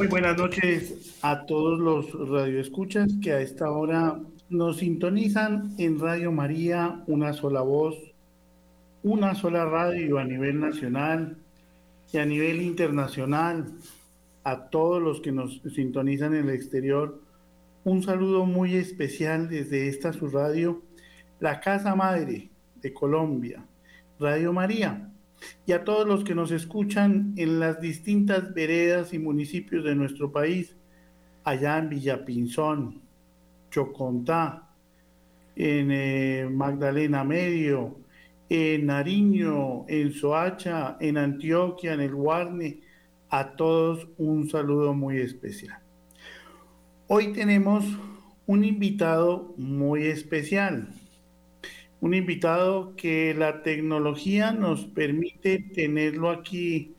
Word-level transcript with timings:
Muy 0.00 0.06
buenas 0.06 0.38
noches 0.38 1.18
a 1.20 1.44
todos 1.44 1.78
los 1.78 2.30
radioescuchas 2.30 3.06
que 3.22 3.34
a 3.34 3.42
esta 3.42 3.70
hora 3.70 4.18
nos 4.48 4.78
sintonizan 4.78 5.74
en 5.76 6.00
Radio 6.00 6.32
María, 6.32 7.04
una 7.06 7.34
sola 7.34 7.60
voz, 7.60 7.98
una 9.02 9.34
sola 9.34 9.66
radio 9.66 10.18
a 10.18 10.24
nivel 10.24 10.58
nacional 10.58 11.36
y 12.14 12.16
a 12.16 12.24
nivel 12.24 12.62
internacional. 12.62 13.66
A 14.42 14.70
todos 14.70 15.02
los 15.02 15.20
que 15.20 15.32
nos 15.32 15.60
sintonizan 15.74 16.34
en 16.34 16.48
el 16.48 16.54
exterior, 16.54 17.20
un 17.84 18.02
saludo 18.02 18.46
muy 18.46 18.76
especial 18.76 19.50
desde 19.50 19.88
esta 19.88 20.14
su 20.14 20.28
radio, 20.28 20.80
la 21.40 21.60
Casa 21.60 21.94
Madre 21.94 22.48
de 22.80 22.94
Colombia, 22.94 23.62
Radio 24.18 24.54
María 24.54 25.10
y 25.66 25.72
a 25.72 25.84
todos 25.84 26.06
los 26.06 26.24
que 26.24 26.34
nos 26.34 26.50
escuchan 26.50 27.34
en 27.36 27.60
las 27.60 27.80
distintas 27.80 28.52
veredas 28.54 29.12
y 29.14 29.18
municipios 29.18 29.84
de 29.84 29.94
nuestro 29.94 30.32
país, 30.32 30.76
allá 31.44 31.78
en 31.78 31.88
Villapinzón, 31.88 33.00
Chocontá, 33.70 34.68
en 35.56 35.90
eh, 35.90 36.48
Magdalena 36.50 37.24
Medio, 37.24 37.96
en 38.48 38.86
Nariño, 38.86 39.86
en 39.88 40.12
Soacha, 40.12 40.96
en 41.00 41.16
Antioquia, 41.16 41.94
en 41.94 42.00
el 42.00 42.14
Guarne, 42.14 42.80
a 43.28 43.50
todos 43.52 44.08
un 44.18 44.48
saludo 44.48 44.92
muy 44.92 45.18
especial. 45.18 45.78
Hoy 47.06 47.32
tenemos 47.32 47.84
un 48.46 48.64
invitado 48.64 49.54
muy 49.56 50.06
especial 50.06 50.88
un 52.00 52.14
invitado 52.14 52.94
que 52.96 53.34
la 53.34 53.62
tecnología 53.62 54.52
nos 54.52 54.86
permite 54.86 55.58
tenerlo 55.58 56.30
aquí 56.30 56.94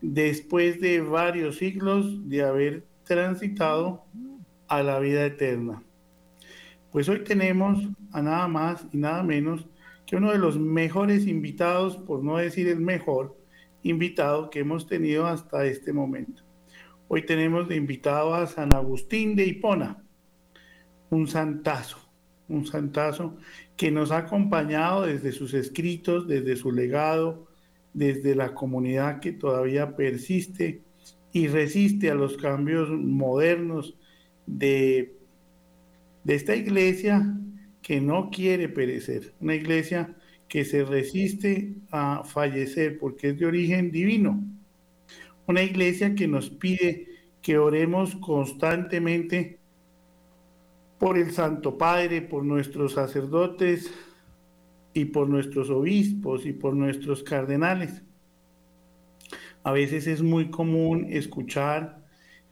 después 0.00 0.80
de 0.80 1.00
varios 1.00 1.56
siglos 1.56 2.28
de 2.28 2.42
haber 2.42 2.84
transitado 3.04 4.04
a 4.68 4.82
la 4.82 4.98
vida 4.98 5.24
eterna. 5.24 5.82
Pues 6.90 7.08
hoy 7.08 7.24
tenemos 7.24 7.88
a 8.12 8.20
nada 8.20 8.46
más 8.48 8.86
y 8.92 8.98
nada 8.98 9.22
menos 9.22 9.66
que 10.04 10.16
uno 10.16 10.30
de 10.30 10.38
los 10.38 10.58
mejores 10.58 11.26
invitados, 11.26 11.96
por 11.96 12.22
no 12.22 12.36
decir 12.36 12.68
el 12.68 12.80
mejor 12.80 13.38
invitado 13.82 14.50
que 14.50 14.60
hemos 14.60 14.86
tenido 14.86 15.26
hasta 15.26 15.64
este 15.64 15.92
momento. 15.92 16.42
Hoy 17.08 17.24
tenemos 17.24 17.68
de 17.68 17.76
invitado 17.76 18.34
a 18.34 18.46
San 18.46 18.74
Agustín 18.74 19.34
de 19.34 19.46
Hipona, 19.46 20.02
un 21.10 21.26
santazo, 21.26 21.98
un 22.48 22.66
santazo 22.66 23.36
que 23.82 23.90
nos 23.90 24.12
ha 24.12 24.18
acompañado 24.18 25.06
desde 25.06 25.32
sus 25.32 25.54
escritos, 25.54 26.28
desde 26.28 26.54
su 26.54 26.70
legado, 26.70 27.48
desde 27.92 28.36
la 28.36 28.54
comunidad 28.54 29.18
que 29.18 29.32
todavía 29.32 29.96
persiste 29.96 30.82
y 31.32 31.48
resiste 31.48 32.08
a 32.08 32.14
los 32.14 32.36
cambios 32.36 32.90
modernos 32.90 33.98
de, 34.46 35.16
de 36.22 36.34
esta 36.36 36.54
iglesia 36.54 37.36
que 37.82 38.00
no 38.00 38.30
quiere 38.30 38.68
perecer, 38.68 39.34
una 39.40 39.56
iglesia 39.56 40.14
que 40.46 40.64
se 40.64 40.84
resiste 40.84 41.74
a 41.90 42.22
fallecer 42.22 43.00
porque 43.00 43.30
es 43.30 43.38
de 43.40 43.46
origen 43.46 43.90
divino, 43.90 44.44
una 45.48 45.64
iglesia 45.64 46.14
que 46.14 46.28
nos 46.28 46.50
pide 46.50 47.08
que 47.42 47.58
oremos 47.58 48.14
constantemente 48.14 49.58
por 51.02 51.18
el 51.18 51.32
Santo 51.32 51.76
Padre, 51.76 52.22
por 52.22 52.44
nuestros 52.44 52.92
sacerdotes 52.92 53.92
y 54.94 55.06
por 55.06 55.28
nuestros 55.28 55.68
obispos 55.68 56.46
y 56.46 56.52
por 56.52 56.76
nuestros 56.76 57.24
cardenales. 57.24 58.04
A 59.64 59.72
veces 59.72 60.06
es 60.06 60.22
muy 60.22 60.52
común 60.52 61.08
escuchar 61.10 62.04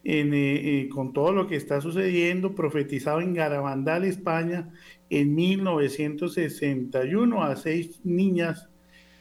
en, 0.02 0.34
eh, 0.34 0.80
eh, 0.80 0.88
con 0.88 1.12
todo 1.12 1.30
lo 1.30 1.46
que 1.46 1.54
está 1.54 1.80
sucediendo, 1.80 2.56
profetizado 2.56 3.20
en 3.20 3.34
Garabandal, 3.34 4.02
España, 4.02 4.70
en 5.10 5.32
1961 5.32 7.44
a 7.44 7.54
seis 7.54 8.00
niñas 8.02 8.68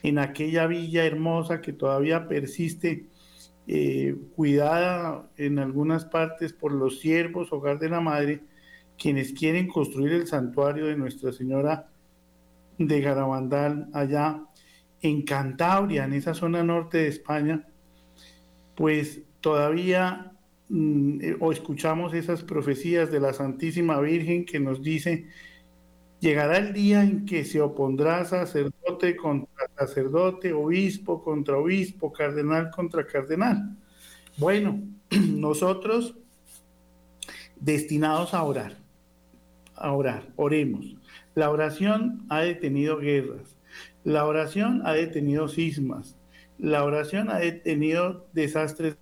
en 0.02 0.18
aquella 0.18 0.66
villa 0.66 1.06
hermosa 1.06 1.62
que 1.62 1.74
todavía 1.74 2.28
persiste, 2.28 3.06
eh, 3.68 4.16
cuidada 4.36 5.30
en 5.38 5.60
algunas 5.60 6.06
partes 6.06 6.52
por 6.52 6.72
los 6.72 7.00
siervos, 7.00 7.54
hogar 7.54 7.78
de 7.78 7.90
la 7.90 8.02
madre, 8.02 8.42
quienes 9.00 9.34
quieren 9.34 9.68
construir 9.68 10.12
el 10.12 10.28
santuario 10.28 10.88
de 10.88 10.98
Nuestra 10.98 11.32
Señora 11.32 11.90
de 12.78 13.02
Garabandal 13.02 13.90
allá 13.94 14.44
en 15.02 15.24
Cantabria, 15.24 16.04
en 16.04 16.14
esa 16.14 16.34
zona 16.34 16.64
norte 16.64 17.00
de 17.00 17.08
España, 17.08 17.66
pues 18.76 19.22
todavía 19.42 20.34
mm, 20.68 21.22
eh, 21.22 21.38
o 21.40 21.52
escuchamos 21.52 22.14
esas 22.14 22.44
profecías 22.44 23.12
de 23.12 23.20
la 23.20 23.34
Santísima 23.34 24.00
Virgen 24.02 24.46
que 24.46 24.60
nos 24.60 24.82
dice, 24.82 25.28
llegará 26.20 26.58
el 26.58 26.74
día 26.74 27.02
en 27.02 27.26
que 27.26 27.46
se 27.46 27.62
opondrá 27.62 28.26
sacerdote 28.26 29.16
contra 29.16 29.70
sacerdote, 29.78 30.52
obispo 30.54 31.24
contra 31.24 31.58
obispo, 31.58 32.12
cardenal 32.12 32.70
contra 32.72 33.06
cardenal. 33.06 33.78
Bueno, 34.38 34.82
nosotros 35.12 36.16
destinados 37.60 38.34
a 38.34 38.44
orar, 38.44 38.78
a 39.80 39.94
orar, 39.94 40.28
oremos. 40.36 40.96
La 41.36 41.50
oración 41.50 42.26
ha 42.30 42.42
detenido 42.42 42.98
guerras, 42.98 43.58
la 44.04 44.26
oración 44.26 44.82
ha 44.86 44.94
detenido 44.94 45.48
sismas, 45.48 46.18
la 46.58 46.84
oración 46.84 47.30
ha 47.30 47.40
detenido 47.40 48.28
desastres. 48.34 48.98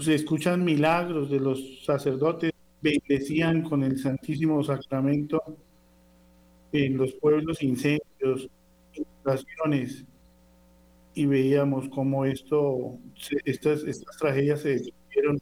Se 0.00 0.14
escuchan 0.14 0.64
milagros 0.64 1.30
de 1.30 1.38
los 1.38 1.84
sacerdotes, 1.84 2.52
bendecían 2.80 3.62
con 3.62 3.82
el 3.82 3.98
Santísimo 3.98 4.64
Sacramento 4.64 5.42
en 6.72 6.96
los 6.96 7.12
pueblos 7.14 7.62
incendios, 7.62 8.48
inundaciones, 8.94 10.04
y 11.14 11.26
veíamos 11.26 11.88
cómo 11.90 12.24
esto, 12.24 12.98
estas, 13.44 13.82
estas 13.84 14.16
tragedias 14.16 14.60
se 14.60 14.78
detuvieron 14.78 15.38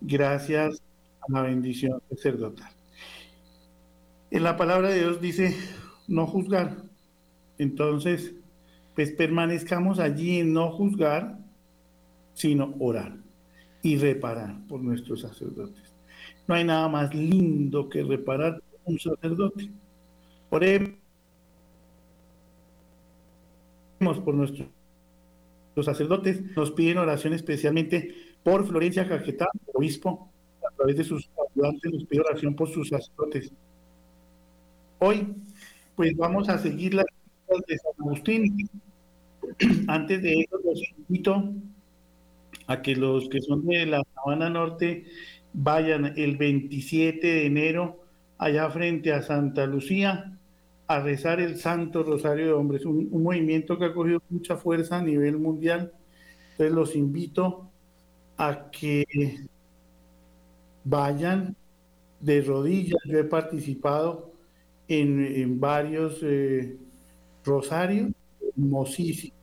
gracias 0.00 0.82
a 1.20 1.32
la 1.32 1.42
bendición 1.42 2.00
sacerdotal. 2.10 2.70
En 4.30 4.42
la 4.42 4.56
palabra 4.56 4.90
de 4.90 5.00
Dios 5.00 5.20
dice 5.20 5.56
no 6.08 6.26
juzgar. 6.26 6.76
Entonces, 7.58 8.34
pues 8.94 9.12
permanezcamos 9.12 9.98
allí 9.98 10.40
en 10.40 10.52
no 10.52 10.70
juzgar, 10.70 11.38
sino 12.34 12.74
orar 12.78 13.16
y 13.82 13.96
reparar 13.96 14.66
por 14.68 14.80
nuestros 14.80 15.22
sacerdotes. 15.22 15.94
No 16.46 16.54
hay 16.54 16.64
nada 16.64 16.88
más 16.88 17.14
lindo 17.14 17.88
que 17.88 18.02
reparar 18.02 18.62
un 18.84 18.98
sacerdote. 18.98 19.70
Oremos 20.52 20.98
por 24.22 24.34
nuestros 24.34 24.68
sacerdotes. 25.82 26.42
Nos 26.54 26.72
piden 26.72 26.98
oración 26.98 27.32
especialmente 27.32 28.14
por 28.42 28.66
Florencia 28.66 29.08
Caquetá, 29.08 29.48
obispo, 29.72 30.30
a 30.62 30.76
través 30.76 30.98
de 30.98 31.04
sus 31.04 31.30
ayudantes, 31.54 31.90
nos 31.90 32.04
pide 32.04 32.20
oración 32.20 32.54
por 32.54 32.68
sus 32.68 32.90
sacerdotes. 32.90 33.50
Hoy, 34.98 35.34
pues 35.96 36.14
vamos 36.18 36.50
a 36.50 36.58
seguir 36.58 36.92
las 36.92 37.06
de 37.66 37.78
San 37.78 37.92
Agustín. 38.00 38.68
Antes 39.88 40.20
de 40.20 40.40
eso, 40.40 40.60
los 40.62 40.82
invito 40.98 41.50
a 42.66 42.82
que 42.82 42.94
los 42.94 43.26
que 43.30 43.40
son 43.40 43.64
de 43.64 43.86
la 43.86 44.02
Sabana 44.14 44.50
Norte 44.50 45.06
vayan 45.54 46.12
el 46.18 46.36
27 46.36 47.26
de 47.26 47.46
enero 47.46 48.04
allá 48.36 48.68
frente 48.68 49.14
a 49.14 49.22
Santa 49.22 49.64
Lucía 49.64 50.38
a 50.92 51.00
rezar 51.00 51.40
el 51.40 51.56
Santo 51.56 52.02
Rosario 52.02 52.46
de 52.46 52.52
Hombres, 52.52 52.84
un, 52.84 53.08
movimiento 53.10 53.78
que 53.78 53.86
ha 53.86 53.94
cogido 53.94 54.22
mucha 54.28 54.56
fuerza 54.56 54.98
a 54.98 55.02
nivel 55.02 55.38
mundial. 55.38 55.92
Entonces 56.52 56.74
los 56.74 56.94
invito 56.94 57.70
a 58.36 58.70
que 58.70 59.06
vayan 60.84 61.56
de 62.20 62.42
rodillas. 62.42 63.00
Yo 63.06 63.18
he 63.18 63.24
participado 63.24 64.32
en, 64.86 65.58
varios 65.58 66.18
eh, 66.22 66.76
rosarios, 67.42 68.12
hermosísimos. 68.54 69.38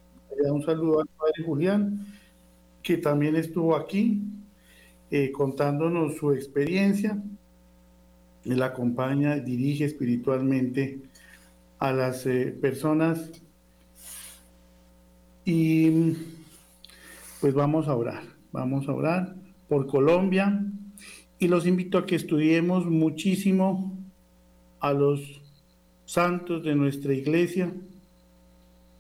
Un 0.52 0.64
saludo 0.64 1.02
al 1.02 1.08
Padre 1.08 1.44
Julián, 1.44 2.06
que 2.84 2.98
también 2.98 3.36
estuvo 3.36 3.76
aquí 3.76 4.22
eh, 5.10 5.32
contándonos 5.32 6.16
su 6.16 6.32
experiencia. 6.32 7.22
Él 8.46 8.62
acompaña, 8.62 9.36
dirige 9.38 9.86
espiritualmente 9.86 11.09
a 11.80 11.92
las 11.94 12.26
eh, 12.26 12.56
personas 12.62 13.32
y 15.46 16.14
pues 17.42 17.54
vamos 17.54 17.88
a 17.88 17.96
orar, 17.96 18.24
vamos 18.52 18.88
a 18.88 18.94
orar 18.94 19.36
por 19.68 19.88
Colombia 19.88 20.64
y 21.40 21.48
los 21.48 21.66
invito 21.66 21.98
a 21.98 22.06
que 22.06 22.16
estudiemos 22.16 22.86
muchísimo 22.86 23.98
a 24.82 24.94
los 24.94 25.42
santos 26.06 26.64
de 26.64 26.76
nuestra 26.76 27.14
iglesia. 27.14 27.74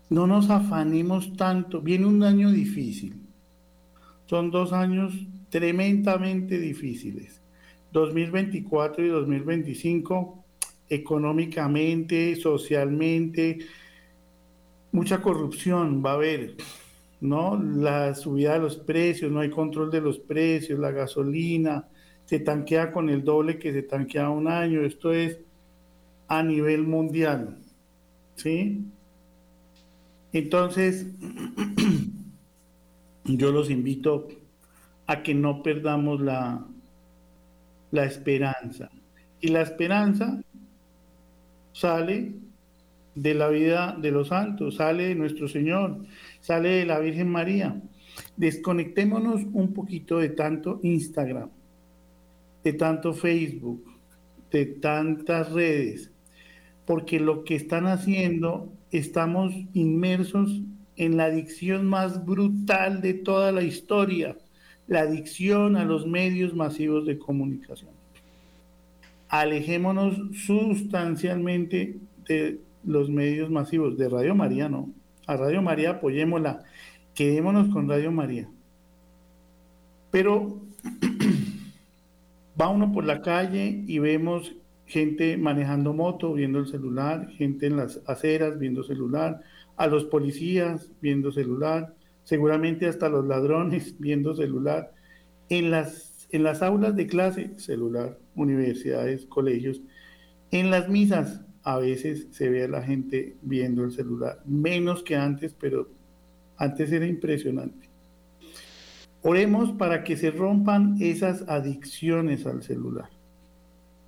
No 0.09 0.25
nos 0.25 0.49
afanemos 0.49 1.35
tanto. 1.35 1.81
Viene 1.81 2.05
un 2.05 2.23
año 2.23 2.49
difícil. 2.49 3.15
Son 4.25 4.51
dos 4.51 4.73
años 4.73 5.13
tremendamente 5.49 6.57
difíciles. 6.59 7.41
2024 7.91 9.05
y 9.05 9.09
2025, 9.09 10.38
económicamente, 10.89 12.35
socialmente, 12.35 13.59
mucha 14.91 15.21
corrupción 15.21 16.03
va 16.03 16.11
a 16.11 16.15
haber, 16.15 16.55
¿no? 17.21 17.61
La 17.61 18.15
subida 18.15 18.53
de 18.53 18.59
los 18.59 18.77
precios, 18.77 19.31
no 19.31 19.39
hay 19.39 19.49
control 19.49 19.91
de 19.91 20.01
los 20.01 20.19
precios, 20.19 20.79
la 20.79 20.91
gasolina 20.91 21.87
se 22.29 22.39
tanquea 22.39 22.91
con 22.91 23.09
el 23.09 23.23
doble 23.23 23.57
que 23.57 23.73
se 23.73 23.81
tanquea 23.81 24.29
un 24.29 24.47
año. 24.47 24.81
Esto 24.81 25.11
es 25.11 25.39
a 26.27 26.43
nivel 26.43 26.83
mundial, 26.83 27.57
¿sí? 28.35 28.85
Entonces, 30.31 31.07
yo 33.23 33.51
los 33.51 33.71
invito 33.71 34.27
a 35.07 35.23
que 35.23 35.33
no 35.33 35.63
perdamos 35.63 36.21
la, 36.21 36.63
la 37.89 38.05
esperanza. 38.05 38.91
Y 39.41 39.47
la 39.47 39.61
esperanza 39.61 40.39
sale 41.79 42.33
de 43.15 43.33
la 43.33 43.47
vida 43.47 43.95
de 43.99 44.11
los 44.11 44.27
santos, 44.27 44.75
sale 44.75 45.07
de 45.07 45.15
nuestro 45.15 45.47
Señor, 45.47 46.03
sale 46.41 46.69
de 46.69 46.85
la 46.85 46.99
Virgen 46.99 47.29
María. 47.29 47.81
Desconectémonos 48.35 49.43
un 49.53 49.73
poquito 49.73 50.17
de 50.17 50.29
tanto 50.29 50.81
Instagram, 50.83 51.49
de 52.65 52.73
tanto 52.73 53.13
Facebook, 53.13 53.81
de 54.51 54.65
tantas 54.65 55.53
redes, 55.53 56.11
porque 56.85 57.21
lo 57.21 57.45
que 57.45 57.55
están 57.55 57.87
haciendo, 57.87 58.73
estamos 58.91 59.53
inmersos 59.73 60.61
en 60.97 61.15
la 61.15 61.25
adicción 61.25 61.85
más 61.87 62.25
brutal 62.25 63.01
de 63.01 63.13
toda 63.13 63.53
la 63.53 63.61
historia, 63.61 64.37
la 64.87 65.01
adicción 65.01 65.77
a 65.77 65.85
los 65.85 66.05
medios 66.05 66.53
masivos 66.53 67.05
de 67.05 67.17
comunicación. 67.17 67.98
Alejémonos 69.29 70.17
sustancialmente 70.33 71.97
de 72.27 72.59
los 72.83 73.09
medios 73.09 73.49
masivos, 73.49 73.97
de 73.97 74.09
Radio 74.09 74.35
María, 74.35 74.69
no. 74.69 74.89
A 75.27 75.37
Radio 75.37 75.61
María 75.61 75.91
apoyémosla, 75.91 76.63
quedémonos 77.13 77.69
con 77.69 77.87
Radio 77.87 78.11
María. 78.11 78.49
Pero 80.11 80.61
va 82.59 82.69
uno 82.69 82.91
por 82.91 83.05
la 83.05 83.21
calle 83.21 83.83
y 83.87 83.99
vemos 83.99 84.55
gente 84.89 85.37
manejando 85.37 85.93
moto, 85.93 86.33
viendo 86.33 86.57
el 86.59 86.67
celular, 86.67 87.29
gente 87.29 87.67
en 87.67 87.77
las 87.77 88.01
aceras 88.07 88.57
viendo 88.57 88.83
celular, 88.83 89.41
a 89.77 89.85
los 89.85 90.05
policías 90.05 90.91
viendo 90.99 91.31
celular, 91.31 91.93
seguramente 92.23 92.87
hasta 92.87 93.07
los 93.07 93.25
ladrones 93.25 93.95
viendo 93.99 94.35
celular, 94.35 94.91
en 95.49 95.71
las, 95.71 96.27
en 96.31 96.43
las 96.43 96.63
aulas 96.63 96.95
de 96.95 97.07
clase, 97.07 97.51
celular, 97.57 98.17
universidades, 98.41 99.25
colegios, 99.25 99.81
en 100.51 100.71
las 100.71 100.89
misas, 100.89 101.45
a 101.63 101.77
veces 101.77 102.27
se 102.31 102.49
ve 102.49 102.63
a 102.63 102.67
la 102.67 102.81
gente 102.81 103.35
viendo 103.41 103.83
el 103.83 103.91
celular, 103.91 104.41
menos 104.45 105.03
que 105.03 105.15
antes, 105.15 105.53
pero 105.53 105.89
antes 106.57 106.91
era 106.91 107.05
impresionante. 107.05 107.89
Oremos 109.21 109.71
para 109.73 110.03
que 110.03 110.15
se 110.17 110.31
rompan 110.31 110.95
esas 110.99 111.47
adicciones 111.47 112.45
al 112.45 112.63
celular. 112.63 113.09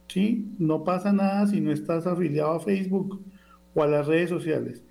¿Sí? 0.07 0.45
No 0.57 0.83
pasa 0.83 1.13
nada 1.13 1.47
si 1.47 1.61
no 1.61 1.71
estás 1.71 2.07
afiliado 2.07 2.51
a 2.51 2.59
Facebook 2.59 3.21
o 3.73 3.83
a 3.83 3.87
las 3.87 4.07
redes 4.07 4.29
sociales 4.29 4.83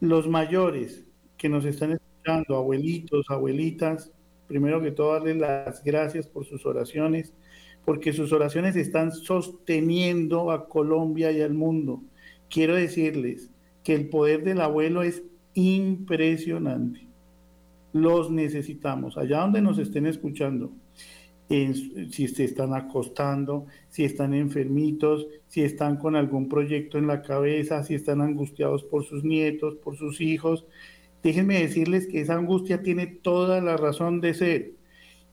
los 0.00 0.26
mayores 0.26 1.04
que 1.36 1.48
nos 1.48 1.64
están 1.64 1.92
escuchando, 1.92 2.56
abuelitos, 2.56 3.26
abuelitas, 3.28 4.10
primero 4.48 4.80
que 4.80 4.90
todo 4.90 5.12
darles 5.12 5.36
las 5.36 5.84
gracias 5.84 6.26
por 6.26 6.46
sus 6.46 6.66
oraciones, 6.66 7.34
porque 7.84 8.12
sus 8.12 8.32
oraciones 8.32 8.76
están 8.76 9.12
sosteniendo 9.12 10.50
a 10.50 10.68
Colombia 10.68 11.32
y 11.32 11.40
al 11.40 11.54
mundo. 11.54 12.02
Quiero 12.48 12.74
decirles 12.74 13.50
que 13.82 13.94
el 13.94 14.08
poder 14.08 14.44
del 14.44 14.60
abuelo 14.60 15.02
es 15.02 15.22
impresionante. 15.54 17.06
Los 17.92 18.30
necesitamos, 18.30 19.16
allá 19.18 19.40
donde 19.40 19.60
nos 19.62 19.78
estén 19.78 20.06
escuchando, 20.06 20.72
si 21.48 22.28
se 22.28 22.44
están 22.44 22.74
acostando, 22.74 23.66
si 23.88 24.04
están 24.04 24.34
enfermitos, 24.34 25.26
si 25.48 25.62
están 25.62 25.96
con 25.96 26.14
algún 26.14 26.48
proyecto 26.48 26.96
en 26.96 27.08
la 27.08 27.22
cabeza, 27.22 27.82
si 27.82 27.94
están 27.94 28.20
angustiados 28.20 28.84
por 28.84 29.04
sus 29.04 29.24
nietos, 29.24 29.74
por 29.82 29.96
sus 29.96 30.20
hijos. 30.20 30.64
Déjenme 31.24 31.58
decirles 31.60 32.06
que 32.06 32.20
esa 32.20 32.34
angustia 32.36 32.82
tiene 32.82 33.08
toda 33.08 33.60
la 33.60 33.76
razón 33.76 34.20
de 34.20 34.34
ser 34.34 34.72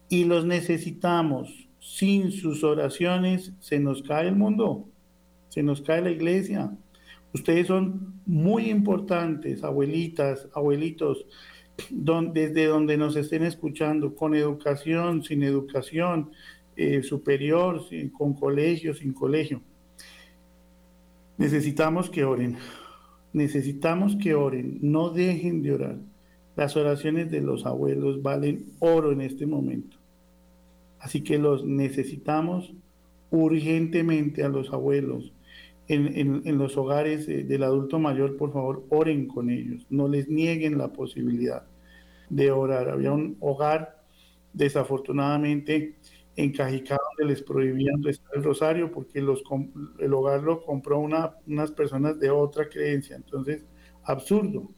y 0.09 0.23
los 0.23 0.43
necesitamos. 0.45 1.66
Sin 1.87 2.31
sus 2.31 2.65
oraciones 2.65 3.53
se 3.61 3.79
nos 3.79 4.03
cae 4.03 4.27
el 4.27 4.35
mundo, 4.35 4.89
se 5.47 5.63
nos 5.63 5.81
cae 5.81 6.01
la 6.01 6.11
iglesia. 6.11 6.69
Ustedes 7.33 7.67
son 7.67 8.21
muy 8.25 8.69
importantes, 8.69 9.63
abuelitas, 9.63 10.49
abuelitos 10.53 11.25
desde 11.89 12.65
donde 12.65 12.97
nos 12.97 13.15
estén 13.15 13.43
escuchando, 13.43 14.13
con 14.13 14.35
educación, 14.35 15.23
sin 15.23 15.43
educación 15.43 16.31
eh, 16.75 17.01
superior, 17.03 17.81
con 18.11 18.33
colegio, 18.33 18.93
sin 18.93 19.13
colegio. 19.13 19.61
Necesitamos 21.37 22.09
que 22.09 22.25
oren, 22.25 22.57
necesitamos 23.31 24.17
que 24.17 24.35
oren, 24.35 24.77
no 24.81 25.09
dejen 25.09 25.61
de 25.61 25.71
orar. 25.71 25.97
Las 26.57 26.75
oraciones 26.75 27.31
de 27.31 27.39
los 27.39 27.65
abuelos 27.65 28.21
valen 28.21 28.73
oro 28.79 29.13
en 29.13 29.21
este 29.21 29.45
momento. 29.45 29.96
Así 30.99 31.23
que 31.23 31.37
los 31.37 31.65
necesitamos 31.65 32.73
urgentemente 33.29 34.43
a 34.43 34.49
los 34.49 34.71
abuelos. 34.71 35.33
En, 35.89 36.41
en, 36.45 36.57
los 36.57 36.75
hogares 36.75 37.27
del 37.27 37.63
adulto 37.63 37.97
mayor, 37.97 38.35
por 38.35 38.51
favor, 38.51 38.85
oren 38.89 39.25
con 39.25 39.49
ellos, 39.49 39.87
no 39.89 40.09
les 40.09 40.27
nieguen 40.27 40.77
la 40.77 40.91
posibilidad 40.91 41.63
de 42.29 42.51
orar. 42.51 42.89
Había 42.89 43.13
un 43.13 43.37
hogar, 43.39 44.03
desafortunadamente, 44.51 45.95
en 46.35 46.51
Cajicá, 46.51 46.97
donde 47.17 47.33
les 47.33 47.41
prohibían 47.41 48.01
el 48.33 48.43
rosario 48.43 48.91
porque 48.91 49.21
los, 49.21 49.41
el 49.99 50.13
hogar 50.13 50.43
lo 50.43 50.61
compró 50.61 50.99
una, 50.99 51.35
unas 51.47 51.71
personas 51.71 52.19
de 52.19 52.29
otra 52.29 52.69
creencia. 52.69 53.15
Entonces, 53.15 53.65
absurdo. 54.03 54.69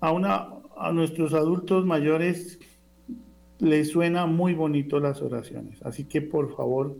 A, 0.00 0.12
una, 0.12 0.48
a 0.76 0.92
nuestros 0.92 1.34
adultos 1.34 1.84
mayores 1.84 2.60
les 3.58 3.88
suena 3.88 4.26
muy 4.26 4.54
bonito 4.54 5.00
las 5.00 5.22
oraciones. 5.22 5.82
Así 5.82 6.04
que, 6.04 6.22
por 6.22 6.54
favor, 6.56 6.96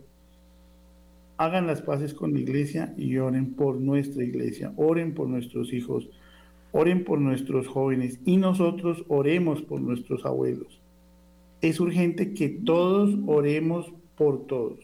hagan 1.37 1.67
las 1.67 1.81
paces 1.81 2.13
con 2.13 2.33
la 2.33 2.39
iglesia 2.39 2.93
y 2.97 3.17
oren 3.17 3.53
por 3.53 3.79
nuestra 3.79 4.23
iglesia, 4.23 4.73
oren 4.75 5.13
por 5.13 5.29
nuestros 5.29 5.71
hijos, 5.71 6.09
oren 6.71 7.05
por 7.05 7.19
nuestros 7.19 7.67
jóvenes 7.67 8.19
y 8.25 8.37
nosotros 8.37 9.05
oremos 9.07 9.61
por 9.61 9.79
nuestros 9.79 10.25
abuelos. 10.25 10.81
Es 11.61 11.79
urgente 11.79 12.33
que 12.33 12.49
todos 12.49 13.17
oremos 13.25 13.91
por 14.17 14.47
todos. 14.47 14.79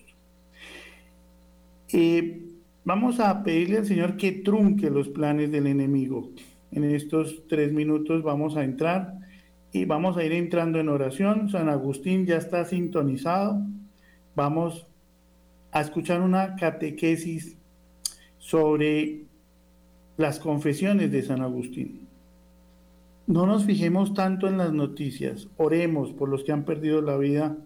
Eh, 1.91 2.41
vamos 2.85 3.19
a 3.19 3.43
pedirle 3.43 3.79
al 3.79 3.85
Señor 3.85 4.15
que 4.17 4.31
trunque 4.31 4.89
los 4.89 5.09
planes 5.09 5.51
del 5.51 5.67
enemigo. 5.67 6.31
En 6.71 6.85
estos 6.85 7.43
tres 7.47 7.73
minutos 7.73 8.23
vamos 8.23 8.55
a 8.55 8.63
entrar 8.63 9.24
y 9.75 9.83
vamos 9.83 10.15
a 10.15 10.23
ir 10.23 10.31
entrando 10.31 10.79
en 10.79 10.87
oración. 10.87 11.49
San 11.49 11.67
Agustín 11.67 12.25
ya 12.25 12.37
está 12.37 12.63
sintonizado. 12.63 13.61
Vamos 14.33 14.87
a 15.73 15.81
escuchar 15.81 16.21
una 16.21 16.55
catequesis 16.55 17.57
sobre 18.37 19.25
las 20.15 20.39
confesiones 20.39 21.11
de 21.11 21.23
San 21.23 21.41
Agustín. 21.41 22.07
No 23.27 23.45
nos 23.45 23.65
fijemos 23.65 24.13
tanto 24.13 24.47
en 24.47 24.57
las 24.57 24.71
noticias, 24.71 25.49
oremos 25.57 26.13
por 26.13 26.29
los 26.29 26.45
que 26.45 26.53
han 26.53 26.63
perdido 26.63 27.01
la 27.01 27.17
vida 27.17 27.57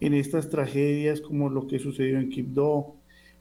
en 0.00 0.14
estas 0.14 0.50
tragedias 0.50 1.20
como 1.20 1.48
lo 1.48 1.68
que 1.68 1.78
sucedió 1.78 2.18
en 2.18 2.28
Quibdó, 2.28 2.96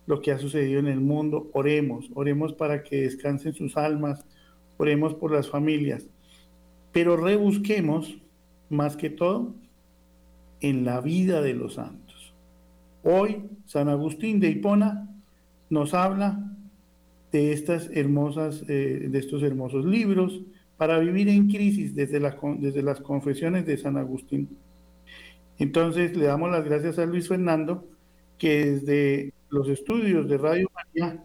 lo 0.06 0.22
que 0.22 0.32
ha 0.32 0.38
sucedido 0.38 0.80
en 0.80 0.88
el 0.88 1.02
mundo, 1.02 1.50
oremos, 1.54 2.12
oremos 2.14 2.54
para 2.54 2.84
que 2.84 3.02
descansen 3.02 3.56
sus 3.56 3.78
almas, 3.78 4.24
oremos 4.78 5.16
por 5.16 5.32
las 5.32 5.50
familias, 5.50 6.08
pero 6.96 7.18
rebusquemos 7.18 8.18
más 8.70 8.96
que 8.96 9.10
todo 9.10 9.54
en 10.62 10.86
la 10.86 11.02
vida 11.02 11.42
de 11.42 11.54
los 11.54 11.74
santos. 11.74 12.34
Hoy 13.04 13.50
San 13.66 13.90
Agustín 13.90 14.40
de 14.40 14.52
Hipona 14.52 15.14
nos 15.70 15.94
habla 15.94 16.56
de 17.34 17.52
estas 17.52 17.90
hermosas, 17.92 18.64
eh, 18.70 19.08
de 19.10 19.20
estos 19.20 19.44
hermosos 19.44 19.84
libros 19.84 20.40
para 20.78 20.98
vivir 20.98 21.28
en 21.28 21.50
crisis 21.50 21.94
desde, 21.94 22.18
desde 22.60 22.82
las 22.82 23.02
confesiones 23.02 23.66
de 23.66 23.76
San 23.76 23.98
Agustín. 23.98 24.58
Entonces 25.60 26.16
le 26.16 26.28
damos 26.28 26.50
las 26.50 26.64
gracias 26.64 26.98
a 26.98 27.06
Luis 27.06 27.28
Fernando 27.28 27.90
que 28.38 28.72
desde 28.72 29.34
los 29.50 29.68
estudios 29.68 30.30
de 30.30 30.38
Radio 30.38 30.72
María 30.74 31.22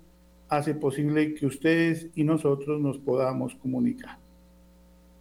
hace 0.49 0.75
posible 0.75 1.33
que 1.35 1.47
ustedes 1.47 2.09
y 2.17 2.25
nosotros 2.25 2.81
nos 2.81 2.99
podamos 2.99 3.55
comunicar. 3.55 4.19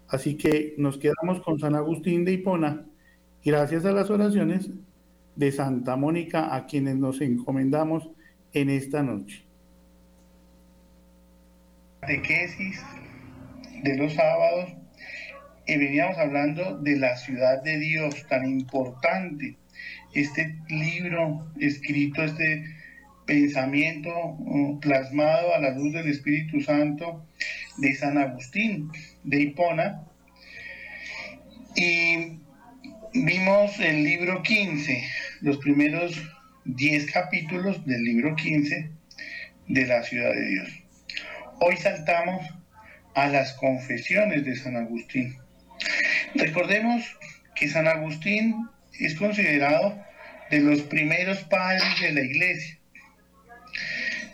Así 0.10 0.36
que 0.36 0.74
nos 0.78 0.98
quedamos 0.98 1.42
con 1.44 1.60
San 1.60 1.76
Agustín 1.76 2.26
de 2.26 2.34
Hipona, 2.34 2.86
gracias 3.46 3.86
a 3.86 3.92
las 3.92 4.10
oraciones 4.10 4.72
de 5.36 5.52
Santa 5.52 5.96
Mónica 5.96 6.54
a 6.56 6.66
quienes 6.66 6.96
nos 6.96 7.22
encomendamos 7.22 8.10
en 8.54 8.72
esta 8.72 9.04
noche. 9.04 9.44
Catequesis 12.02 12.82
de 13.84 13.98
los 13.98 14.14
sábados 14.14 14.74
y 15.68 15.78
veníamos 15.78 16.18
hablando 16.18 16.80
de 16.80 16.98
la 16.98 17.16
ciudad 17.16 17.62
de 17.62 17.78
Dios 17.78 18.26
tan 18.28 18.50
importante. 18.50 19.58
Este 20.16 20.58
libro 20.70 21.46
escrito, 21.60 22.24
este 22.24 22.66
pensamiento 23.28 24.10
uh, 24.10 24.80
plasmado 24.80 25.54
a 25.54 25.60
la 25.60 25.70
luz 25.76 25.94
del 25.94 26.08
Espíritu 26.10 26.62
Santo 26.62 27.24
de 27.80 27.96
San 27.96 28.18
Agustín 28.18 28.92
de 29.24 29.42
Hipona. 29.42 30.04
Y 31.76 32.40
vimos 33.14 33.80
el 33.80 34.04
libro 34.04 34.42
15, 34.44 35.04
los 35.42 35.58
primeros 35.58 36.22
10 36.66 37.12
capítulos 37.12 37.86
del 37.86 38.04
libro 38.04 38.36
15 38.36 38.90
de 39.68 39.86
la 39.86 40.04
ciudad 40.04 40.34
de 40.34 40.50
Dios. 40.50 40.70
Hoy 41.62 41.78
saltamos 41.78 42.46
a 43.16 43.28
las 43.28 43.54
confesiones 43.54 44.46
de 44.46 44.56
San 44.56 44.76
Agustín. 44.76 45.38
Recordemos 46.36 47.04
que 47.56 47.68
San 47.68 47.88
Agustín 47.88 48.68
es 49.00 49.16
considerado 49.16 49.98
de 50.50 50.60
los 50.60 50.82
primeros 50.84 51.40
padres 51.44 52.02
de 52.02 52.12
la 52.12 52.22
iglesia. 52.22 52.78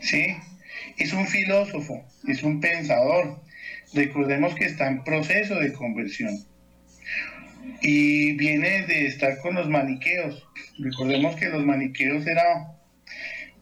¿Sí? 0.02 0.36
Es 0.98 1.14
un 1.14 1.28
filósofo, 1.28 2.06
es 2.28 2.44
un 2.44 2.60
pensador. 2.60 3.42
Recordemos 3.94 4.56
que 4.56 4.66
está 4.66 4.88
en 4.88 5.04
proceso 5.04 5.56
de 5.56 5.74
conversión. 5.74 6.38
Y 7.82 8.34
viene 8.34 8.86
de 8.86 9.08
estar 9.08 9.38
con 9.40 9.56
los 9.56 9.70
maniqueos. 9.70 10.48
Recordemos 10.80 11.36
que 11.36 11.50
los 11.50 11.66
maniqueos 11.66 12.26
era 12.28 12.44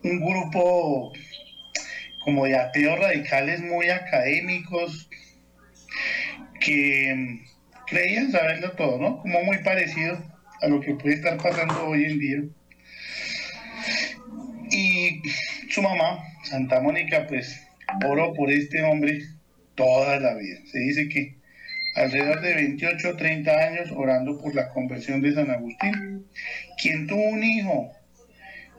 un 0.04 0.20
grupo 0.20 1.14
como 2.24 2.46
de 2.46 2.56
ateos 2.56 3.00
radicales 3.00 3.62
muy 3.62 3.90
académicos 3.90 5.10
que 6.60 7.42
creían 7.88 8.32
saberlo 8.32 8.72
todo, 8.72 9.00
¿no? 9.00 9.22
Como 9.22 9.44
muy 9.44 9.58
parecido 9.60 10.18
a 10.62 10.68
lo 10.68 10.80
que 10.80 10.96
puede 10.96 11.16
estar 11.16 11.38
pasando 11.38 11.88
hoy 11.88 12.06
en 12.06 12.20
día. 12.20 12.42
Y 14.72 15.22
su 15.70 15.82
mamá, 15.82 16.24
Santa 16.44 16.82
Mónica, 16.82 17.26
pues 17.28 17.66
oró 18.06 18.34
por 18.34 18.52
este 18.52 18.84
hombre 18.84 19.22
toda 19.76 20.20
la 20.20 20.36
vida. 20.36 20.60
Se 20.72 20.80
dice 20.80 21.10
que 21.10 21.36
alrededor 21.96 22.42
de 22.42 22.54
28 22.56 23.10
o 23.10 23.16
30 23.16 23.52
años 23.52 23.92
orando 23.96 24.40
por 24.40 24.54
la 24.54 24.70
conversión 24.70 25.22
de 25.22 25.34
San 25.34 25.50
Agustín, 25.50 26.26
quien 26.82 27.08
tuvo 27.08 27.24
un 27.24 27.44
hijo 27.44 27.92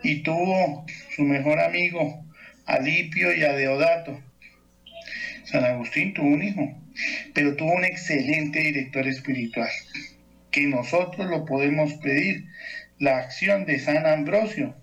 y 0.02 0.23
tuvo 0.23 0.85
su 1.14 1.23
mejor 1.23 1.59
amigo, 1.61 2.25
Alipio 2.66 3.35
y 3.35 3.44
a 3.44 3.52
Deodato. 3.52 4.21
San 5.44 5.64
Agustín 5.64 6.14
tuvo 6.14 6.28
un 6.28 6.42
hijo, 6.42 6.78
pero 7.33 7.56
tuvo 7.56 7.73
un 7.73 7.85
excelente 7.85 8.61
director 8.61 9.06
espiritual, 9.06 9.71
que 10.50 10.66
nosotros 10.66 11.28
lo 11.28 11.44
podemos 11.44 11.94
pedir, 11.94 12.47
la 12.99 13.18
acción 13.18 13.66
de 13.66 13.78
San 13.78 14.06
Ambrosio, 14.06 14.75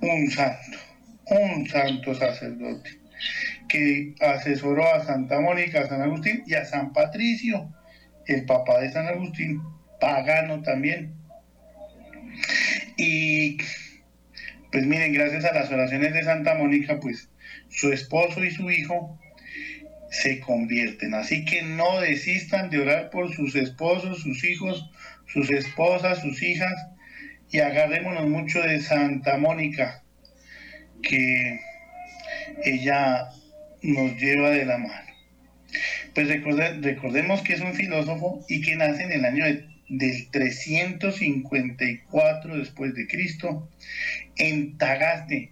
un 0.00 0.30
santo, 0.30 0.78
un 1.26 1.66
santo 1.68 2.14
sacerdote, 2.14 2.98
que 3.68 4.14
asesoró 4.20 4.86
a 4.92 5.04
Santa 5.04 5.40
Mónica, 5.40 5.80
a 5.80 5.88
San 5.88 6.02
Agustín 6.02 6.42
y 6.46 6.54
a 6.54 6.64
San 6.64 6.92
Patricio, 6.92 7.72
el 8.26 8.44
papá 8.44 8.80
de 8.80 8.92
San 8.92 9.06
Agustín, 9.06 9.62
pagano 10.00 10.62
también. 10.62 11.14
Y 12.96 13.58
pues 14.70 14.86
miren, 14.86 15.12
gracias 15.12 15.44
a 15.44 15.54
las 15.54 15.70
oraciones 15.70 16.12
de 16.12 16.24
Santa 16.24 16.54
Mónica, 16.54 16.98
pues 17.00 17.30
su 17.68 17.92
esposo 17.92 18.42
y 18.44 18.50
su 18.50 18.70
hijo 18.70 19.18
se 20.10 20.40
convierten. 20.40 21.14
Así 21.14 21.44
que 21.44 21.62
no 21.62 22.00
desistan 22.00 22.70
de 22.70 22.80
orar 22.80 23.10
por 23.10 23.32
sus 23.32 23.54
esposos, 23.56 24.20
sus 24.20 24.44
hijos, 24.44 24.90
sus 25.26 25.50
esposas, 25.50 26.20
sus 26.20 26.42
hijas 26.42 26.74
y 27.50 27.60
agarrémonos 27.60 28.28
mucho 28.28 28.60
de 28.62 28.80
Santa 28.80 29.36
Mónica, 29.38 30.03
que 31.08 31.60
ella 32.64 33.28
nos 33.82 34.16
lleva 34.16 34.50
de 34.50 34.64
la 34.64 34.78
mano. 34.78 35.04
Pues 36.14 36.28
recordemos 36.28 37.42
que 37.42 37.54
es 37.54 37.60
un 37.60 37.74
filósofo 37.74 38.44
y 38.48 38.60
que 38.60 38.76
nace 38.76 39.02
en 39.02 39.10
el 39.12 39.24
año 39.24 39.44
del 39.88 40.30
354 40.30 42.56
después 42.56 42.94
de 42.94 43.08
Cristo 43.08 43.68
en 44.36 44.78
Tagaste. 44.78 45.50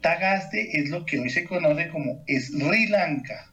Tagaste 0.00 0.78
es 0.78 0.90
lo 0.90 1.04
que 1.06 1.18
hoy 1.18 1.30
se 1.30 1.44
conoce 1.44 1.88
como 1.88 2.22
Sri 2.28 2.86
Lanka, 2.86 3.50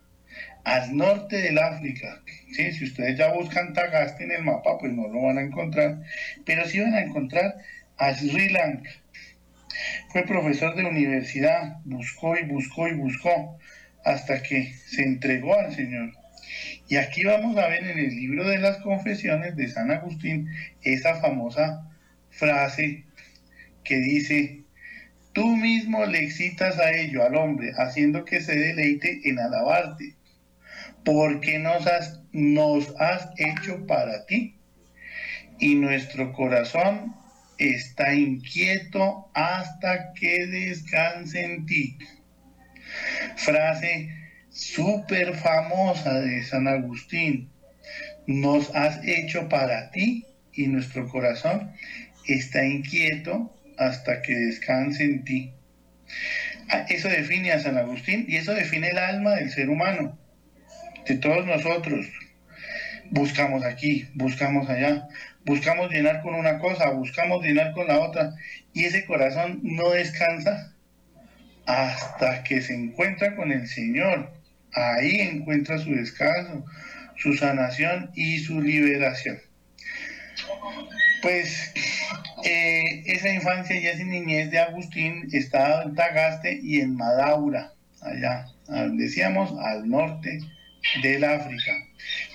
al 0.64 0.96
norte 0.96 1.38
del 1.38 1.58
África. 1.58 2.22
¿sí? 2.52 2.72
Si 2.74 2.84
ustedes 2.84 3.18
ya 3.18 3.32
buscan 3.32 3.74
Tagaste 3.74 4.26
en 4.26 4.32
el 4.32 4.44
mapa, 4.44 4.78
pues 4.78 4.94
no 4.94 5.08
lo 5.08 5.24
van 5.24 5.38
a 5.38 5.42
encontrar, 5.42 6.04
pero 6.46 6.68
sí 6.68 6.82
van 6.82 6.94
a 6.94 7.02
encontrar 7.02 7.56
a 7.98 8.14
Sri 8.14 8.50
Lanka. 8.50 8.92
Fue 10.10 10.24
profesor 10.24 10.76
de 10.76 10.86
universidad, 10.86 11.78
buscó 11.86 12.38
y 12.38 12.44
buscó 12.44 12.88
y 12.88 12.94
buscó 12.94 13.58
hasta 14.04 14.42
que 14.44 14.74
se 14.74 15.04
entregó 15.04 15.58
al 15.58 15.74
Señor. 15.76 16.12
Y 16.88 16.98
aquí 16.98 17.24
vamos 17.24 17.58
a 17.58 17.68
ver 17.68 17.84
en 17.84 17.98
el 17.98 18.16
libro 18.16 18.48
de 18.48 18.60
las 18.60 18.78
confesiones 18.78 19.56
de 19.56 19.68
San 19.68 19.92
Agustín 19.92 20.50
esa 20.84 21.20
famosa 21.20 21.90
frase 22.30 23.06
que 23.84 23.98
dice, 23.98 24.64
tú 25.34 25.56
mismo 25.56 26.06
le 26.06 26.24
excitas 26.24 26.78
a 26.80 26.92
ello, 26.92 27.24
al 27.24 27.36
hombre, 27.36 27.72
haciendo 27.78 28.26
que 28.26 28.42
se 28.42 28.56
deleite 28.56 29.22
en 29.26 29.40
alabarte, 29.40 30.16
porque 31.04 31.60
nos 31.60 31.86
has, 31.88 32.22
nos 32.32 32.94
has 33.00 33.30
hecho 33.38 33.86
para 33.86 34.26
ti, 34.26 34.56
y 35.60 35.76
nuestro 35.76 36.34
corazón 36.34 37.16
está 37.58 38.14
inquieto 38.14 39.30
hasta 39.34 40.14
que 40.14 40.46
descanse 40.48 41.44
en 41.44 41.66
ti. 41.66 41.98
Frase 43.36 44.10
súper 44.50 45.36
famosa 45.36 46.22
de 46.22 46.44
San 46.44 46.68
Agustín, 46.68 47.50
nos 48.28 48.74
has 48.76 49.06
hecho 49.06 49.50
para 49.50 49.92
ti 49.92 50.26
y 50.54 50.68
nuestro 50.68 51.08
corazón 51.10 51.72
está 52.26 52.66
inquieto 52.66 53.54
hasta 53.78 54.22
que 54.22 54.34
descanse 54.34 55.04
en 55.04 55.24
ti. 55.24 55.54
Ah, 56.70 56.86
eso 56.90 57.10
define 57.10 57.52
a 57.52 57.60
San 57.60 57.78
Agustín 57.78 58.26
y 58.28 58.38
eso 58.38 58.54
define 58.54 58.90
el 58.90 58.98
alma 58.98 59.36
del 59.36 59.52
ser 59.52 59.70
humano, 59.70 60.18
de 61.08 61.18
todos 61.18 61.46
nosotros. 61.46 62.08
Buscamos 63.12 63.64
aquí, 63.64 64.08
buscamos 64.16 64.70
allá, 64.70 65.08
buscamos 65.46 65.92
llenar 65.92 66.22
con 66.22 66.36
una 66.36 66.60
cosa, 66.60 66.90
buscamos 66.90 67.44
llenar 67.44 67.74
con 67.74 67.88
la 67.88 68.00
otra 68.00 68.34
y 68.74 68.86
ese 68.86 69.06
corazón 69.06 69.60
no 69.64 69.92
descansa 69.92 70.74
hasta 71.66 72.44
que 72.44 72.62
se 72.62 72.74
encuentra 72.74 73.36
con 73.36 73.52
el 73.52 73.68
Señor. 73.68 74.32
Ahí 74.74 75.22
encuentra 75.22 75.78
su 75.78 75.92
descanso, 75.92 76.66
su 77.18 77.34
sanación 77.34 78.12
y 78.16 78.40
su 78.40 78.62
liberación. 78.62 79.40
Pues 81.22 81.74
eh, 82.44 83.04
esa 83.06 83.30
infancia 83.30 83.80
y 83.80 83.88
esa 83.88 84.04
niñez 84.04 84.52
de 84.52 84.60
Agustín 84.60 85.28
estaba 85.32 85.84
en 85.84 85.96
Tagaste 85.96 86.60
y 86.62 86.82
en 86.82 86.96
Madaura, 86.96 87.74
allá, 88.02 88.48
decíamos, 88.94 89.54
al 89.60 89.88
norte 89.90 90.40
del 91.02 91.24
África. 91.24 91.72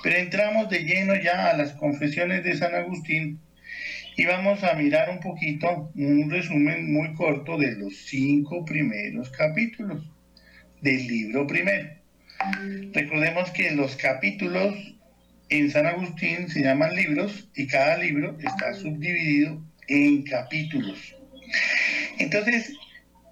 Pero 0.02 0.16
entramos 0.16 0.68
de 0.68 0.84
lleno 0.84 1.14
ya 1.16 1.50
a 1.50 1.56
las 1.56 1.72
confesiones 1.72 2.44
de 2.44 2.56
San 2.56 2.74
Agustín 2.74 3.40
y 4.16 4.26
vamos 4.26 4.62
a 4.64 4.74
mirar 4.74 5.10
un 5.10 5.20
poquito, 5.20 5.90
un 5.94 6.30
resumen 6.30 6.92
muy 6.92 7.14
corto 7.14 7.56
de 7.56 7.76
los 7.76 7.96
cinco 7.96 8.64
primeros 8.64 9.30
capítulos 9.30 10.04
del 10.80 11.06
libro 11.06 11.46
primero. 11.46 11.88
Recordemos 12.92 13.50
que 13.50 13.70
los 13.72 13.96
capítulos 13.96 14.74
en 15.48 15.70
San 15.70 15.86
Agustín 15.86 16.48
se 16.48 16.62
llaman 16.62 16.94
libros 16.94 17.48
y 17.54 17.66
cada 17.66 17.98
libro 17.98 18.36
está 18.40 18.72
subdividido 18.74 19.62
en 19.88 20.22
capítulos. 20.22 21.16
Entonces, 22.18 22.72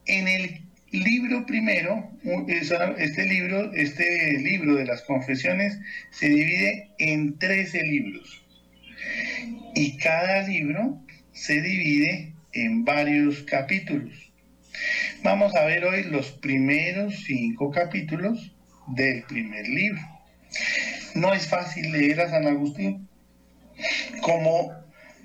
en 0.07 0.27
el 0.27 0.68
libro 0.93 1.45
primero, 1.47 2.11
este 2.49 3.27
libro, 3.27 3.73
este 3.75 4.39
libro 4.39 4.77
de 4.77 4.87
las 4.87 5.03
confesiones 5.03 5.79
se 6.11 6.29
divide 6.29 6.91
en 6.99 7.39
13 7.39 7.83
libros. 7.83 8.45
Y 9.75 9.97
cada 9.99 10.47
libro 10.49 11.01
se 11.33 11.61
divide 11.61 12.35
en 12.53 12.85
varios 12.85 13.43
capítulos. 13.43 14.33
Vamos 15.23 15.55
a 15.55 15.65
ver 15.65 15.85
hoy 15.85 16.05
los 16.05 16.33
primeros 16.33 17.25
cinco 17.25 17.71
capítulos 17.71 18.55
del 18.89 19.23
primer 19.25 19.69
libro. 19.69 20.01
No 21.15 21.35
es 21.35 21.47
fácil 21.47 21.93
leer 21.93 22.21
a 22.21 22.31
San 22.31 22.47
Agustín 22.47 23.09
como 24.23 24.73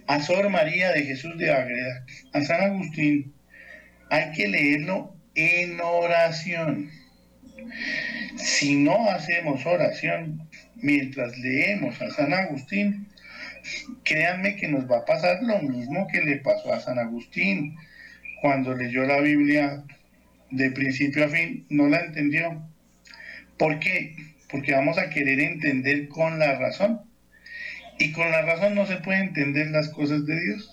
a 0.07 0.21
Sor 0.21 0.49
María 0.49 0.91
de 0.91 1.03
Jesús 1.03 1.37
de 1.37 1.51
Ágreda. 1.51 2.05
A 2.33 2.41
San 2.41 2.61
Agustín 2.61 3.33
hay 4.09 4.31
que 4.31 4.47
leerlo 4.47 5.15
en 5.35 5.79
oración. 5.81 6.91
Si 8.35 8.75
no 8.75 9.09
hacemos 9.09 9.65
oración 9.65 10.49
mientras 10.75 11.37
leemos 11.37 12.01
a 12.01 12.09
San 12.11 12.33
Agustín, 12.33 13.07
créanme 14.03 14.55
que 14.55 14.67
nos 14.67 14.89
va 14.89 14.99
a 14.99 15.05
pasar 15.05 15.41
lo 15.43 15.59
mismo 15.59 16.07
que 16.07 16.21
le 16.21 16.37
pasó 16.37 16.73
a 16.73 16.81
San 16.81 16.99
Agustín 16.99 17.75
cuando 18.41 18.75
leyó 18.75 19.03
la 19.05 19.21
Biblia 19.21 19.83
de 20.51 20.71
principio 20.71 21.25
a 21.25 21.29
fin, 21.29 21.65
no 21.69 21.87
la 21.87 22.01
entendió. 22.01 22.61
¿Por 23.57 23.79
qué? 23.79 24.15
Porque 24.49 24.73
vamos 24.73 24.97
a 24.97 25.09
querer 25.09 25.39
entender 25.39 26.07
con 26.09 26.37
la 26.37 26.59
razón. 26.59 27.01
Y 27.97 28.11
con 28.11 28.29
la 28.31 28.41
razón 28.41 28.75
no 28.75 28.85
se 28.85 28.97
puede 28.97 29.19
entender 29.19 29.67
las 29.67 29.89
cosas 29.89 30.25
de 30.25 30.39
Dios. 30.39 30.72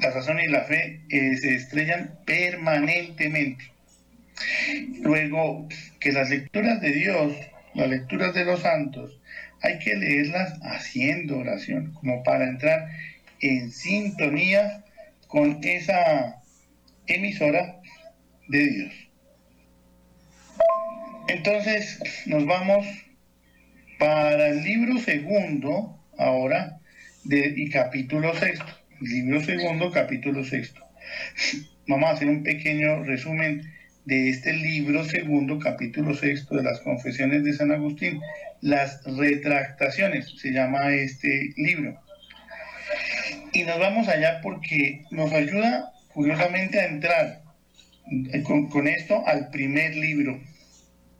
La 0.00 0.10
razón 0.10 0.40
y 0.40 0.48
la 0.48 0.64
fe 0.64 1.00
eh, 1.08 1.36
se 1.36 1.54
estrellan 1.54 2.18
permanentemente. 2.24 3.64
Luego, 5.00 5.68
que 5.98 6.12
las 6.12 6.30
lecturas 6.30 6.80
de 6.80 6.92
Dios, 6.92 7.36
las 7.74 7.88
lecturas 7.88 8.34
de 8.34 8.44
los 8.44 8.60
santos, 8.60 9.18
hay 9.62 9.78
que 9.78 9.94
leerlas 9.94 10.58
haciendo 10.62 11.38
oración, 11.38 11.92
como 11.92 12.22
para 12.22 12.48
entrar 12.48 12.88
en 13.40 13.70
sintonía 13.70 14.84
con 15.28 15.60
esa 15.62 16.40
emisora 17.06 17.80
de 18.48 18.66
Dios. 18.66 18.94
Entonces 21.28 22.00
nos 22.26 22.46
vamos 22.46 22.86
para 23.98 24.48
el 24.48 24.64
libro 24.64 24.98
segundo, 24.98 26.02
ahora, 26.18 26.80
y 27.24 27.68
capítulo 27.70 28.34
sexto. 28.34 28.79
Libro 29.00 29.42
segundo, 29.42 29.90
capítulo 29.90 30.44
sexto. 30.44 30.84
Vamos 31.88 32.10
a 32.10 32.12
hacer 32.12 32.28
un 32.28 32.42
pequeño 32.42 33.02
resumen 33.02 33.62
de 34.04 34.28
este 34.28 34.52
libro 34.52 35.06
segundo, 35.06 35.58
capítulo 35.58 36.14
sexto 36.14 36.56
de 36.56 36.64
las 36.64 36.80
confesiones 36.80 37.42
de 37.42 37.54
San 37.54 37.72
Agustín. 37.72 38.20
Las 38.60 39.02
retractaciones, 39.04 40.30
se 40.38 40.52
llama 40.52 40.92
este 40.92 41.54
libro. 41.56 41.98
Y 43.54 43.62
nos 43.62 43.78
vamos 43.78 44.06
allá 44.06 44.42
porque 44.42 45.02
nos 45.10 45.32
ayuda 45.32 45.92
curiosamente 46.12 46.78
a 46.78 46.84
entrar 46.84 47.42
eh, 48.34 48.42
con, 48.42 48.86
esto 48.86 49.26
al 49.26 49.48
primer 49.48 49.96
libro. 49.96 50.38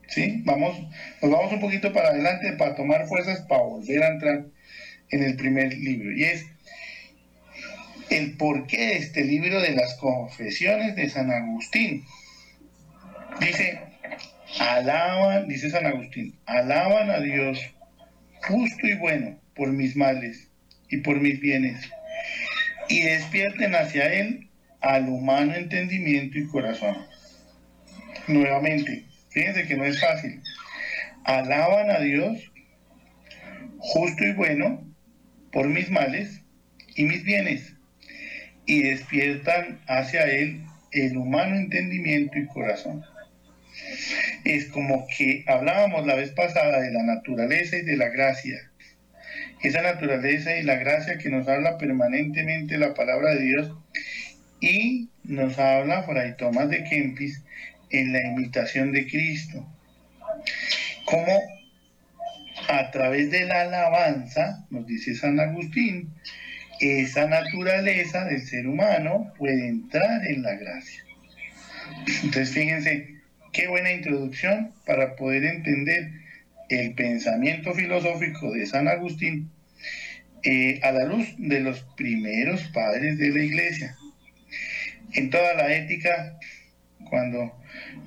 ¿Sí? 0.06 0.42
Vamos, 0.44 0.78
nos 1.22 1.30
vamos 1.30 1.50
un 1.50 1.60
poquito 1.60 1.94
para 1.94 2.10
adelante 2.10 2.52
para 2.58 2.74
tomar 2.74 3.06
fuerzas 3.06 3.40
para 3.48 3.62
volver 3.62 4.02
a 4.02 4.08
entrar 4.08 4.44
en 5.12 5.22
el 5.22 5.36
primer 5.36 5.72
libro. 5.78 6.12
Y 6.12 6.24
es 6.24 6.46
el 8.11 8.37
porqué 8.37 8.79
de 8.79 8.96
este 8.96 9.25
libro 9.25 9.61
de 9.61 9.73
las 9.73 9.94
confesiones 9.94 10.96
de 10.96 11.09
San 11.09 11.31
Agustín. 11.31 12.05
Dice, 13.40 13.81
alaban, 14.59 15.49
dice 15.49 15.70
San 15.70 15.87
Agustín, 15.87 16.37
alaban 16.46 17.11
a 17.11 17.20
Dios 17.20 17.61
justo 18.49 18.87
y 18.87 18.94
bueno 18.96 19.38
por 19.55 19.68
mis 19.68 19.96
males 19.96 20.49
y 20.88 20.99
por 20.99 21.20
mis 21.20 21.40
bienes, 21.40 21.88
y 22.88 23.03
despierten 23.03 23.75
hacia 23.75 24.12
Él 24.12 24.49
al 24.81 25.09
humano 25.09 25.55
entendimiento 25.55 26.38
y 26.38 26.46
corazón. 26.49 26.96
Nuevamente, 28.27 29.05
fíjense 29.29 29.66
que 29.66 29.77
no 29.77 29.85
es 29.85 30.01
fácil. 30.01 30.42
Alaban 31.25 31.90
a 31.90 32.01
Dios 32.01 32.51
justo 33.79 34.25
y 34.25 34.33
bueno 34.33 34.85
por 35.53 35.68
mis 35.68 35.90
males 35.90 36.42
y 36.96 37.05
mis 37.05 37.23
bienes, 37.23 37.75
y 38.70 38.83
despiertan 38.83 39.80
hacia 39.88 40.22
Él 40.26 40.64
el 40.92 41.16
humano 41.16 41.56
entendimiento 41.56 42.38
y 42.38 42.46
corazón 42.46 43.04
es 44.44 44.66
como 44.66 45.06
que 45.16 45.44
hablábamos 45.46 46.06
la 46.06 46.14
vez 46.14 46.30
pasada 46.33 46.80
de 46.80 46.92
la 46.92 47.02
naturaleza 47.02 47.76
y 47.76 47.83
de 47.83 47.96
la 47.96 48.09
gracia. 48.09 48.70
Esa 49.62 49.83
naturaleza 49.83 50.56
y 50.56 50.62
la 50.62 50.76
gracia 50.76 51.18
que 51.18 51.28
nos 51.28 51.48
habla 51.48 51.78
permanentemente 51.78 52.78
la 52.78 52.94
palabra 52.94 53.35
de 53.35 53.42
Dios 53.42 53.72
y 54.61 55.09
nos 55.24 55.59
habla 55.59 56.02
Fray 56.04 56.37
Tomás 56.37 56.70
de 56.70 56.85
Kempis 56.85 57.42
en 57.90 58.12
la 58.12 58.22
imitación 58.22 58.92
de 58.92 59.06
Cristo. 59.06 59.66
Como 61.04 61.40
a 62.68 62.90
través 62.90 63.30
de 63.30 63.46
la 63.46 63.62
alabanza, 63.62 64.64
nos 64.70 64.87
dice 64.87 65.14
San 65.14 65.40
Agustín, 65.40 66.14
esa 66.80 67.26
naturaleza 67.26 68.24
del 68.24 68.42
ser 68.42 68.66
humano 68.66 69.32
puede 69.38 69.68
entrar 69.68 70.26
en 70.26 70.42
la 70.42 70.54
gracia. 70.54 71.04
Entonces 72.22 72.52
fíjense, 72.52 73.20
Qué 73.52 73.66
buena 73.66 73.90
introducción 73.90 74.72
para 74.86 75.16
poder 75.16 75.44
entender 75.44 76.12
el 76.68 76.94
pensamiento 76.94 77.74
filosófico 77.74 78.52
de 78.52 78.64
San 78.64 78.86
Agustín 78.86 79.50
eh, 80.44 80.78
a 80.84 80.92
la 80.92 81.04
luz 81.06 81.34
de 81.36 81.58
los 81.58 81.80
primeros 81.96 82.62
padres 82.68 83.18
de 83.18 83.30
la 83.30 83.42
iglesia. 83.42 83.96
En 85.14 85.30
toda 85.30 85.54
la 85.54 85.74
ética, 85.74 86.38
cuando 87.08 87.60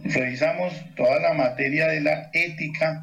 revisamos 0.05 0.73
toda 0.95 1.19
la 1.19 1.33
materia 1.33 1.89
de 1.89 1.99
la 1.99 2.29
ética, 2.31 3.01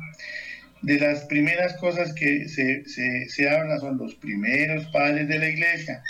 de 0.83 0.99
las 0.99 1.25
primeras 1.25 1.75
cosas 1.75 2.13
que 2.15 2.49
se, 2.49 2.85
se, 2.87 3.29
se 3.29 3.51
habla 3.51 3.79
son 3.79 3.99
los 3.99 4.15
primeros 4.15 4.87
padres 4.87 5.29
de 5.29 5.39
la 5.39 5.49
iglesia. 5.49 6.03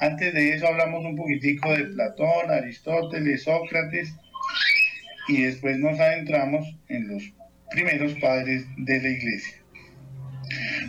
Antes 0.00 0.32
de 0.34 0.54
eso 0.54 0.66
hablamos 0.66 1.04
un 1.04 1.16
poquitico 1.16 1.72
de 1.72 1.84
Platón, 1.84 2.50
Aristóteles, 2.50 3.42
Sócrates, 3.44 4.12
y 5.28 5.42
después 5.42 5.78
nos 5.78 5.98
adentramos 6.00 6.66
en 6.88 7.08
los 7.08 7.22
primeros 7.70 8.14
padres 8.14 8.64
de 8.76 9.00
la 9.00 9.08
iglesia. 9.08 9.56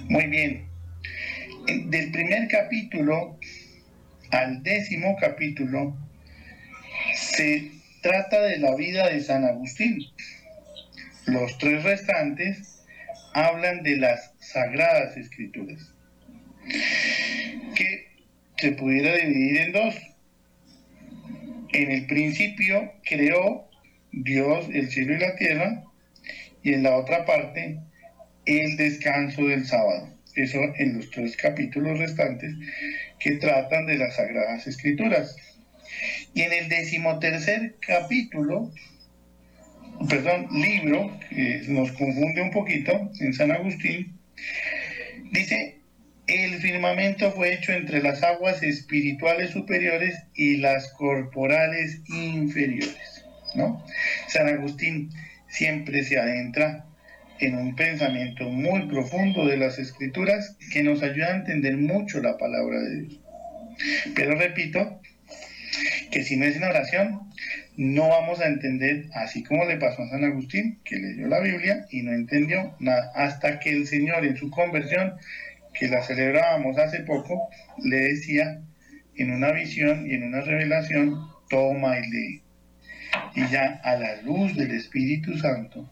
Muy 0.08 0.28
bien, 0.28 0.70
del 1.66 2.12
primer 2.12 2.48
capítulo 2.48 3.38
al 4.32 4.62
décimo 4.64 5.16
capítulo 5.20 5.98
se 7.16 7.72
trata 8.02 8.42
de 8.44 8.60
la 8.60 8.76
vida 8.76 9.10
de 9.10 9.22
San 9.22 9.44
Agustín. 9.44 10.00
Los 11.26 11.58
tres 11.58 11.84
restantes 11.84 12.79
hablan 13.34 13.84
de 13.84 13.98
las 13.98 14.34
sagradas 14.40 15.18
escrituras, 15.18 15.94
que 17.76 18.08
se 18.58 18.72
pudiera 18.74 19.16
dividir 19.16 19.58
en 19.62 19.72
dos. 19.72 19.96
En 21.72 21.92
el 21.92 22.08
principio 22.08 22.94
creó 23.08 23.70
Dios, 24.12 24.68
el 24.74 24.90
cielo 24.90 25.16
y 25.16 25.20
la 25.20 25.36
tierra, 25.36 25.84
y 26.64 26.74
en 26.74 26.84
la 26.84 26.98
otra 26.98 27.26
parte, 27.26 27.80
el 28.46 28.78
descanso 28.78 29.46
del 29.46 29.66
sábado. 29.66 30.10
Eso 30.36 30.60
en 30.78 30.98
los 30.98 31.10
tres 31.12 31.36
capítulos 31.36 32.00
restantes 32.00 32.54
que 33.20 33.34
tratan 33.34 33.86
de 33.86 33.98
las 33.98 34.16
Sagradas 34.16 34.68
Escrituras. 34.68 35.36
Y 36.34 36.42
en 36.42 36.54
el 36.54 36.70
decimotercer 36.70 37.76
capítulo, 37.86 38.72
perdón, 40.08 40.48
libro, 40.52 41.20
que 41.30 41.64
nos 41.68 41.92
confunde 41.92 42.42
un 42.42 42.52
poquito, 42.52 43.12
en 43.20 43.34
San 43.34 43.52
Agustín, 43.52 44.20
dice, 45.32 45.80
el 46.28 46.60
firmamento 46.60 47.32
fue 47.32 47.54
hecho 47.54 47.74
entre 47.74 48.02
las 48.02 48.22
aguas 48.24 48.62
espirituales 48.62 49.52
superiores 49.52 50.16
y 50.36 50.58
las 50.58 50.90
corporales 50.94 52.02
inferiores. 52.08 53.26
¿no? 53.56 53.84
San 54.28 54.48
Agustín 54.48 55.10
siempre 55.48 56.04
se 56.04 56.20
adentra 56.20 56.86
en 57.40 57.56
un 57.56 57.76
pensamiento 57.76 58.50
muy 58.50 58.88
profundo 58.88 59.48
de 59.48 59.58
las 59.58 59.80
escrituras 59.80 60.58
que 60.72 60.84
nos 60.84 61.02
ayuda 61.02 61.34
a 61.34 61.38
entender 61.38 61.78
mucho 61.78 62.22
la 62.22 62.38
palabra 62.38 62.80
de 62.80 63.02
Dios. 63.02 63.20
Pero 64.14 64.36
repito 64.36 65.02
que 66.12 66.24
si 66.24 66.36
no 66.36 66.46
es 66.46 66.56
en 66.56 66.64
oración, 66.64 67.32
no 67.80 68.10
vamos 68.10 68.42
a 68.42 68.48
entender, 68.48 69.06
así 69.14 69.44
como 69.44 69.64
le 69.66 69.78
pasó 69.78 70.04
a 70.04 70.10
San 70.10 70.26
Agustín, 70.26 70.80
que 70.84 70.98
leyó 70.98 71.28
la 71.28 71.40
Biblia 71.40 71.86
y 71.90 72.02
no 72.02 72.12
entendió 72.12 72.76
nada, 72.80 73.12
hasta 73.16 73.60
que 73.60 73.70
el 73.70 73.88
Señor 73.88 74.26
en 74.26 74.36
su 74.36 74.50
conversión, 74.50 75.14
que 75.74 75.88
la 75.88 76.04
celebrábamos 76.04 76.78
hace 76.78 77.00
poco, 77.00 77.50
le 77.82 77.96
decía 77.96 78.62
en 79.16 79.32
una 79.32 79.54
visión 79.54 80.06
y 80.06 80.16
en 80.16 80.24
una 80.24 80.42
revelación, 80.42 81.16
toma 81.50 81.98
y 82.00 82.10
lee 82.10 82.42
y 83.36 83.48
ya 83.48 83.80
a 83.84 83.96
la 83.96 84.22
luz 84.24 84.56
del 84.56 84.72
Espíritu 84.72 85.38
Santo, 85.38 85.90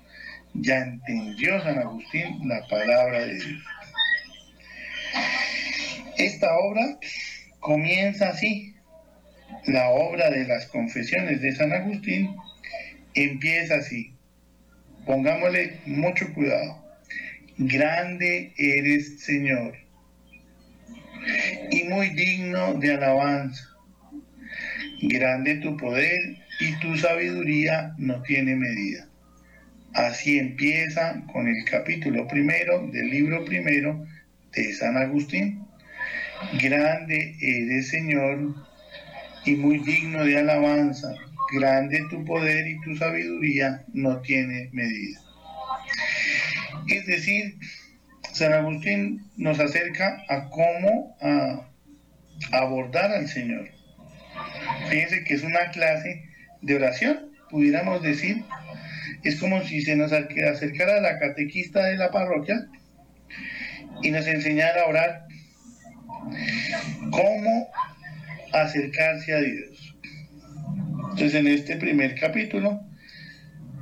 ya 0.54 0.80
entendió 0.80 1.62
San 1.62 1.80
Agustín 1.80 2.48
la 2.48 2.66
palabra 2.68 3.26
de 3.26 3.36
Dios. 3.36 3.64
Esta 6.18 6.58
obra 6.58 6.98
comienza 7.60 8.30
así, 8.30 8.74
la 9.66 9.90
obra 9.90 10.30
de 10.30 10.46
las 10.46 10.68
confesiones 10.68 11.42
de 11.42 11.56
San 11.56 11.74
Agustín 11.74 12.36
empieza 13.14 13.76
así. 13.76 14.14
Pongámosle 15.06 15.80
mucho 15.86 16.34
cuidado. 16.34 16.84
Grande 17.58 18.54
eres, 18.58 19.22
Señor, 19.22 19.76
y 21.72 21.84
muy 21.86 22.10
digno 22.10 22.76
de 22.76 22.94
alabanza. 22.94 23.64
Grande 25.02 25.56
tu 25.56 25.76
poder 25.78 26.20
y 26.60 26.74
tu 26.80 26.98
sabiduría 26.98 27.94
no 27.98 28.22
tiene 28.22 28.56
medida. 28.56 29.08
Así 29.94 30.38
empieza 30.38 31.24
con 31.32 31.48
el 31.48 31.66
capítulo 31.66 32.28
primero 32.28 32.88
del 32.88 33.10
libro 33.10 33.44
primero 33.46 34.06
de 34.54 34.74
San 34.74 34.98
Agustín. 34.98 35.66
Grande 36.62 37.36
eres, 37.42 37.88
Señor, 37.90 38.54
y 39.48 39.56
muy 39.56 39.80
digno 39.80 40.26
de 40.26 40.38
alabanza. 40.38 41.14
Grande 41.54 42.04
tu 42.10 42.26
poder 42.26 42.68
y 42.68 42.80
tu 42.82 42.96
sabiduría 42.98 43.86
no 43.94 44.20
tiene 44.20 44.70
medida. 44.74 45.22
Es 46.90 47.06
decir, 47.06 47.58
San 48.34 48.52
Agustín 48.52 49.26
nos 49.38 49.60
acerca 49.60 50.22
a 50.28 50.50
cómo 50.50 51.16
abordar 52.52 53.12
al 53.14 53.28
Señor. 53.30 53.70
Fíjense 54.90 55.24
que 55.24 55.36
es 55.36 55.44
una 55.44 55.72
clase 55.72 56.26
de 56.62 56.76
oración, 56.76 57.32
pudiéramos 57.50 58.02
decir. 58.02 58.44
Es 59.24 59.40
como 59.40 59.62
si 59.64 59.82
se 59.82 59.96
nos 59.96 60.12
acercara 60.12 60.98
a 60.98 61.02
la 61.02 61.20
catequista 61.20 61.86
de 61.86 61.98
la 61.98 62.12
parroquia 62.12 62.68
y 64.04 64.12
nos 64.12 64.28
enseñara 64.28 64.84
a 64.84 64.88
orar 64.88 65.28
cómo 67.10 67.70
acercarse 68.54 69.34
a 69.34 69.40
Dios. 69.40 69.96
Entonces 71.12 71.36
en 71.36 71.48
este 71.48 71.78
primer 71.78 72.16
capítulo 72.20 72.80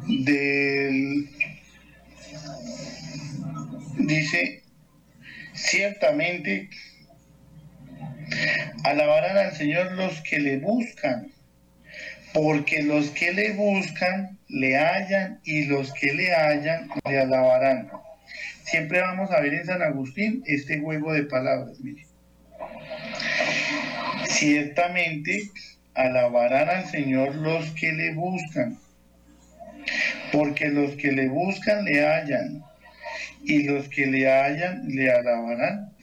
del 0.08 1.30
dice 3.97 4.63
ciertamente 5.54 6.69
alabarán 8.84 9.38
al 9.38 9.56
Señor 9.56 9.93
los 9.93 10.21
que 10.21 10.39
le 10.39 10.58
buscan, 10.60 11.32
porque 12.34 12.84
los 12.84 13.10
que 13.12 13.34
le 13.34 13.54
buscan 13.54 14.38
le 14.47 14.78
hallan 14.78 15.39
y 15.43 15.65
los 15.65 15.93
que 15.93 16.13
le 16.13 16.34
hallan 16.34 16.89
le 17.10 17.19
alabarán. 17.19 17.89
Siempre 18.63 19.01
vamos 19.01 19.32
a 19.32 19.41
ver 19.41 19.54
en 19.54 19.65
San 19.65 19.82
Agustín 19.82 20.43
este 20.45 20.80
juego 20.80 21.13
de 21.13 21.23
palabras, 21.23 21.80
mire. 21.80 22.06
Ciertamente 24.36 25.50
alabarán 25.93 26.67
al 26.67 26.86
Señor 26.88 27.36
los 27.36 27.71
que 27.71 27.93
le 27.93 28.13
buscan, 28.13 28.78
porque 30.34 30.67
los 30.67 30.95
que 30.98 31.13
le 31.13 31.30
buscan 31.30 31.86
le 31.86 32.06
hallan, 32.06 32.62
y 33.45 33.63
los 33.63 33.88
que 33.88 34.08
le 34.08 34.30
hallan 34.30 34.89
le 34.89 35.10
alabarán. 35.10 35.93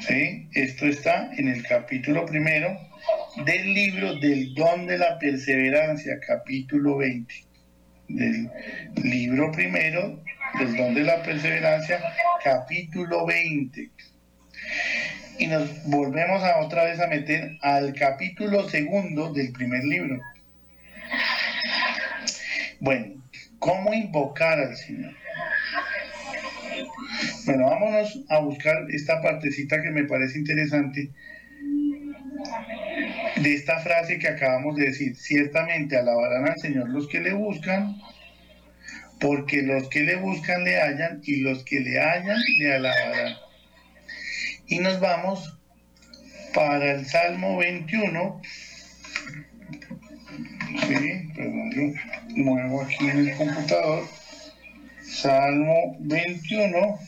¿Sí? 0.00 0.48
Esto 0.54 0.86
está 0.86 1.30
en 1.36 1.48
el 1.48 1.62
capítulo 1.62 2.26
primero 2.26 2.76
del 3.46 3.72
libro 3.72 4.16
del 4.16 4.54
don 4.54 4.86
de 4.86 4.98
la 4.98 5.16
perseverancia, 5.20 6.18
capítulo 6.26 6.96
20. 6.96 7.32
Del 8.08 8.50
libro 9.04 9.52
primero 9.52 10.20
del 10.58 10.76
don 10.76 10.94
de 10.94 11.04
la 11.04 11.22
perseverancia, 11.22 12.00
capítulo 12.42 13.24
20 13.24 13.90
y 15.38 15.46
nos 15.46 15.84
volvemos 15.84 16.42
otra 16.60 16.84
vez 16.84 17.00
a 17.00 17.06
meter 17.06 17.58
al 17.60 17.92
capítulo 17.94 18.68
segundo 18.68 19.32
del 19.32 19.52
primer 19.52 19.84
libro. 19.84 20.20
Bueno, 22.80 23.22
¿cómo 23.58 23.94
invocar 23.94 24.60
al 24.60 24.76
Señor? 24.76 25.14
Bueno, 27.46 27.66
vámonos 27.66 28.24
a 28.28 28.38
buscar 28.38 28.86
esta 28.90 29.20
partecita 29.22 29.82
que 29.82 29.90
me 29.90 30.04
parece 30.04 30.38
interesante 30.38 31.10
de 33.36 33.54
esta 33.54 33.78
frase 33.80 34.18
que 34.18 34.28
acabamos 34.28 34.76
de 34.76 34.86
decir. 34.86 35.16
Ciertamente 35.16 35.96
alabarán 35.96 36.48
al 36.48 36.58
Señor 36.58 36.88
los 36.88 37.08
que 37.08 37.20
le 37.20 37.32
buscan, 37.32 37.96
porque 39.20 39.62
los 39.62 39.88
que 39.88 40.02
le 40.02 40.16
buscan 40.16 40.64
le 40.64 40.80
hallan 40.80 41.20
y 41.24 41.40
los 41.40 41.64
que 41.64 41.80
le 41.80 42.00
hallan 42.00 42.38
le 42.58 42.74
alabarán. 42.74 43.43
Y 44.66 44.78
nos 44.78 44.98
vamos 44.98 45.58
para 46.54 46.92
el 46.92 47.06
Salmo 47.06 47.58
21. 47.58 48.40
Sí, 50.86 51.28
perdón, 51.34 51.70
yo 51.72 52.42
muevo 52.42 52.82
aquí 52.82 53.08
en 53.08 53.28
el 53.28 53.36
computador. 53.36 54.08
Salmo 55.02 55.96
21. 56.00 56.98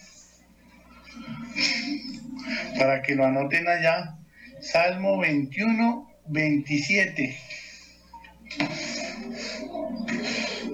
Para 2.79 3.01
que 3.03 3.15
lo 3.15 3.25
anoten 3.25 3.67
allá. 3.69 4.19
Salmo 4.61 5.19
21, 5.19 6.11
27. 6.27 7.39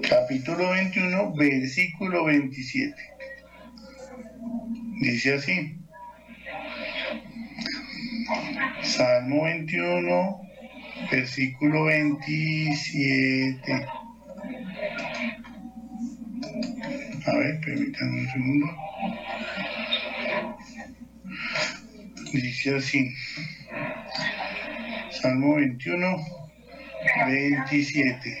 Capítulo 0.09 0.71
21, 0.71 1.33
versículo 1.33 2.25
27. 2.25 2.95
Dice 4.99 5.33
así. 5.33 5.82
Salmo 8.83 9.43
21, 9.43 10.41
versículo 11.11 11.85
27. 11.85 13.85
A 17.25 17.37
ver, 17.37 17.59
permítanme 17.61 18.21
un 18.21 18.29
segundo. 18.29 18.67
Dice 22.33 22.75
así. 22.75 23.13
Salmo 25.21 25.55
21, 25.55 26.17
27. 27.27 28.37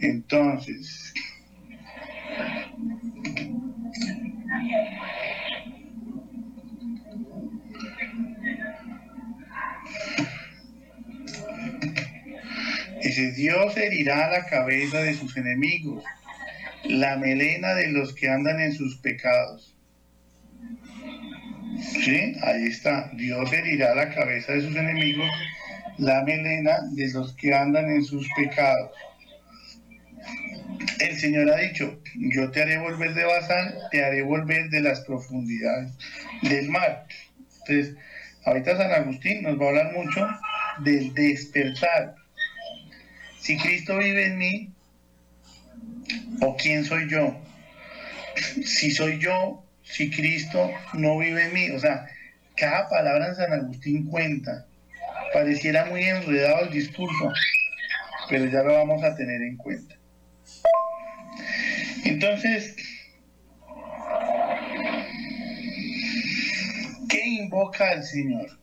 Entonces, 0.00 1.12
Dice, 13.06 13.30
Dios 13.30 13.76
herirá 13.76 14.28
la 14.30 14.46
cabeza 14.46 14.98
de 14.98 15.14
sus 15.14 15.36
enemigos, 15.36 16.02
la 16.82 17.16
melena 17.16 17.72
de 17.74 17.86
los 17.92 18.12
que 18.12 18.28
andan 18.28 18.58
en 18.58 18.72
sus 18.72 18.96
pecados. 18.96 19.76
¿Sí? 21.78 22.34
Ahí 22.42 22.64
está. 22.64 23.08
Dios 23.14 23.52
herirá 23.52 23.94
la 23.94 24.12
cabeza 24.12 24.54
de 24.54 24.62
sus 24.62 24.74
enemigos, 24.74 25.30
la 25.98 26.24
melena 26.24 26.80
de 26.94 27.08
los 27.12 27.32
que 27.36 27.54
andan 27.54 27.88
en 27.92 28.02
sus 28.02 28.28
pecados. 28.34 28.90
El 30.98 31.16
Señor 31.16 31.48
ha 31.52 31.58
dicho, 31.58 32.00
yo 32.16 32.50
te 32.50 32.62
haré 32.62 32.78
volver 32.78 33.14
de 33.14 33.24
Bazán, 33.24 33.72
te 33.92 34.04
haré 34.04 34.22
volver 34.22 34.68
de 34.70 34.80
las 34.80 34.98
profundidades 35.02 35.92
del 36.42 36.70
mar. 36.70 37.06
Entonces, 37.68 37.94
ahorita 38.44 38.76
San 38.76 38.90
Agustín 38.90 39.42
nos 39.44 39.60
va 39.60 39.66
a 39.66 39.68
hablar 39.68 39.92
mucho 39.92 40.26
del 40.80 41.14
despertar, 41.14 42.15
si 43.46 43.56
Cristo 43.56 43.96
vive 43.98 44.26
en 44.26 44.38
mí, 44.38 44.74
¿o 46.40 46.56
quién 46.56 46.84
soy 46.84 47.08
yo? 47.08 47.32
Si 48.64 48.90
soy 48.90 49.20
yo, 49.20 49.64
si 49.84 50.10
Cristo 50.10 50.68
no 50.94 51.18
vive 51.18 51.44
en 51.44 51.54
mí. 51.54 51.70
O 51.70 51.78
sea, 51.78 52.08
cada 52.56 52.88
palabra 52.88 53.28
en 53.28 53.36
San 53.36 53.52
Agustín 53.52 54.10
cuenta. 54.10 54.66
Pareciera 55.32 55.84
muy 55.84 56.02
enredado 56.02 56.64
el 56.64 56.72
discurso, 56.72 57.32
pero 58.28 58.46
ya 58.46 58.64
lo 58.64 58.72
vamos 58.72 59.04
a 59.04 59.14
tener 59.14 59.40
en 59.40 59.56
cuenta. 59.56 59.94
Entonces, 62.04 62.74
¿qué 67.08 67.26
invoca 67.26 67.90
al 67.90 68.02
Señor? 68.02 68.58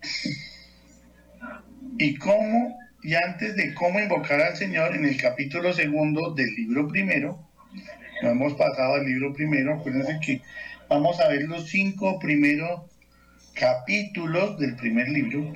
¿Y 1.98 2.16
cómo 2.16 2.78
y 3.04 3.16
antes 3.16 3.56
de 3.56 3.74
cómo 3.74 4.00
invocar 4.00 4.42
al 4.42 4.56
Señor, 4.56 4.96
en 4.96 5.06
el 5.06 5.18
capítulo 5.18 5.74
segundo 5.74 6.34
del 6.34 6.54
libro 6.56 6.88
primero, 6.88 7.38
no 8.22 8.30
hemos 8.30 8.54
pasado 8.54 8.96
al 8.96 9.06
libro 9.06 9.34
primero, 9.34 9.76
acuérdense 9.76 10.20
que 10.26 10.42
vamos 10.88 11.20
a 11.20 11.28
ver 11.28 11.44
los 11.44 11.70
cinco 11.70 12.18
primeros 12.20 12.84
capítulos 13.54 14.58
del 14.58 14.76
primer 14.78 15.10
libro. 15.10 15.54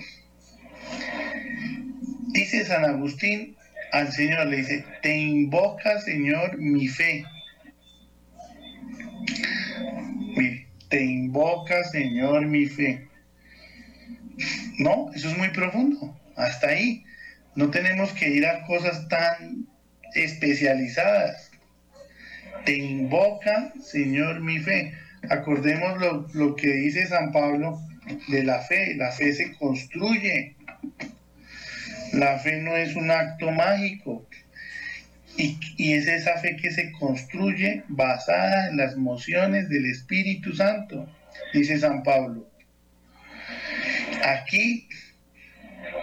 Dice 2.33 2.65
San 2.65 2.83
Agustín 2.83 3.55
al 3.93 4.11
Señor, 4.11 4.47
le 4.47 4.57
dice, 4.57 4.83
te 5.01 5.17
invoca 5.17 6.01
Señor 6.01 6.57
mi 6.57 6.87
fe. 6.87 7.23
te 10.89 11.03
invoca 11.03 11.83
Señor 11.85 12.45
mi 12.45 12.65
fe. 12.65 13.07
No, 14.79 15.11
eso 15.13 15.29
es 15.29 15.37
muy 15.37 15.49
profundo. 15.49 16.17
Hasta 16.35 16.69
ahí. 16.69 17.03
No 17.57 17.71
tenemos 17.71 18.13
que 18.13 18.29
ir 18.29 18.45
a 18.45 18.63
cosas 18.67 19.07
tan 19.07 19.65
especializadas. 20.13 21.49
Te 22.65 22.77
invoca, 22.77 23.73
Señor, 23.83 24.41
mi 24.41 24.59
fe. 24.59 24.93
Acordemos 25.31 25.99
lo, 25.99 26.27
lo 26.35 26.55
que 26.55 26.67
dice 26.67 27.07
San 27.07 27.31
Pablo 27.31 27.81
de 28.27 28.43
la 28.43 28.59
fe. 28.61 28.93
La 28.95 29.11
fe 29.11 29.33
se 29.33 29.53
construye. 29.53 30.55
La 32.13 32.37
fe 32.37 32.61
no 32.61 32.75
es 32.75 32.95
un 32.95 33.09
acto 33.09 33.49
mágico. 33.49 34.29
Y, 35.35 35.57
y, 35.77 35.93
es 35.93 36.05
esa 36.05 36.37
fe 36.37 36.57
que 36.57 36.69
se 36.69 36.91
construye 36.91 37.83
basada 37.87 38.69
en 38.69 38.77
las 38.77 38.97
mociones 38.97 39.67
del 39.69 39.87
Espíritu 39.87 40.53
Santo, 40.53 41.07
dice 41.53 41.79
San 41.79 42.03
Pablo. 42.03 42.47
Aquí 44.23 44.87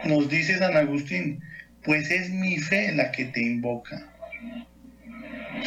nos 0.06 0.28
dice 0.28 0.58
San 0.58 0.76
Agustín, 0.76 1.40
pues 1.82 2.10
es 2.10 2.30
mi 2.30 2.58
fe 2.58 2.92
la 2.92 3.12
que 3.12 3.26
te 3.26 3.42
invoca. 3.42 4.10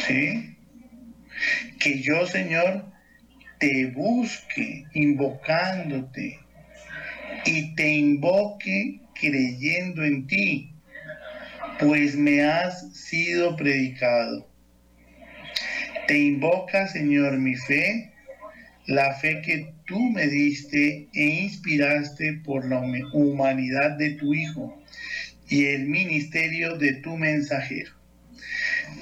¿Sí? 0.06 0.56
Que 1.78 2.00
yo, 2.00 2.26
Señor, 2.26 2.84
te 3.58 3.86
busque 3.86 4.84
invocándote 4.94 6.38
y 7.44 7.74
te 7.74 7.88
invoque 7.88 9.00
creyendo 9.20 10.04
en 10.04 10.26
ti, 10.26 10.72
pues 11.78 12.16
me 12.16 12.42
has 12.42 12.92
sido 12.96 13.56
predicado. 13.56 14.48
Te 16.06 16.18
invoca, 16.18 16.88
Señor, 16.88 17.38
mi 17.38 17.54
fe, 17.54 18.12
la 18.88 19.14
fe 19.14 19.42
que 19.42 19.74
tú 19.86 20.00
me 20.10 20.26
diste 20.26 21.08
e 21.12 21.24
inspiraste 21.42 22.40
por 22.42 22.66
la 22.66 22.80
humanidad 23.12 23.98
de 23.98 24.12
tu 24.14 24.32
Hijo 24.32 24.82
y 25.46 25.66
el 25.66 25.86
ministerio 25.86 26.78
de 26.78 26.94
tu 26.94 27.16
mensajero. 27.18 27.92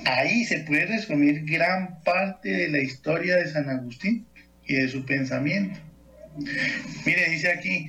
Ahí 0.05 0.44
se 0.44 0.59
puede 0.61 0.87
resumir 0.87 1.44
gran 1.44 2.03
parte 2.03 2.49
de 2.49 2.68
la 2.68 2.81
historia 2.81 3.37
de 3.37 3.49
San 3.49 3.70
Agustín 3.70 4.27
y 4.66 4.75
de 4.75 4.88
su 4.88 5.07
pensamiento. 5.07 5.79
Mire, 7.07 7.31
dice 7.31 7.53
aquí, 7.53 7.88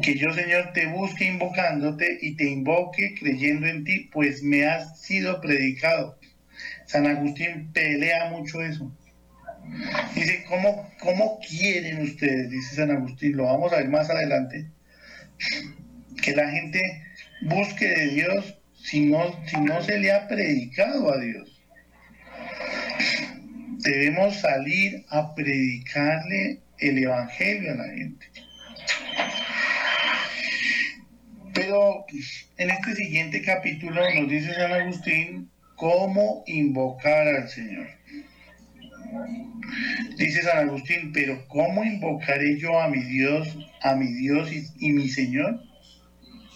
que 0.00 0.16
yo 0.16 0.32
Señor 0.32 0.72
te 0.72 0.86
busque 0.86 1.26
invocándote 1.26 2.18
y 2.22 2.36
te 2.36 2.48
invoque 2.48 3.14
creyendo 3.18 3.66
en 3.66 3.84
ti, 3.84 4.08
pues 4.10 4.42
me 4.42 4.64
has 4.64 5.02
sido 5.02 5.42
predicado. 5.42 6.18
San 6.86 7.06
Agustín 7.06 7.70
pelea 7.74 8.30
mucho 8.30 8.62
eso. 8.62 8.90
Dice, 10.14 10.44
¿cómo, 10.48 10.90
¿cómo 11.00 11.38
quieren 11.40 12.02
ustedes? 12.02 12.50
Dice 12.50 12.76
San 12.76 12.90
Agustín, 12.90 13.36
lo 13.36 13.44
vamos 13.44 13.72
a 13.72 13.76
ver 13.76 13.88
más 13.88 14.10
adelante, 14.10 14.66
que 16.22 16.34
la 16.34 16.50
gente 16.50 16.80
busque 17.42 17.88
de 17.88 18.06
Dios 18.08 18.58
si 18.74 19.06
no, 19.06 19.38
si 19.46 19.56
no 19.60 19.82
se 19.82 19.98
le 19.98 20.12
ha 20.12 20.26
predicado 20.28 21.12
a 21.12 21.18
Dios. 21.18 21.62
Debemos 23.80 24.36
salir 24.36 25.04
a 25.10 25.34
predicarle 25.34 26.60
el 26.78 26.98
Evangelio 26.98 27.72
a 27.72 27.76
la 27.76 27.88
gente. 27.88 28.26
Pero 31.54 32.06
en 32.56 32.70
este 32.70 32.94
siguiente 32.94 33.42
capítulo 33.42 34.02
nos 34.14 34.28
dice 34.28 34.54
San 34.54 34.72
Agustín 34.72 35.50
cómo 35.76 36.42
invocar 36.46 37.26
al 37.28 37.48
Señor. 37.48 37.97
Dice 40.16 40.42
San 40.42 40.68
Agustín, 40.68 41.12
pero 41.12 41.46
¿cómo 41.48 41.84
invocaré 41.84 42.58
yo 42.58 42.80
a 42.80 42.88
mi 42.88 43.02
Dios, 43.02 43.56
a 43.82 43.94
mi 43.94 44.12
Dios 44.12 44.50
y, 44.78 44.90
mi 44.90 45.08
Señor? 45.08 45.62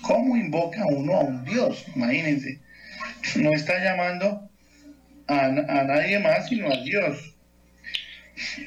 ¿Cómo 0.02 0.36
invoca 0.36 0.84
uno 0.86 1.14
a 1.14 1.20
un 1.20 1.44
Dios? 1.44 1.84
Imagínense. 1.94 2.60
No 3.36 3.52
está 3.52 3.82
llamando 3.82 4.50
a, 5.28 5.44
a 5.46 5.84
nadie 5.84 6.18
más 6.18 6.48
sino 6.48 6.70
a 6.70 6.76
Dios. 6.82 7.36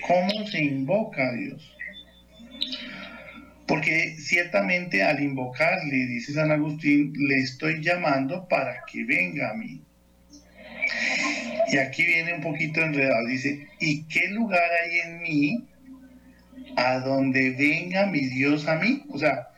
¿Cómo 0.07 0.47
se 0.47 0.63
invoca 0.63 1.27
a 1.27 1.33
Dios? 1.33 1.75
Porque 3.67 4.15
ciertamente 4.17 5.03
al 5.03 5.21
invocarle, 5.21 6.05
dice 6.05 6.33
San 6.33 6.51
Agustín, 6.51 7.13
le 7.17 7.39
estoy 7.39 7.81
llamando 7.81 8.47
para 8.47 8.83
que 8.91 9.03
venga 9.03 9.51
a 9.51 9.53
mí. 9.55 9.84
Y 11.67 11.77
aquí 11.77 12.05
viene 12.05 12.33
un 12.35 12.41
poquito 12.41 12.81
enredado. 12.81 13.27
Dice, 13.27 13.67
¿y 13.79 14.03
qué 14.03 14.27
lugar 14.29 14.69
hay 14.83 14.99
en 14.99 15.21
mí 15.21 15.67
a 16.77 16.99
donde 16.99 17.51
venga 17.51 18.05
mi 18.05 18.21
Dios 18.27 18.67
a 18.67 18.75
mí? 18.75 19.03
O 19.09 19.17
sea, 19.17 19.49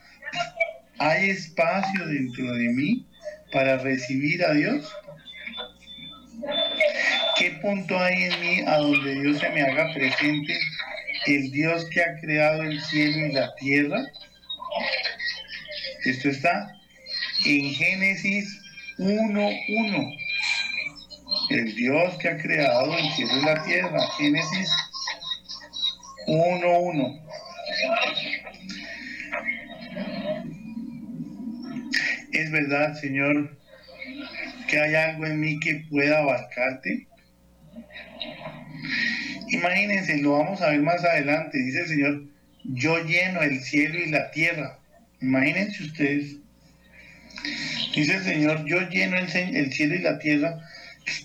¿hay 0.99 1.29
espacio 1.29 2.07
dentro 2.07 2.53
de 2.53 2.69
mí 2.69 3.05
para 3.51 3.77
recibir 3.77 4.43
a 4.43 4.53
Dios? 4.53 4.91
¿Qué 7.37 7.51
punto 7.61 7.99
hay 7.99 8.23
en 8.23 8.41
mí 8.41 8.61
a 8.65 8.77
donde 8.77 9.21
Dios 9.21 9.39
se 9.39 9.49
me 9.49 9.61
haga 9.61 9.93
presente? 9.93 10.57
El 11.25 11.51
Dios 11.51 11.85
que 11.91 12.01
ha 12.01 12.19
creado 12.19 12.63
el 12.63 12.81
cielo 12.81 13.27
y 13.27 13.31
la 13.33 13.53
tierra. 13.55 14.01
Esto 16.05 16.29
está 16.29 16.73
en 17.45 17.69
Génesis 17.73 18.59
1.1 18.97 20.26
el 21.49 21.75
Dios 21.75 22.17
que 22.17 22.29
ha 22.29 22.37
creado 22.37 22.97
el 22.97 23.09
cielo 23.11 23.31
y 23.37 23.45
la 23.45 23.63
tierra. 23.63 23.99
Génesis 24.17 24.69
1.1. 26.27 27.21
Es 32.33 32.51
verdad, 32.51 32.93
Señor, 32.99 33.57
que 34.67 34.79
hay 34.79 34.95
algo 34.95 35.25
en 35.25 35.39
mí 35.39 35.59
que 35.59 35.85
pueda 35.89 36.19
abarcarte. 36.19 37.07
Imagínense, 39.49 40.17
lo 40.17 40.33
vamos 40.33 40.61
a 40.61 40.69
ver 40.69 40.81
más 40.81 41.03
adelante. 41.03 41.57
Dice 41.57 41.81
el 41.81 41.87
Señor, 41.87 42.23
yo 42.65 43.03
lleno 43.05 43.41
el 43.41 43.61
cielo 43.61 43.97
y 43.97 44.09
la 44.09 44.29
tierra. 44.31 44.79
Imagínense 45.21 45.83
ustedes. 45.83 46.35
Dice 47.95 48.15
el 48.15 48.23
Señor, 48.23 48.65
yo 48.65 48.81
lleno 48.89 49.17
el, 49.17 49.55
el 49.55 49.71
cielo 49.71 49.95
y 49.95 49.99
la 49.99 50.19
tierra 50.19 50.59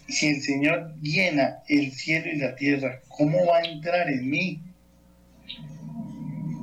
si 0.08 0.28
el 0.28 0.42
Señor 0.42 0.94
llena 1.00 1.58
el 1.68 1.92
cielo 1.92 2.30
y 2.32 2.36
la 2.36 2.54
tierra, 2.54 3.00
¿cómo 3.08 3.46
va 3.46 3.58
a 3.58 3.64
entrar 3.64 4.08
en 4.08 4.28
mí? 4.28 4.60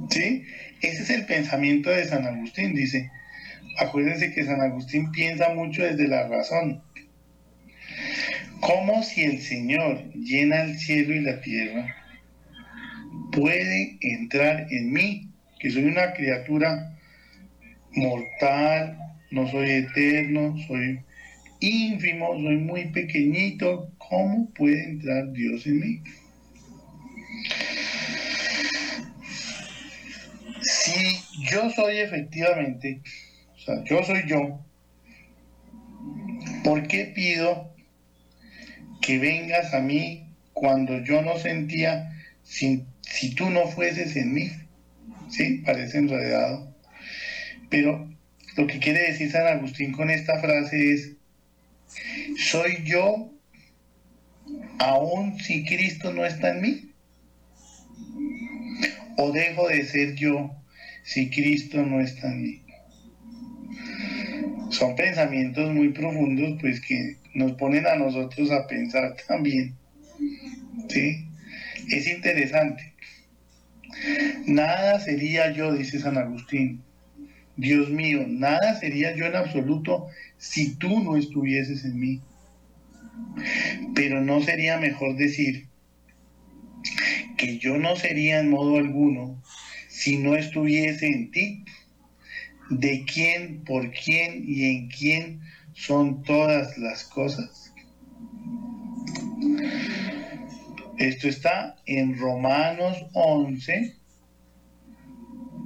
¿Sí? 0.09 0.43
Ese 0.81 1.03
es 1.03 1.09
el 1.09 1.25
pensamiento 1.25 1.89
de 1.89 2.05
San 2.05 2.25
Agustín, 2.25 2.73
dice. 2.73 3.11
Acuérdense 3.77 4.31
que 4.31 4.45
San 4.45 4.61
Agustín 4.61 5.11
piensa 5.11 5.49
mucho 5.53 5.83
desde 5.83 6.07
la 6.07 6.27
razón. 6.27 6.81
¿Cómo 8.59 9.03
si 9.03 9.23
el 9.23 9.41
Señor 9.41 10.11
llena 10.13 10.63
el 10.63 10.77
cielo 10.77 11.15
y 11.15 11.21
la 11.21 11.41
tierra, 11.41 11.95
puede 13.31 13.97
entrar 14.01 14.67
en 14.69 14.91
mí, 14.91 15.29
que 15.59 15.71
soy 15.71 15.85
una 15.85 16.13
criatura 16.13 16.97
mortal, 17.91 18.97
no 19.31 19.47
soy 19.49 19.69
eterno, 19.69 20.57
soy 20.67 20.99
ínfimo, 21.59 22.33
soy 22.33 22.57
muy 22.57 22.85
pequeñito, 22.89 23.91
¿cómo 23.97 24.49
puede 24.51 24.83
entrar 24.83 25.31
Dios 25.31 25.65
en 25.67 25.79
mí? 25.79 26.03
Si 30.61 31.45
yo 31.49 31.69
soy 31.71 31.97
efectivamente, 31.97 33.01
o 33.55 33.59
sea, 33.59 33.83
yo 33.83 34.03
soy 34.03 34.23
yo, 34.27 34.63
¿por 36.63 36.87
qué 36.87 37.11
pido 37.15 37.73
que 39.01 39.17
vengas 39.17 39.73
a 39.73 39.79
mí 39.79 40.25
cuando 40.53 41.03
yo 41.03 41.21
no 41.21 41.37
sentía 41.37 42.11
si, 42.43 42.85
si 43.01 43.33
tú 43.35 43.49
no 43.49 43.67
fueses 43.67 44.15
en 44.15 44.33
mí? 44.33 44.51
Sí, 45.29 45.61
parece 45.65 45.99
enredado. 45.99 46.75
Pero 47.69 48.09
lo 48.57 48.67
que 48.67 48.79
quiere 48.79 49.11
decir 49.11 49.31
San 49.31 49.47
Agustín 49.47 49.91
con 49.91 50.09
esta 50.09 50.39
frase 50.39 50.93
es, 50.93 51.18
¿Soy 52.37 52.83
yo 52.85 53.31
aún 54.79 55.39
si 55.39 55.65
Cristo 55.65 56.13
no 56.13 56.25
está 56.25 56.51
en 56.51 56.61
mí? 56.61 56.91
¿O 59.17 59.31
dejo 59.31 59.67
de 59.67 59.83
ser 59.83 60.15
yo 60.15 60.51
si 61.03 61.29
Cristo 61.29 61.85
no 61.85 61.99
está 61.99 62.27
en 62.27 62.41
mí? 62.41 62.63
Son 64.69 64.95
pensamientos 64.95 65.73
muy 65.73 65.89
profundos 65.89 66.57
pues 66.61 66.79
que 66.79 67.17
nos 67.33 67.53
ponen 67.53 67.87
a 67.87 67.95
nosotros 67.95 68.51
a 68.51 68.67
pensar 68.67 69.15
también. 69.27 69.75
¿Sí? 70.87 71.27
Es 71.89 72.07
interesante. 72.07 72.93
Nada 74.45 74.99
sería 74.99 75.51
yo, 75.51 75.73
dice 75.73 75.99
San 75.99 76.17
Agustín. 76.17 76.83
Dios 77.57 77.89
mío, 77.89 78.25
nada 78.27 78.79
sería 78.79 79.13
yo 79.15 79.25
en 79.25 79.35
absoluto 79.35 80.07
si 80.39 80.75
tú 80.75 81.01
no 81.03 81.17
estuvieses 81.17 81.85
en 81.85 81.99
mí. 81.99 82.21
Pero 83.93 84.21
no 84.21 84.41
sería 84.41 84.77
mejor 84.79 85.15
decir 85.15 85.67
que 87.37 87.59
yo 87.59 87.77
no 87.77 87.95
sería 87.95 88.39
en 88.39 88.49
modo 88.49 88.77
alguno 88.77 89.41
si 89.87 90.17
no 90.17 90.35
estuviese 90.35 91.07
en 91.07 91.31
ti. 91.31 91.65
de 92.69 93.03
quién, 93.03 93.63
por 93.63 93.91
quién 93.91 94.43
y 94.47 94.65
en 94.65 94.89
quién 94.89 95.41
son 95.73 96.21
todas 96.21 96.77
las 96.77 97.03
cosas. 97.03 97.73
Esto 100.99 101.27
está 101.27 101.77
en 101.85 102.17
Romanos 102.17 103.07
11, 103.13 103.95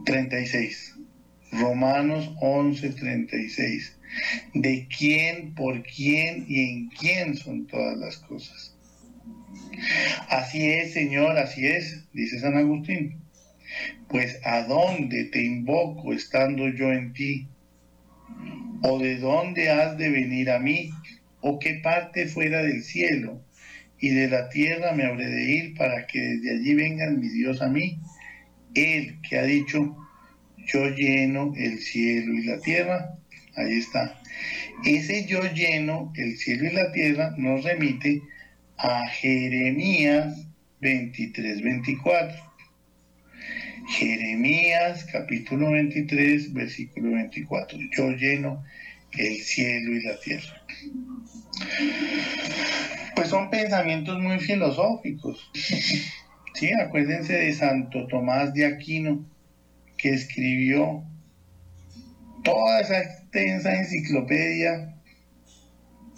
36. 0.05 0.95
Romanos 1.51 2.31
11, 2.39 2.89
36. 2.91 3.97
De 4.54 4.88
quién, 4.95 5.54
por 5.56 5.84
quién 5.84 6.45
y 6.47 6.69
en 6.69 6.89
quién 6.89 7.36
son 7.36 7.67
todas 7.67 7.97
las 7.97 8.17
cosas. 8.17 8.76
Así 10.30 10.69
es, 10.69 10.93
Señor, 10.93 11.38
así 11.38 11.65
es, 11.65 12.06
dice 12.13 12.39
San 12.39 12.58
Agustín. 12.58 13.21
Pues 14.08 14.39
¿a 14.43 14.63
dónde 14.63 15.26
te 15.26 15.43
invoco 15.43 16.13
estando 16.13 16.67
yo 16.69 16.91
en 16.91 17.13
ti? 17.13 17.47
¿O 18.84 18.99
de 18.99 19.17
dónde 19.17 19.71
has 19.71 19.97
de 19.97 20.10
venir 20.10 20.52
a 20.52 20.60
mí? 20.60 20.91
¿O 21.41 21.60
qué 21.60 21.80
parte 21.84 22.28
fuera 22.28 22.62
del 22.62 22.84
cielo 22.84 23.41
y 23.99 24.10
de 24.10 24.28
la 24.28 24.49
tierra 24.49 24.93
me 24.93 25.06
habré 25.06 25.28
de 25.28 25.43
ir 25.52 25.76
para 25.76 26.06
que 26.06 26.19
desde 26.19 26.52
allí 26.52 26.73
venga 26.76 27.10
mi 27.10 27.30
Dios 27.30 27.62
a 27.62 27.69
mí? 27.69 27.99
Él 28.76 29.19
que 29.28 29.39
ha 29.39 29.43
dicho, 29.43 29.95
yo 30.65 30.89
lleno 30.89 31.54
el 31.56 31.80
cielo 31.80 32.34
y 32.34 32.45
la 32.45 32.60
tierra. 32.60 33.17
Ahí 33.55 33.77
está. 33.77 34.19
Ese 34.83 35.25
yo 35.25 35.41
lleno 35.53 36.11
el 36.15 36.37
cielo 36.37 36.65
y 36.65 36.73
la 36.73 36.91
tierra 36.91 37.33
nos 37.37 37.63
remite 37.63 38.21
a 38.77 39.07
Jeremías 39.07 40.47
23, 40.81 41.61
24. 41.61 42.53
Jeremías 43.97 45.05
capítulo 45.11 45.71
23, 45.71 46.53
versículo 46.53 47.11
24. 47.11 47.77
Yo 47.95 48.11
lleno 48.11 48.63
el 49.11 49.35
cielo 49.37 49.95
y 49.95 50.03
la 50.03 50.19
tierra. 50.19 50.65
Pues 53.15 53.29
son 53.29 53.49
pensamientos 53.49 54.19
muy 54.19 54.39
filosóficos. 54.39 55.49
Sí, 56.55 56.71
acuérdense 56.71 57.33
de 57.33 57.51
Santo 57.51 58.05
Tomás 58.05 58.53
de 58.53 58.67
Aquino, 58.67 59.25
que 59.97 60.09
escribió 60.09 61.03
toda 62.43 62.82
esa 62.82 63.01
extensa 63.01 63.75
enciclopedia, 63.75 64.95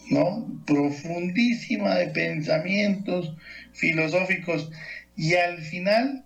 ¿no? 0.09 0.63
Profundísima 0.65 1.95
de 1.95 2.07
pensamientos 2.07 3.35
filosóficos. 3.73 4.71
Y 5.15 5.35
al 5.35 5.59
final 5.59 6.25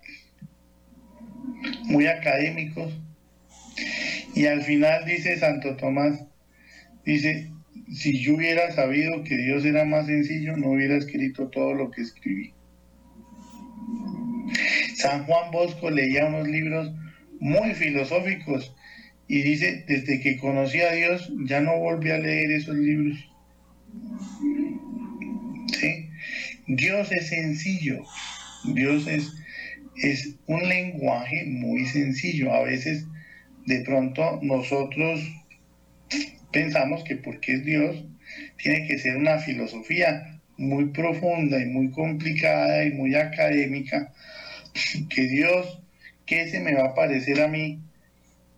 muy 1.84 2.06
académicos. 2.06 2.92
Y 4.34 4.46
al 4.46 4.62
final 4.62 5.04
dice 5.04 5.38
Santo 5.38 5.76
Tomás, 5.76 6.24
dice, 7.04 7.50
si 7.92 8.20
yo 8.20 8.36
hubiera 8.36 8.70
sabido 8.72 9.24
que 9.24 9.36
Dios 9.36 9.64
era 9.64 9.84
más 9.84 10.06
sencillo, 10.06 10.56
no 10.56 10.70
hubiera 10.70 10.96
escrito 10.96 11.48
todo 11.48 11.74
lo 11.74 11.90
que 11.90 12.02
escribí. 12.02 12.54
San 14.96 15.24
Juan 15.24 15.50
Bosco 15.50 15.90
leía 15.90 16.26
unos 16.26 16.46
libros 16.48 16.92
muy 17.40 17.74
filosóficos 17.74 18.74
y 19.30 19.42
dice, 19.42 19.84
desde 19.86 20.20
que 20.20 20.36
conocí 20.38 20.80
a 20.80 20.90
Dios 20.92 21.32
ya 21.44 21.60
no 21.60 21.78
volví 21.78 22.10
a 22.10 22.18
leer 22.18 22.50
esos 22.50 22.76
libros. 22.76 23.16
¿Sí? 25.78 26.08
Dios 26.66 27.12
es 27.12 27.28
sencillo, 27.28 28.02
Dios 28.74 29.06
es 29.06 29.32
es 30.02 30.36
un 30.46 30.68
lenguaje 30.68 31.44
muy 31.46 31.86
sencillo. 31.86 32.52
A 32.52 32.62
veces 32.62 33.06
de 33.66 33.80
pronto 33.82 34.40
nosotros 34.42 35.20
pensamos 36.52 37.04
que 37.04 37.16
porque 37.16 37.54
es 37.54 37.64
Dios, 37.64 38.04
tiene 38.56 38.86
que 38.88 38.98
ser 38.98 39.16
una 39.16 39.38
filosofía 39.38 40.40
muy 40.56 40.86
profunda 40.86 41.60
y 41.62 41.66
muy 41.66 41.90
complicada 41.90 42.84
y 42.84 42.92
muy 42.92 43.14
académica, 43.14 44.12
que 45.08 45.22
Dios, 45.22 45.80
¿qué 46.26 46.48
se 46.48 46.60
me 46.60 46.74
va 46.74 46.86
a 46.86 46.94
parecer 46.94 47.40
a 47.40 47.48
mí? 47.48 47.80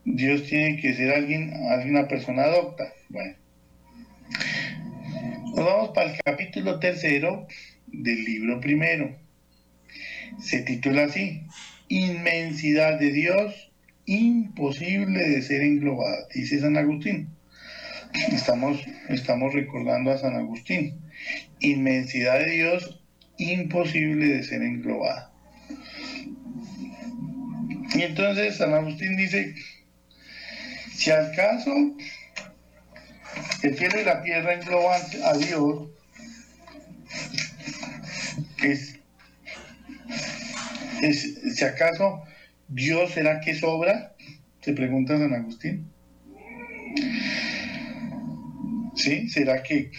Dios 0.04 0.44
tiene 0.44 0.80
que 0.80 0.94
ser 0.94 1.14
alguien, 1.14 1.52
alguna 1.70 2.08
persona 2.08 2.46
docta. 2.46 2.92
Bueno, 3.08 3.34
nos 5.54 5.64
vamos 5.64 5.90
para 5.94 6.12
el 6.12 6.20
capítulo 6.24 6.78
tercero 6.78 7.46
del 7.86 8.24
libro 8.24 8.60
primero 8.60 9.22
se 10.40 10.60
titula 10.62 11.04
así, 11.04 11.42
Inmensidad 11.88 12.98
de 12.98 13.12
Dios, 13.12 13.70
imposible 14.06 15.28
de 15.28 15.42
ser 15.42 15.62
englobada, 15.62 16.26
dice 16.34 16.60
San 16.60 16.76
Agustín. 16.76 17.28
Estamos, 18.30 18.80
estamos 19.08 19.52
recordando 19.52 20.10
a 20.10 20.18
San 20.18 20.34
Agustín. 20.36 21.00
Inmensidad 21.60 22.38
de 22.38 22.50
Dios, 22.50 23.02
imposible 23.38 24.26
de 24.26 24.42
ser 24.42 24.62
englobada. 24.62 25.32
Y 27.94 28.03
entonces 28.03 28.57
San 28.57 28.72
Agustín 28.74 29.16
dice, 29.16 29.55
si 31.03 31.11
al 31.11 31.34
caso 31.34 31.74
el 33.62 33.76
cielo 33.76 34.00
y 34.00 34.05
la 34.05 34.22
tierra 34.22 34.55
engloban 34.55 35.03
a 35.24 35.36
Dios, 35.36 35.88
es 38.62 39.00
si 41.57 41.64
acaso 41.64 42.22
Dios 42.68 43.11
será 43.11 43.40
que 43.40 43.57
sobra, 43.57 44.14
se 44.61 44.72
pregunta 44.74 45.18
San 45.18 45.34
Agustín. 45.34 45.90
¿Sí? 48.94 49.28
¿Será 49.28 49.64
que 49.64 49.90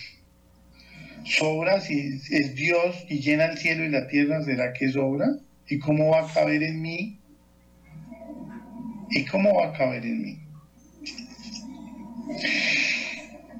sobra 1.25 1.81
si 1.81 2.21
es 2.31 2.55
Dios 2.55 3.05
y 3.09 3.19
llena 3.19 3.45
el 3.45 3.57
cielo 3.57 3.83
y 3.83 3.89
la 3.89 4.07
tierra? 4.07 4.41
¿Será 4.43 4.71
que 4.71 4.89
sobra? 4.89 5.27
¿Y 5.67 5.79
cómo 5.79 6.11
va 6.11 6.21
a 6.21 6.33
caber 6.33 6.63
en 6.63 6.81
mí? 6.81 7.19
¿Y 9.09 9.25
cómo 9.25 9.53
va 9.55 9.67
a 9.67 9.73
caber 9.73 10.05
en 10.05 10.21
mí? 10.21 10.42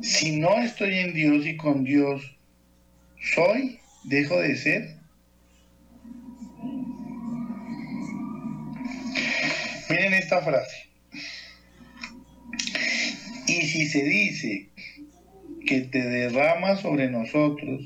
Si 0.02 0.38
no 0.38 0.58
estoy 0.60 0.96
en 1.00 1.14
Dios 1.14 1.46
y 1.46 1.58
con 1.58 1.84
Dios, 1.84 2.38
¿soy? 3.36 3.80
¿Dejo 4.04 4.40
de 4.40 4.56
ser? 4.56 4.98
Miren 9.90 10.14
esta 10.14 10.42
frase. 10.42 10.90
Y 13.48 13.62
si 13.62 13.88
se 13.88 14.04
dice 14.04 14.70
que 15.66 15.82
te 15.82 16.02
derrama 16.02 16.76
sobre 16.78 17.10
nosotros, 17.10 17.82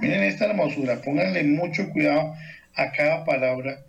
miren 0.00 0.22
esta 0.22 0.46
hermosura, 0.46 1.02
pónganle 1.02 1.44
mucho 1.44 1.90
cuidado 1.90 2.34
a 2.74 2.92
cada 2.92 3.24
palabra 3.24 3.84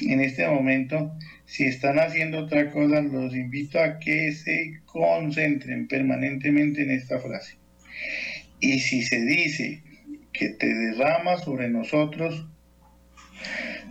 en 0.00 0.20
este 0.20 0.46
momento. 0.46 1.16
Si 1.44 1.64
están 1.64 1.98
haciendo 1.98 2.44
otra 2.44 2.70
cosa, 2.70 3.00
los 3.02 3.34
invito 3.34 3.78
a 3.78 3.98
que 3.98 4.32
se 4.32 4.80
concentren 4.86 5.86
permanentemente 5.88 6.82
en 6.82 6.90
esta 6.90 7.18
frase. 7.18 7.56
Y 8.60 8.80
si 8.80 9.02
se 9.02 9.20
dice 9.20 9.82
que 10.32 10.50
te 10.50 10.72
derrama 10.72 11.36
sobre 11.38 11.68
nosotros, 11.68 12.46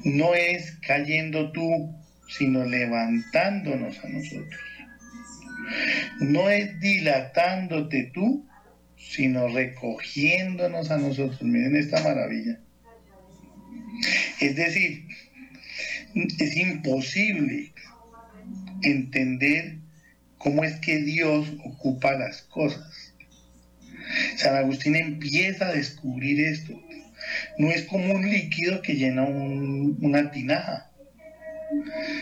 no 0.03 0.33
es 0.33 0.77
cayendo 0.81 1.51
tú 1.51 1.95
sino 2.31 2.65
levantándonos 2.65 4.03
a 4.03 4.07
nosotros. 4.07 4.61
No 6.19 6.49
es 6.49 6.79
dilatándote 6.79 8.11
tú, 8.13 8.47
sino 8.95 9.49
recogiéndonos 9.49 10.91
a 10.91 10.97
nosotros. 10.97 11.41
Miren 11.43 11.75
esta 11.75 12.01
maravilla. 12.03 12.59
Es 14.39 14.55
decir, 14.55 15.05
es 16.15 16.57
imposible 16.57 17.71
entender 18.81 19.77
cómo 20.37 20.63
es 20.63 20.79
que 20.79 20.97
Dios 20.97 21.47
ocupa 21.63 22.13
las 22.13 22.41
cosas. 22.43 23.13
San 24.35 24.55
Agustín 24.55 24.95
empieza 24.95 25.67
a 25.67 25.73
descubrir 25.73 26.39
esto. 26.39 26.73
No 27.57 27.69
es 27.69 27.83
como 27.83 28.13
un 28.13 28.29
líquido 28.29 28.81
que 28.81 28.95
llena 28.95 29.23
una 29.23 30.31
tinaja 30.31 30.91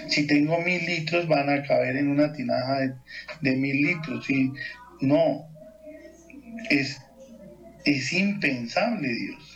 si 0.08 0.28
tengo 0.28 0.60
mil 0.62 0.86
litros 0.86 1.28
van 1.28 1.50
a 1.50 1.64
caber 1.64 1.98
en 1.98 2.10
una 2.10 2.34
tinaja 2.34 2.96
de, 3.42 3.56
mil 3.56 3.82
litros. 3.82 4.26
¿sí? 4.26 4.52
No, 5.02 5.48
es, 6.70 7.02
es 7.86 8.14
impensable 8.14 9.08
Dios. 9.08 9.49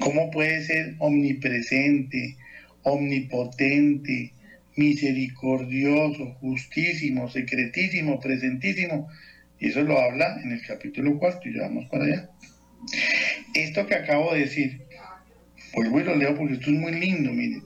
¿Cómo 0.00 0.30
puede 0.30 0.62
ser 0.64 0.94
omnipresente, 0.98 2.36
omnipotente, 2.82 4.32
misericordioso, 4.76 6.34
justísimo, 6.40 7.28
secretísimo, 7.28 8.20
presentísimo? 8.20 9.08
Y 9.58 9.68
eso 9.68 9.82
lo 9.82 9.98
habla 9.98 10.40
en 10.42 10.52
el 10.52 10.62
capítulo 10.64 11.18
cuarto 11.18 11.48
y 11.48 11.54
ya 11.54 11.62
vamos 11.62 11.86
para 11.90 12.04
allá. 12.04 12.30
Esto 13.54 13.86
que 13.86 13.96
acabo 13.96 14.32
de 14.32 14.40
decir, 14.40 14.82
vuelvo 15.74 16.00
y 16.00 16.04
lo 16.04 16.16
leo 16.16 16.36
porque 16.36 16.54
esto 16.54 16.70
es 16.70 16.78
muy 16.78 16.92
lindo, 16.92 17.32
miren 17.32 17.62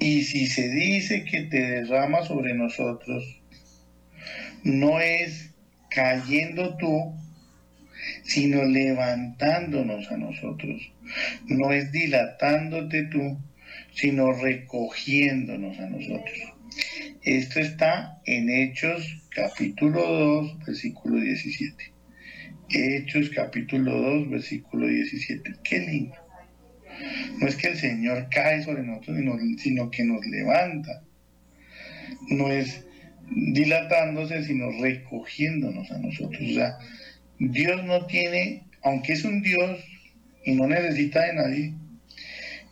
Y 0.00 0.22
si 0.22 0.46
se 0.46 0.68
dice 0.68 1.24
que 1.24 1.42
te 1.42 1.60
derrama 1.60 2.22
sobre 2.24 2.54
nosotros, 2.54 3.40
no 4.64 5.00
es 5.00 5.54
cayendo 5.90 6.76
tú, 6.76 7.14
sino 8.22 8.64
levantándonos 8.64 10.10
a 10.10 10.16
nosotros. 10.16 10.92
No 11.46 11.72
es 11.72 11.92
dilatándote 11.92 13.04
tú, 13.04 13.38
sino 13.94 14.32
recogiéndonos 14.32 15.78
a 15.78 15.88
nosotros. 15.88 16.38
Esto 17.22 17.60
está 17.60 18.20
en 18.24 18.48
Hechos 18.48 19.28
capítulo 19.30 20.00
2, 20.00 20.66
versículo 20.66 21.20
17. 21.20 21.92
Hechos 22.70 23.30
capítulo 23.30 23.92
2, 24.00 24.30
versículo 24.30 24.86
17. 24.86 25.54
Qué 25.62 25.80
lindo. 25.80 26.14
No 27.40 27.46
es 27.46 27.56
que 27.56 27.68
el 27.68 27.76
Señor 27.76 28.28
cae 28.30 28.62
sobre 28.62 28.82
nosotros, 28.82 29.18
sino, 29.58 29.90
que 29.90 30.04
nos 30.04 30.24
levanta. 30.26 31.02
No 32.28 32.50
es 32.50 32.84
dilatándose, 33.30 34.44
sino 34.44 34.70
recogiéndonos 34.80 35.90
a 35.90 35.98
nosotros. 35.98 36.42
O 36.42 36.54
sea, 36.54 36.78
Dios 37.40 37.82
no 37.84 38.04
tiene, 38.04 38.66
aunque 38.82 39.14
es 39.14 39.24
un 39.24 39.40
Dios 39.40 39.82
y 40.44 40.52
no 40.52 40.66
necesita 40.68 41.22
de 41.22 41.32
nadie, 41.32 41.74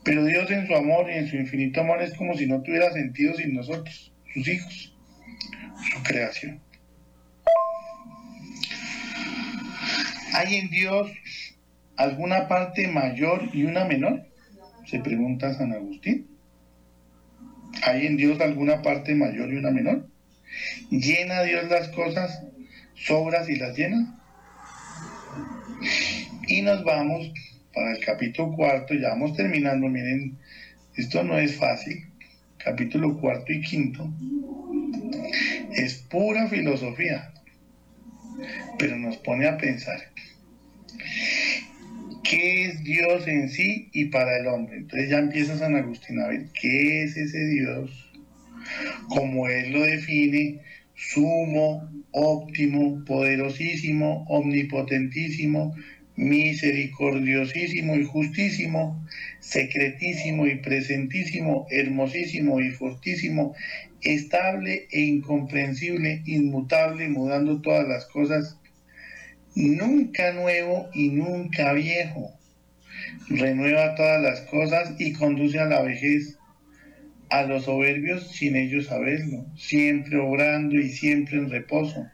pero 0.04 0.26
Dios 0.26 0.50
en 0.50 0.66
su 0.66 0.74
amor 0.74 1.10
y 1.10 1.14
en 1.14 1.26
su 1.26 1.36
infinito 1.36 1.80
amor 1.80 2.02
es 2.02 2.12
como 2.14 2.36
si 2.36 2.46
no 2.46 2.60
tuviera 2.60 2.92
sentido 2.92 3.32
sin 3.34 3.54
nosotros, 3.54 4.12
sus 4.34 4.46
hijos, 4.46 4.94
su 5.90 6.02
creación. 6.02 6.60
¿Hay 10.34 10.56
en 10.56 10.68
Dios 10.68 11.12
alguna 11.96 12.46
parte 12.46 12.88
mayor 12.88 13.48
y 13.54 13.64
una 13.64 13.86
menor? 13.86 14.26
Se 14.84 14.98
pregunta 15.00 15.54
San 15.54 15.72
Agustín. 15.72 16.28
¿Hay 17.84 18.06
en 18.06 18.18
Dios 18.18 18.38
alguna 18.42 18.82
parte 18.82 19.14
mayor 19.14 19.50
y 19.50 19.56
una 19.56 19.70
menor? 19.70 20.06
¿Llena 20.90 21.42
Dios 21.42 21.70
las 21.70 21.88
cosas, 21.88 22.44
sobras 22.94 23.48
y 23.48 23.56
las 23.56 23.74
llena? 23.74 24.17
Y 26.46 26.62
nos 26.62 26.82
vamos 26.84 27.32
para 27.74 27.92
el 27.92 28.04
capítulo 28.04 28.54
cuarto, 28.56 28.94
ya 28.94 29.10
vamos 29.10 29.36
terminando, 29.36 29.88
miren, 29.88 30.38
esto 30.96 31.22
no 31.22 31.38
es 31.38 31.56
fácil. 31.56 32.04
Capítulo 32.58 33.18
cuarto 33.20 33.52
y 33.52 33.60
quinto 33.60 34.12
es 35.78 35.94
pura 36.10 36.48
filosofía, 36.48 37.32
pero 38.78 38.96
nos 38.96 39.16
pone 39.18 39.46
a 39.46 39.56
pensar 39.56 40.00
qué 42.24 42.66
es 42.66 42.82
Dios 42.82 43.26
en 43.26 43.48
sí 43.48 43.88
y 43.92 44.06
para 44.06 44.38
el 44.38 44.46
hombre. 44.48 44.78
Entonces 44.78 45.10
ya 45.10 45.18
empieza 45.18 45.58
San 45.58 45.76
Agustín 45.76 46.20
a 46.20 46.28
ver 46.28 46.48
qué 46.60 47.04
es 47.04 47.16
ese 47.16 47.46
Dios, 47.46 47.90
como 49.08 49.48
él 49.48 49.72
lo 49.72 49.82
define, 49.82 50.62
sumo, 50.94 51.88
óptimo, 52.12 53.04
poderosísimo, 53.04 54.24
omnipotentísimo, 54.28 55.74
misericordiosísimo 56.16 57.96
y 57.96 58.04
justísimo, 58.04 59.06
secretísimo 59.40 60.46
y 60.46 60.56
presentísimo, 60.56 61.66
hermosísimo 61.70 62.60
y 62.60 62.70
fortísimo, 62.70 63.54
estable 64.00 64.88
e 64.90 65.00
incomprensible, 65.02 66.22
inmutable, 66.26 67.08
mudando 67.08 67.60
todas 67.60 67.86
las 67.86 68.06
cosas 68.06 68.58
nunca 69.54 70.32
nuevo 70.32 70.88
y 70.94 71.08
nunca 71.10 71.72
viejo. 71.72 72.32
Renueva 73.28 73.94
todas 73.94 74.22
las 74.22 74.40
cosas 74.42 74.94
y 74.98 75.12
conduce 75.12 75.58
a 75.58 75.66
la 75.66 75.82
vejez, 75.82 76.37
a 77.30 77.42
los 77.42 77.64
soberbios 77.64 78.30
sin 78.30 78.56
ellos 78.56 78.86
saberlo, 78.86 79.46
siempre 79.56 80.18
obrando 80.18 80.76
y 80.76 80.90
siempre 80.90 81.38
en 81.38 81.50
reposo, 81.50 82.06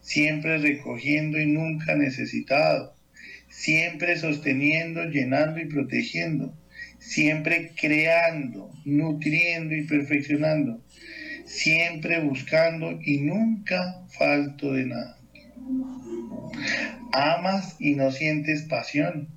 siempre 0.00 0.58
recogiendo 0.58 1.40
y 1.40 1.46
nunca 1.46 1.94
necesitado, 1.94 2.94
siempre 3.48 4.16
sosteniendo, 4.16 5.04
llenando 5.04 5.60
y 5.60 5.66
protegiendo, 5.66 6.56
siempre 6.98 7.72
creando, 7.78 8.70
nutriendo 8.84 9.74
y 9.74 9.86
perfeccionando, 9.86 10.82
siempre 11.44 12.20
buscando 12.20 12.98
y 13.02 13.20
nunca 13.20 14.04
falto 14.16 14.72
de 14.72 14.86
nada. 14.86 15.18
Amas 17.12 17.76
y 17.78 17.94
no 17.94 18.10
sientes 18.10 18.62
pasión. 18.62 19.28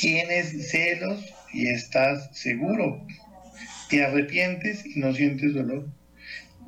Tienes 0.00 0.70
celos 0.70 1.24
y 1.52 1.68
estás 1.68 2.36
seguro. 2.36 3.06
Te 3.88 4.04
arrepientes 4.04 4.84
y 4.84 4.98
no 4.98 5.12
sientes 5.14 5.54
dolor. 5.54 5.88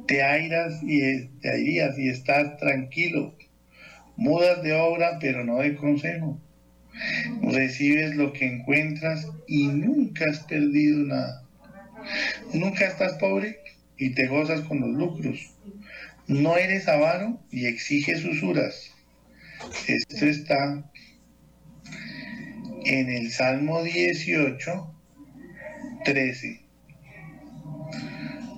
Te 0.06 0.22
airas 0.22 0.80
y 0.82 1.26
te 1.40 1.50
airías 1.50 1.98
y 1.98 2.08
estás 2.08 2.56
tranquilo. 2.58 3.36
Mudas 4.16 4.62
de 4.62 4.72
obra 4.72 5.18
pero 5.20 5.44
no 5.44 5.58
de 5.58 5.74
consejo. 5.74 6.40
Recibes 7.42 8.16
lo 8.16 8.32
que 8.32 8.46
encuentras 8.46 9.28
y 9.46 9.68
nunca 9.68 10.24
has 10.30 10.40
perdido 10.40 11.04
nada. 11.04 11.44
Nunca 12.52 12.86
estás 12.86 13.14
pobre 13.14 13.58
y 13.96 14.10
te 14.10 14.26
gozas 14.26 14.62
con 14.62 14.80
los 14.80 14.90
lucros. 14.90 15.54
No 16.26 16.56
eres 16.56 16.88
avaro 16.88 17.40
y 17.50 17.66
exiges 17.66 18.24
usuras 18.24 18.92
esto 19.86 20.26
está 20.26 20.90
en 22.84 23.08
el 23.08 23.30
Salmo 23.30 23.82
18, 23.82 24.94
13. 26.04 26.57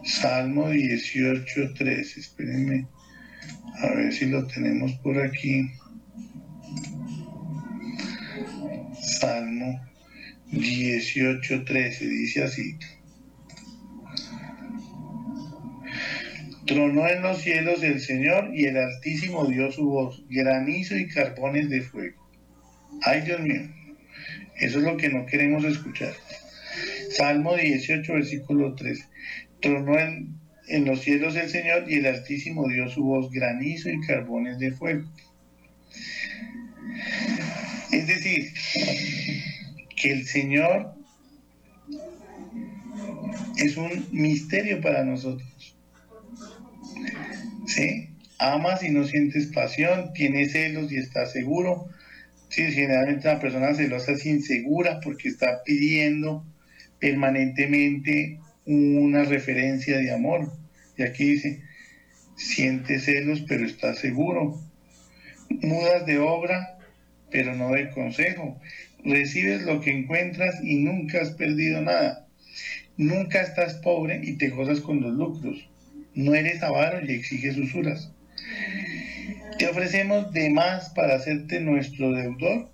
Salmo 0.05 0.71
18, 0.71 1.75
13. 1.75 2.21
Espérenme 2.21 2.87
a 3.83 3.95
ver 3.95 4.13
si 4.13 4.27
lo 4.27 4.47
tenemos 4.47 4.93
por 5.03 5.21
aquí. 5.21 5.71
Salmo 9.01 9.81
18, 10.53 11.65
13. 11.65 12.07
Dice 12.07 12.45
así. 12.45 12.79
Tronó 16.67 17.09
en 17.09 17.23
los 17.23 17.39
cielos 17.39 17.83
el 17.83 18.01
Señor 18.01 18.51
y 18.55 18.67
el 18.67 18.77
Altísimo 18.77 19.45
dio 19.47 19.73
su 19.73 19.87
voz, 19.87 20.23
granizo 20.29 20.97
y 20.97 21.09
carbones 21.09 21.69
de 21.69 21.81
fuego. 21.81 22.31
Ay 23.03 23.23
Dios 23.23 23.41
mío, 23.41 23.63
eso 24.57 24.79
es 24.79 24.85
lo 24.85 24.97
que 24.97 25.09
no 25.09 25.27
queremos 25.27 25.65
escuchar. 25.65 26.13
Salmo 27.11 27.57
18, 27.57 28.13
versículo 28.13 28.75
3. 28.77 29.09
Tronó 29.61 29.99
en, 29.99 30.35
en 30.69 30.85
los 30.85 31.01
cielos 31.01 31.37
el 31.37 31.49
Señor 31.49 31.91
y 31.91 31.97
el 31.97 32.07
Altísimo 32.07 32.69
dio 32.69 32.89
su 32.89 33.05
voz, 33.05 33.31
granizo 33.31 33.91
y 33.91 34.01
carbones 34.01 34.59
de 34.59 34.73
fuego. 34.73 35.09
Es 37.93 38.07
decir, 38.07 38.53
que 39.97 40.13
el 40.13 40.27
Señor 40.27 40.95
es 43.57 43.77
un 43.77 44.07
misterio 44.13 44.81
para 44.81 45.05
nosotros. 45.05 45.77
¿sí? 47.67 48.09
Amas 48.39 48.83
y 48.83 48.91
no 48.91 49.05
sientes 49.05 49.49
pasión, 49.49 50.13
tienes 50.15 50.53
celos 50.53 50.91
y 50.93 50.97
estás 50.97 51.33
seguro. 51.33 51.89
Sí, 52.49 52.63
generalmente 52.73 53.29
una 53.29 53.39
persona 53.39 53.75
celosa 53.75 54.13
es 54.13 54.27
insegura 54.27 55.01
porque 55.03 55.29
está 55.29 55.63
pidiendo 55.65 56.45
permanentemente 56.99 58.39
una 58.73 59.25
referencia 59.25 59.99
de 59.99 60.13
amor. 60.13 60.53
Y 60.97 61.03
aquí 61.03 61.33
dice, 61.33 61.63
sientes 62.37 63.05
celos 63.05 63.45
pero 63.49 63.65
estás 63.65 63.99
seguro. 63.99 64.61
Mudas 65.49 66.07
de 66.07 66.19
obra 66.19 66.79
pero 67.31 67.55
no 67.55 67.71
de 67.71 67.91
consejo. 67.91 68.61
Recibes 69.05 69.63
lo 69.63 69.81
que 69.81 69.93
encuentras 69.93 70.57
y 70.63 70.77
nunca 70.77 71.21
has 71.21 71.31
perdido 71.31 71.81
nada. 71.81 72.27
Nunca 72.97 73.41
estás 73.41 73.75
pobre 73.75 74.21
y 74.23 74.37
te 74.37 74.51
gozas 74.51 74.81
con 74.81 75.01
los 75.01 75.15
lucros 75.15 75.71
no 76.15 76.35
eres 76.35 76.63
avaro 76.63 77.05
y 77.05 77.13
exiges 77.13 77.57
usuras. 77.57 78.13
Te 79.59 79.69
ofrecemos 79.69 80.33
de 80.33 80.51
más 80.51 80.91
para 80.91 81.17
hacerte 81.17 81.61
nuestro 81.61 82.13
deudor. 82.13 82.73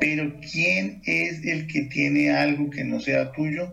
Pero 0.00 0.40
¿quién 0.40 1.00
es 1.04 1.44
el 1.44 1.66
que 1.66 1.82
tiene 1.82 2.30
algo 2.30 2.70
que 2.70 2.84
no 2.84 3.00
sea 3.00 3.32
tuyo, 3.32 3.72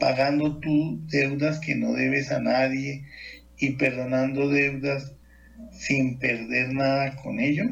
pagando 0.00 0.58
tú 0.58 1.00
deudas 1.08 1.60
que 1.60 1.76
no 1.76 1.92
debes 1.92 2.32
a 2.32 2.40
nadie 2.40 3.04
y 3.58 3.72
perdonando 3.72 4.48
deudas 4.48 5.14
sin 5.70 6.18
perder 6.18 6.72
nada 6.72 7.14
con 7.16 7.38
ello? 7.38 7.66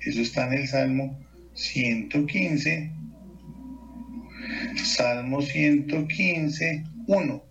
Eso 0.00 0.20
está 0.20 0.46
en 0.46 0.52
el 0.60 0.68
Salmo 0.68 1.18
115. 1.54 2.92
Salmo 4.84 5.40
115, 5.40 6.84
1. 7.06 7.44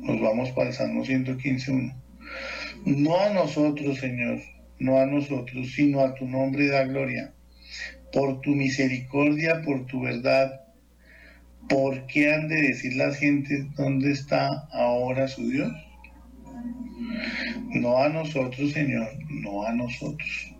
Nos 0.00 0.20
vamos 0.20 0.50
para 0.50 0.70
el 0.70 0.74
Salmo 0.74 1.04
115.1. 1.04 1.94
No 2.84 3.18
a 3.18 3.30
nosotros, 3.30 3.98
Señor, 3.98 4.40
no 4.78 4.98
a 4.98 5.06
nosotros, 5.06 5.72
sino 5.72 6.00
a 6.00 6.14
tu 6.14 6.26
nombre 6.26 6.66
da 6.66 6.84
gloria, 6.84 7.32
por 8.12 8.40
tu 8.40 8.50
misericordia, 8.50 9.62
por 9.62 9.86
tu 9.86 10.02
verdad, 10.02 10.63
¿por 11.68 12.06
qué 12.06 12.32
han 12.32 12.48
de 12.48 12.62
decir 12.62 12.96
las 12.96 13.16
gentes 13.16 13.64
dónde 13.76 14.12
está 14.12 14.48
ahora 14.72 15.28
su 15.28 15.48
Dios? 15.48 15.72
No 17.70 17.98
a 17.98 18.08
nosotros, 18.08 18.72
Señor, 18.72 19.08
no 19.28 19.66
a 19.66 19.72
nosotros. 19.72 20.54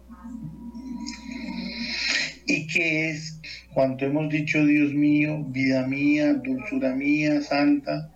¿Y 2.47 2.67
qué 2.67 3.11
es 3.11 3.41
cuanto 3.73 4.05
hemos 4.05 4.29
dicho, 4.31 4.65
Dios 4.65 4.93
mío, 4.93 5.45
vida 5.45 5.87
mía, 5.87 6.35
dulzura 6.35 6.95
mía, 6.95 7.41
santa? 7.41 8.11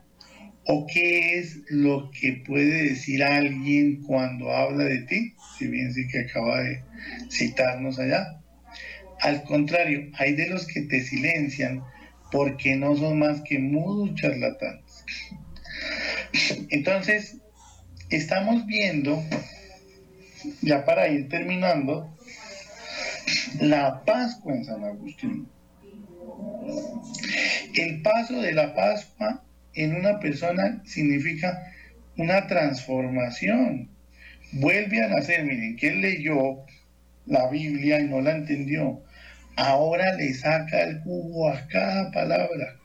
¿O 0.66 0.86
qué 0.86 1.38
es 1.38 1.62
lo 1.70 2.10
que 2.10 2.42
puede 2.46 2.90
decir 2.90 3.22
alguien 3.22 4.02
cuando 4.02 4.50
habla 4.52 4.84
de 4.84 4.98
ti? 5.02 5.32
Si 5.58 5.66
bien 5.66 5.92
sí 5.94 6.06
que 6.08 6.20
acaba 6.20 6.60
de 6.60 6.82
citarnos 7.30 7.98
allá. 7.98 8.38
Al 9.20 9.42
contrario, 9.44 10.10
hay 10.18 10.34
de 10.34 10.48
los 10.48 10.66
que 10.66 10.82
te 10.82 11.00
silencian 11.00 11.82
porque 12.30 12.76
no 12.76 12.96
son 12.96 13.18
más 13.18 13.40
que 13.42 13.58
mudos 13.58 14.14
charlatanes. 14.14 15.04
Entonces, 16.70 17.38
estamos 18.10 18.66
viendo, 18.66 19.22
ya 20.62 20.84
para 20.84 21.08
ir 21.08 21.28
terminando, 21.28 22.14
la 23.60 24.04
Pascua 24.04 24.54
en 24.54 24.64
San 24.64 24.84
Agustín. 24.84 25.48
El 27.74 28.02
paso 28.02 28.40
de 28.40 28.52
la 28.52 28.74
Pascua 28.74 29.42
en 29.74 29.94
una 29.94 30.18
persona 30.20 30.82
significa 30.84 31.72
una 32.16 32.46
transformación. 32.46 33.90
Vuelve 34.52 35.04
a 35.04 35.08
nacer, 35.08 35.44
miren, 35.44 35.76
que 35.76 35.88
él 35.88 36.00
leyó 36.00 36.64
la 37.26 37.48
Biblia 37.48 38.00
y 38.00 38.04
no 38.04 38.20
la 38.20 38.32
entendió. 38.32 39.02
Ahora 39.58 40.14
le 40.14 40.32
saca 40.34 40.84
el 40.84 41.00
jugo 41.00 41.50
a 41.50 41.66
cada 41.66 42.12
palabra. 42.12 42.76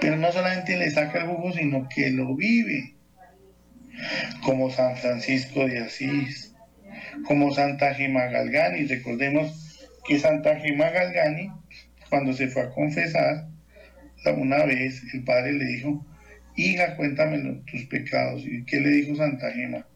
Pero 0.00 0.16
no 0.16 0.32
solamente 0.32 0.76
le 0.76 0.90
saca 0.90 1.20
el 1.20 1.28
jugo, 1.28 1.52
sino 1.52 1.88
que 1.88 2.10
lo 2.10 2.34
vive. 2.34 2.96
Como 4.42 4.70
San 4.70 4.96
Francisco 4.96 5.68
de 5.68 5.78
Asís, 5.78 6.52
como 7.28 7.54
Santa 7.54 7.94
Gema 7.94 8.24
Galgani. 8.24 8.86
Recordemos 8.86 9.88
que 10.04 10.18
Santa 10.18 10.56
Gema 10.56 10.90
Galgani, 10.90 11.52
cuando 12.10 12.32
se 12.32 12.48
fue 12.48 12.62
a 12.62 12.70
confesar, 12.70 13.46
una 14.36 14.64
vez 14.64 15.00
el 15.14 15.22
padre 15.22 15.52
le 15.52 15.64
dijo, 15.64 16.04
hija, 16.56 16.96
cuéntame 16.96 17.62
tus 17.70 17.84
pecados. 17.84 18.44
¿Y 18.44 18.64
qué 18.64 18.80
le 18.80 18.90
dijo 18.90 19.14
Santa 19.14 19.52
Gema? 19.52 19.86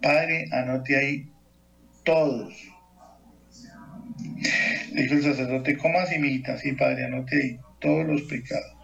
Padre, 0.00 0.46
anote 0.52 0.96
ahí 0.96 1.30
todos. 2.02 2.77
Le 4.92 5.02
dijo 5.02 5.14
el 5.14 5.22
sacerdote, 5.22 5.76
¿cómo 5.76 5.98
así, 5.98 6.16
Sí, 6.60 6.72
padre, 6.72 7.04
anote 7.04 7.60
todos 7.80 8.06
los 8.06 8.22
pecados. 8.22 8.74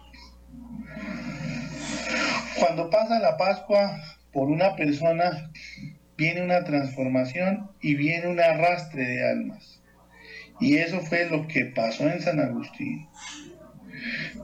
Cuando 2.59 2.89
pasa 2.89 3.19
la 3.19 3.37
Pascua 3.37 4.01
por 4.31 4.49
una 4.49 4.75
persona 4.75 5.51
viene 6.17 6.43
una 6.43 6.63
transformación 6.63 7.69
y 7.81 7.95
viene 7.95 8.27
un 8.27 8.39
arrastre 8.39 9.05
de 9.05 9.29
almas. 9.29 9.81
Y 10.59 10.77
eso 10.77 11.01
fue 11.01 11.29
lo 11.29 11.47
que 11.47 11.65
pasó 11.65 12.09
en 12.09 12.21
San 12.21 12.39
Agustín. 12.39 13.07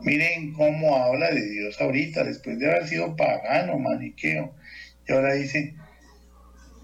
Miren 0.01 0.53
cómo 0.53 0.95
habla 0.95 1.29
de 1.31 1.49
Dios 1.49 1.79
ahorita, 1.79 2.23
después 2.23 2.59
de 2.59 2.69
haber 2.69 2.87
sido 2.87 3.15
pagano, 3.15 3.77
maniqueo. 3.79 4.53
Y 5.07 5.11
ahora 5.11 5.33
dice, 5.33 5.75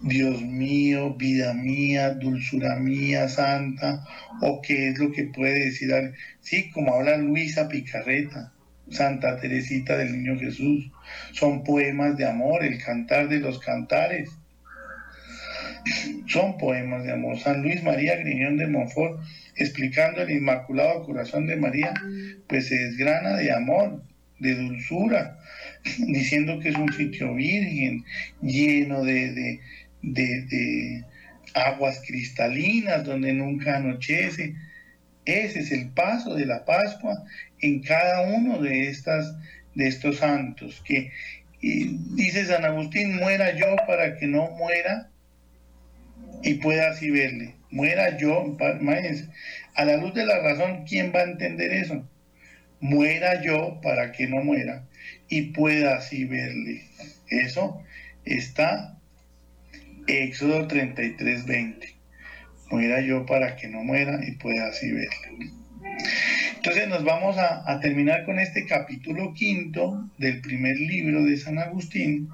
Dios 0.01 0.41
mío, 0.41 1.15
vida 1.15 1.53
mía, 1.53 2.13
dulzura 2.13 2.75
mía, 2.77 3.27
santa, 3.27 4.05
o 4.41 4.61
qué 4.61 4.89
es 4.89 4.99
lo 4.99 5.11
que 5.11 5.25
puede 5.25 5.65
decir. 5.65 5.91
Sí, 6.41 6.69
como 6.71 6.93
habla 6.93 7.17
Luisa 7.17 7.67
Picarreta, 7.67 8.53
Santa 8.89 9.39
Teresita 9.39 9.97
del 9.97 10.13
Niño 10.13 10.39
Jesús. 10.39 10.91
Son 11.31 11.63
poemas 11.63 12.17
de 12.17 12.27
amor, 12.27 12.63
el 12.63 12.81
cantar 12.81 13.27
de 13.27 13.39
los 13.39 13.59
cantares 13.59 14.29
son 16.27 16.57
poemas 16.57 17.03
de 17.03 17.13
amor. 17.13 17.39
San 17.39 17.61
Luis 17.61 17.83
María 17.83 18.17
Griñón 18.17 18.57
de 18.57 18.67
Montfort, 18.67 19.19
explicando 19.55 20.21
el 20.21 20.31
Inmaculado 20.31 21.05
Corazón 21.05 21.47
de 21.47 21.55
María, 21.55 21.93
pues 22.47 22.67
se 22.67 22.75
desgrana 22.75 23.37
de 23.37 23.51
amor, 23.51 24.03
de 24.39 24.55
dulzura, 24.55 25.39
diciendo 25.97 26.59
que 26.59 26.69
es 26.69 26.75
un 26.75 26.91
sitio 26.93 27.33
virgen, 27.33 28.03
lleno 28.41 29.03
de, 29.03 29.31
de 29.33 29.59
aguas 31.53 32.01
cristalinas, 32.05 33.03
donde 33.03 33.33
nunca 33.33 33.77
anochece. 33.77 34.55
Ese 35.25 35.59
es 35.59 35.71
el 35.71 35.89
paso 35.89 36.35
de 36.35 36.45
la 36.45 36.65
Pascua 36.65 37.23
en 37.59 37.81
cada 37.81 38.21
uno 38.21 38.61
de, 38.61 38.87
estas, 38.87 39.35
de 39.75 39.87
estos 39.87 40.17
santos, 40.17 40.81
que 40.85 41.11
dice 41.61 42.45
San 42.45 42.65
Agustín, 42.65 43.15
muera 43.17 43.55
yo 43.55 43.75
para 43.87 44.17
que 44.17 44.27
no 44.27 44.51
muera 44.51 45.09
y 46.43 46.55
pueda 46.55 46.91
así 46.91 47.09
verle. 47.09 47.55
Muera 47.69 48.17
yo, 48.17 48.55
a 49.75 49.85
la 49.85 49.97
luz 49.97 50.13
de 50.13 50.25
la 50.25 50.39
razón, 50.39 50.85
¿quién 50.85 51.11
va 51.13 51.19
a 51.19 51.23
entender 51.23 51.73
eso? 51.73 52.07
Muera 52.79 53.41
yo 53.41 53.81
para 53.81 54.11
que 54.11 54.27
no 54.27 54.37
muera 54.37 54.85
y 55.27 55.53
pueda 55.53 55.97
así 55.97 56.25
verle. 56.25 56.83
Eso 57.29 57.81
está 58.23 58.96
Éxodo 60.07 60.67
33, 60.67 61.45
20. 61.45 61.95
Muera 62.71 63.01
yo 63.01 63.25
para 63.25 63.55
que 63.55 63.67
no 63.67 63.83
muera 63.83 64.19
y 64.25 64.31
pueda 64.33 64.67
así 64.67 64.91
verle. 64.91 65.51
Entonces 66.55 66.87
nos 66.87 67.03
vamos 67.03 67.37
a, 67.37 67.69
a, 67.69 67.79
terminar 67.79 68.25
con 68.25 68.39
este 68.39 68.65
capítulo 68.65 69.33
quinto 69.33 70.09
del 70.17 70.41
primer 70.41 70.77
libro 70.77 71.23
de 71.23 71.37
San 71.37 71.59
Agustín 71.59 72.29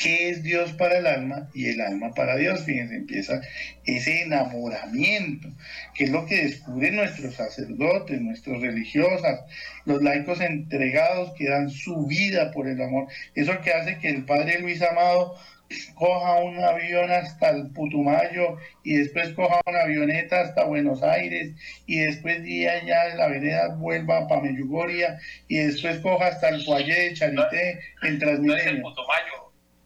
qué 0.00 0.30
es 0.30 0.42
Dios 0.42 0.72
para 0.72 0.98
el 0.98 1.06
alma 1.06 1.48
y 1.54 1.68
el 1.68 1.80
alma 1.80 2.14
para 2.14 2.36
Dios. 2.36 2.64
Fíjense, 2.64 2.96
empieza 2.96 3.40
ese 3.84 4.22
enamoramiento, 4.22 5.48
que 5.94 6.04
es 6.04 6.10
lo 6.10 6.26
que 6.26 6.42
descubren 6.44 6.96
nuestros 6.96 7.34
sacerdotes, 7.34 8.20
nuestros 8.20 8.60
religiosas, 8.60 9.40
los 9.84 10.02
laicos 10.02 10.40
entregados 10.40 11.32
que 11.36 11.48
dan 11.48 11.70
su 11.70 12.06
vida 12.06 12.52
por 12.52 12.68
el 12.68 12.80
amor. 12.80 13.08
Eso 13.34 13.60
que 13.60 13.72
hace 13.72 13.98
que 13.98 14.08
el 14.08 14.24
Padre 14.24 14.60
Luis 14.60 14.82
Amado 14.82 15.36
coja 15.94 16.36
un 16.36 16.58
avión 16.58 17.10
hasta 17.10 17.50
el 17.50 17.70
Putumayo 17.72 18.56
y 18.84 18.96
después 18.96 19.32
coja 19.34 19.60
una 19.66 19.82
avioneta 19.82 20.40
hasta 20.40 20.64
Buenos 20.64 21.02
Aires 21.02 21.52
y 21.86 21.98
después 21.98 22.42
día 22.42 22.84
ya 22.84 23.14
la 23.16 23.28
vereda 23.28 23.74
vuelva 23.74 24.26
para 24.28 24.42
Meyugoria 24.42 25.18
y 25.48 25.58
después 25.58 26.00
coja 26.00 26.28
hasta 26.28 26.48
el 26.48 26.64
Cuayé 26.64 26.94
de 26.94 27.14
Charité 27.14 27.80
en 28.02 28.18
Transmilenio. 28.18 28.82
No 28.82 28.94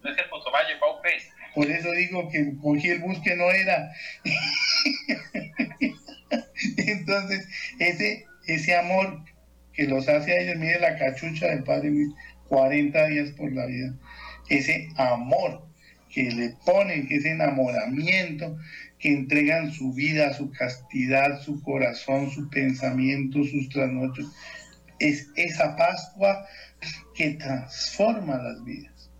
no 0.03 0.11
es 0.11 0.19
el 0.19 0.79
Paupés. 0.79 1.29
Por 1.55 1.71
eso 1.71 1.91
digo 1.93 2.29
que 2.31 2.53
cogí 2.61 2.89
el 2.89 3.01
bus 3.01 3.19
que 3.21 3.37
no 3.37 3.51
era. 3.51 3.93
Entonces, 6.79 7.47
ese, 7.79 8.27
ese 8.47 8.77
amor 8.77 9.23
que 9.73 9.85
los 9.85 10.09
hace 10.09 10.33
a 10.33 10.41
ellos, 10.41 10.57
mire 10.57 10.81
la 10.81 10.97
cachucha 10.97 11.49
del 11.49 11.65
Padre 11.65 11.91
Luis, 11.91 12.15
40 12.49 13.07
días 13.07 13.31
por 13.33 13.53
la 13.53 13.67
vida. 13.67 13.95
Ese 14.49 14.89
amor 14.97 15.67
que 16.13 16.31
le 16.31 16.51
ponen, 16.65 17.09
ese 17.11 17.31
enamoramiento, 17.31 18.57
que 18.99 19.09
entregan 19.09 19.73
su 19.73 19.93
vida, 19.93 20.33
su 20.35 20.51
castidad, 20.53 21.41
su 21.41 21.61
corazón, 21.63 22.31
su 22.31 22.49
pensamiento, 22.51 23.43
sus 23.45 23.69
trasnochos. 23.71 24.31
Es 24.99 25.29
esa 25.35 25.75
Pascua 25.75 26.47
que 27.15 27.31
transforma 27.31 28.37
las 28.37 28.63
vidas. 28.65 29.11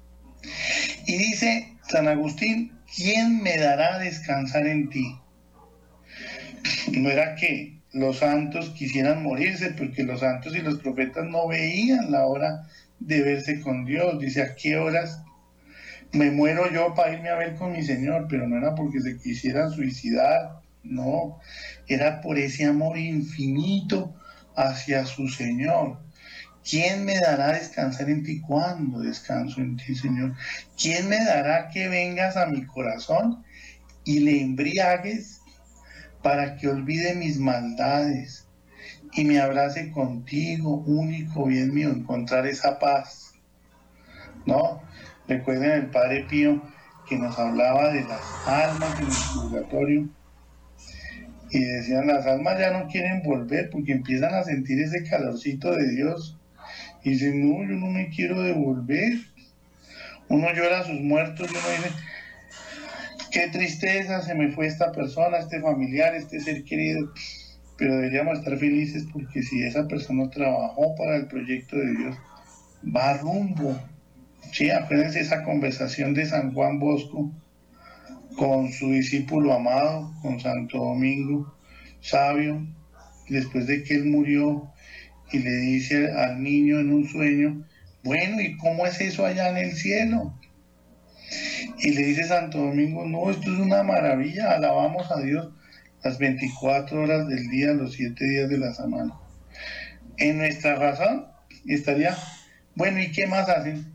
Y 1.07 1.17
dice 1.17 1.77
San 1.89 2.07
Agustín, 2.09 2.73
¿quién 2.95 3.43
me 3.43 3.57
dará 3.57 3.99
descansar 3.99 4.67
en 4.67 4.89
ti? 4.89 5.17
No 6.93 7.11
era 7.11 7.35
que 7.35 7.81
los 7.93 8.19
santos 8.19 8.71
quisieran 8.71 9.23
morirse, 9.23 9.71
porque 9.71 10.05
los 10.05 10.21
santos 10.21 10.55
y 10.55 10.61
los 10.61 10.79
profetas 10.79 11.27
no 11.27 11.49
veían 11.49 12.11
la 12.11 12.27
hora 12.27 12.69
de 13.01 13.23
verse 13.23 13.61
con 13.61 13.85
Dios. 13.85 14.19
Dice, 14.19 14.43
¿a 14.43 14.55
qué 14.55 14.77
horas 14.77 15.23
me 16.13 16.31
muero 16.31 16.71
yo 16.71 16.95
para 16.95 17.15
irme 17.15 17.31
a 17.31 17.37
ver 17.37 17.55
con 17.57 17.73
mi 17.73 17.83
Señor? 17.83 18.27
Pero 18.29 18.47
no 18.47 18.57
era 18.57 18.75
porque 18.75 19.01
se 19.01 19.19
quisieran 19.19 19.71
suicidar, 19.71 20.61
no, 20.83 21.39
era 21.89 22.21
por 22.21 22.39
ese 22.39 22.67
amor 22.67 22.99
infinito 22.99 24.15
hacia 24.57 25.07
su 25.07 25.29
Señor. 25.29 25.99
¿Quién 26.69 27.05
me 27.05 27.19
dará 27.19 27.53
descansar 27.53 28.09
en 28.09 28.23
ti 28.23 28.41
cuando 28.41 29.01
descanso 29.01 29.61
en 29.61 29.77
ti, 29.77 29.95
Señor? 29.97 30.35
¿Quién 30.81 31.09
me 31.09 31.25
dará 31.25 31.69
que 31.71 31.89
vengas 31.89 32.37
a 32.37 32.47
mi 32.47 32.65
corazón 32.67 33.45
y 34.05 34.21
le 34.21 34.43
embriagues 34.43 35.41
para 36.23 36.57
que 36.57 36.69
olvide 36.69 37.17
mis 37.17 37.39
maldades 37.39 38.47
y 39.13 39.25
me 39.25 39.41
abrace 39.41 39.91
contigo, 39.91 40.77
único 40.87 41.47
bien 41.47 41.75
mío, 41.75 41.91
encontrar 41.91 42.47
esa 42.47 42.79
paz? 42.79 43.35
¿No? 44.47 44.83
Recuerden 45.29 45.71
el 45.71 45.87
Padre 45.87 46.27
Pío 46.29 46.63
que 47.09 47.17
nos 47.17 47.39
hablaba 47.39 47.93
de 47.93 48.03
las 48.05 48.47
almas 48.47 48.99
en 49.01 49.07
el 49.07 49.51
purgatorio 49.51 50.09
Y 51.51 51.59
decían, 51.61 52.07
las 52.07 52.27
almas 52.27 52.59
ya 52.59 52.71
no 52.71 52.89
quieren 52.89 53.23
volver 53.23 53.71
porque 53.71 53.93
empiezan 53.93 54.35
a 54.35 54.43
sentir 54.43 54.81
ese 54.81 55.05
calorcito 55.05 55.75
de 55.75 55.89
Dios. 55.91 56.39
Y 57.05 57.11
dicen, 57.11 57.41
no, 57.41 57.63
yo 57.69 57.77
no 57.77 57.89
me 57.89 58.09
quiero 58.09 58.43
devolver. 58.43 59.13
Uno 60.29 60.53
llora 60.55 60.81
a 60.81 60.85
sus 60.85 61.01
muertos 61.01 61.51
y 61.51 61.57
uno 61.57 61.69
dice, 61.77 61.91
qué 63.31 63.49
tristeza, 63.49 64.23
se 64.23 64.35
me 64.35 64.53
fue 64.53 64.67
esta 64.67 64.93
persona, 64.93 65.39
este 65.39 65.61
familiar, 65.61 66.15
este 66.15 66.41
ser 66.41 66.65
querido. 66.65 67.13
Pero 67.77 67.97
deberíamos 67.97 68.39
estar 68.39 68.57
felices 68.57 69.05
porque 69.13 69.43
si 69.43 69.63
esa 69.63 69.89
persona 69.89 70.31
trabajó 70.31 70.95
para 70.97 71.17
el 71.17 71.27
proyecto 71.27 71.77
de 71.77 71.97
Dios, 71.97 72.17
va 72.85 73.19
rumbo. 73.19 73.79
Sí, 74.53 74.69
acuérdense 74.69 75.21
esa 75.21 75.45
conversación 75.45 76.13
de 76.13 76.27
San 76.27 76.53
Juan 76.53 76.79
Bosco 76.79 77.33
con 78.37 78.71
su 78.71 78.91
discípulo 78.91 79.55
amado, 79.55 80.13
con 80.21 80.41
Santo 80.41 80.77
Domingo, 80.77 81.57
sabio, 82.01 82.67
después 83.31 83.67
de 83.67 83.83
que 83.83 83.95
él 83.95 84.05
murió, 84.05 84.71
y 85.33 85.39
le 85.39 85.51
dice 85.51 86.13
al 86.13 86.43
niño 86.43 86.81
en 86.81 86.93
un 86.93 87.09
sueño, 87.09 87.67
bueno, 88.05 88.43
¿y 88.43 88.59
cómo 88.59 88.85
es 88.85 89.01
eso 89.01 89.25
allá 89.25 89.49
en 89.49 89.57
el 89.57 89.73
cielo? 89.73 90.39
Y 91.79 91.93
le 91.93 92.03
dice 92.03 92.25
Santo 92.25 92.59
Domingo, 92.59 93.07
no, 93.07 93.31
esto 93.31 93.51
es 93.51 93.59
una 93.59 93.83
maravilla, 93.83 94.53
alabamos 94.53 95.11
a 95.11 95.23
Dios 95.23 95.49
las 96.05 96.19
24 96.19 97.05
horas 97.05 97.27
del 97.27 97.49
día, 97.49 97.73
los 97.73 97.95
7 97.95 98.23
días 98.23 98.51
de 98.51 98.59
la 98.59 98.75
semana. 98.75 99.15
En 100.19 100.37
nuestra 100.37 100.75
razón 100.75 101.29
estaría, 101.67 102.15
bueno, 102.75 103.01
¿y 103.01 103.11
qué 103.13 103.27
más 103.27 103.49
hacen? 103.49 103.92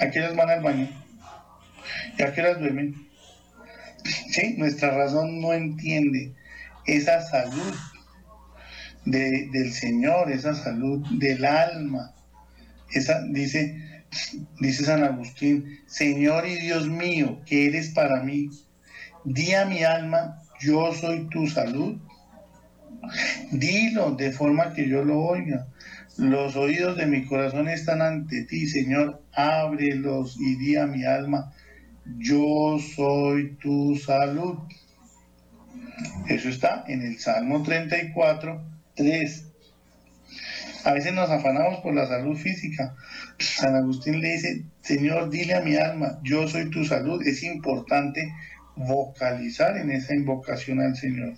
¿A 0.00 0.10
qué 0.10 0.20
les 0.20 0.36
van 0.36 0.50
al 0.50 0.62
baño? 0.62 0.88
¿Y 2.16 2.22
a 2.22 2.32
qué 2.32 2.42
las 2.42 2.58
duermen? 2.58 2.94
Sí, 4.30 4.54
nuestra 4.56 4.90
razón 4.90 5.40
no 5.40 5.52
entiende 5.52 6.34
esa 6.86 7.20
salud 7.20 7.74
del 9.04 9.72
Señor, 9.72 10.30
esa 10.30 10.54
salud 10.54 11.04
del 11.18 11.44
alma. 11.44 12.14
Esa, 12.92 13.22
dice, 13.22 14.04
dice 14.60 14.84
San 14.84 15.04
Agustín, 15.04 15.80
Señor 15.86 16.46
y 16.46 16.56
Dios 16.56 16.88
mío, 16.88 17.40
que 17.44 17.66
eres 17.66 17.90
para 17.90 18.22
mí, 18.22 18.48
di 19.24 19.52
a 19.54 19.64
mi 19.64 19.82
alma, 19.82 20.42
yo 20.60 20.92
soy 20.94 21.28
tu 21.28 21.46
salud. 21.46 21.98
Dilo 23.50 24.12
de 24.12 24.32
forma 24.32 24.72
que 24.74 24.88
yo 24.88 25.04
lo 25.04 25.20
oiga. 25.20 25.66
Los 26.18 26.56
oídos 26.56 26.96
de 26.96 27.06
mi 27.06 27.26
corazón 27.26 27.68
están 27.68 28.02
ante 28.02 28.42
ti, 28.42 28.66
Señor, 28.66 29.22
ábrelos 29.32 30.36
y 30.40 30.56
di 30.56 30.74
a 30.74 30.84
mi 30.84 31.04
alma, 31.04 31.52
yo 32.18 32.76
soy 32.96 33.56
tu 33.58 33.94
salud. 33.94 34.58
Eso 36.28 36.48
está 36.48 36.84
en 36.88 37.02
el 37.02 37.20
Salmo 37.20 37.62
34, 37.62 38.60
3. 38.96 39.46
A 40.86 40.92
veces 40.92 41.12
nos 41.12 41.30
afanamos 41.30 41.78
por 41.82 41.94
la 41.94 42.08
salud 42.08 42.36
física. 42.36 42.96
San 43.38 43.76
Agustín 43.76 44.20
le 44.20 44.32
dice, 44.32 44.64
Señor, 44.80 45.30
dile 45.30 45.54
a 45.54 45.60
mi 45.60 45.76
alma, 45.76 46.18
yo 46.24 46.48
soy 46.48 46.68
tu 46.68 46.84
salud. 46.84 47.22
Es 47.24 47.44
importante 47.44 48.34
vocalizar 48.74 49.76
en 49.76 49.92
esa 49.92 50.16
invocación 50.16 50.80
al 50.80 50.96
Señor. 50.96 51.34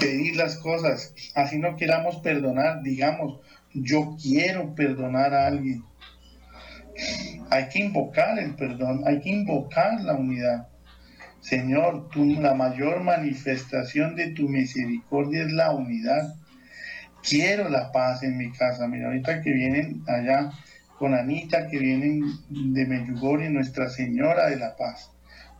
Pedir 0.00 0.34
las 0.34 0.56
cosas, 0.56 1.14
así 1.34 1.58
no 1.58 1.76
queramos 1.76 2.16
perdonar, 2.16 2.82
digamos, 2.82 3.40
yo 3.72 4.16
quiero 4.20 4.74
perdonar 4.74 5.34
a 5.34 5.46
alguien 5.46 5.84
hay 7.50 7.68
que 7.68 7.80
invocar 7.80 8.38
el 8.38 8.54
perdón, 8.54 9.02
hay 9.06 9.20
que 9.20 9.30
invocar 9.30 10.00
la 10.00 10.14
unidad. 10.14 10.68
Señor, 11.40 12.08
tú, 12.10 12.24
la 12.40 12.54
mayor 12.54 13.02
manifestación 13.02 14.14
de 14.14 14.28
tu 14.28 14.48
misericordia 14.48 15.42
es 15.42 15.52
la 15.52 15.72
unidad. 15.72 16.34
Quiero 17.22 17.68
la 17.68 17.90
paz 17.92 18.22
en 18.22 18.36
mi 18.36 18.52
casa. 18.52 18.86
Mira, 18.86 19.06
ahorita 19.06 19.40
que 19.40 19.52
vienen 19.52 20.02
allá 20.06 20.52
con 20.98 21.14
Anita, 21.14 21.68
que 21.68 21.78
vienen 21.78 22.22
de 22.50 22.86
Meyugori, 22.86 23.48
Nuestra 23.48 23.88
Señora 23.88 24.48
de 24.48 24.56
la 24.56 24.76
Paz. 24.76 25.10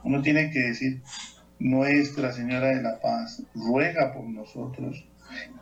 Uno 0.05 0.23
tiene 0.23 0.51
que 0.51 0.61
decir, 0.61 1.03
Nuestra 1.61 2.33
Señora 2.33 2.69
de 2.69 2.83
la 2.83 2.99
Paz, 3.01 3.43
ruega 3.55 4.15
por 4.15 4.25
nosotros. 4.25 5.07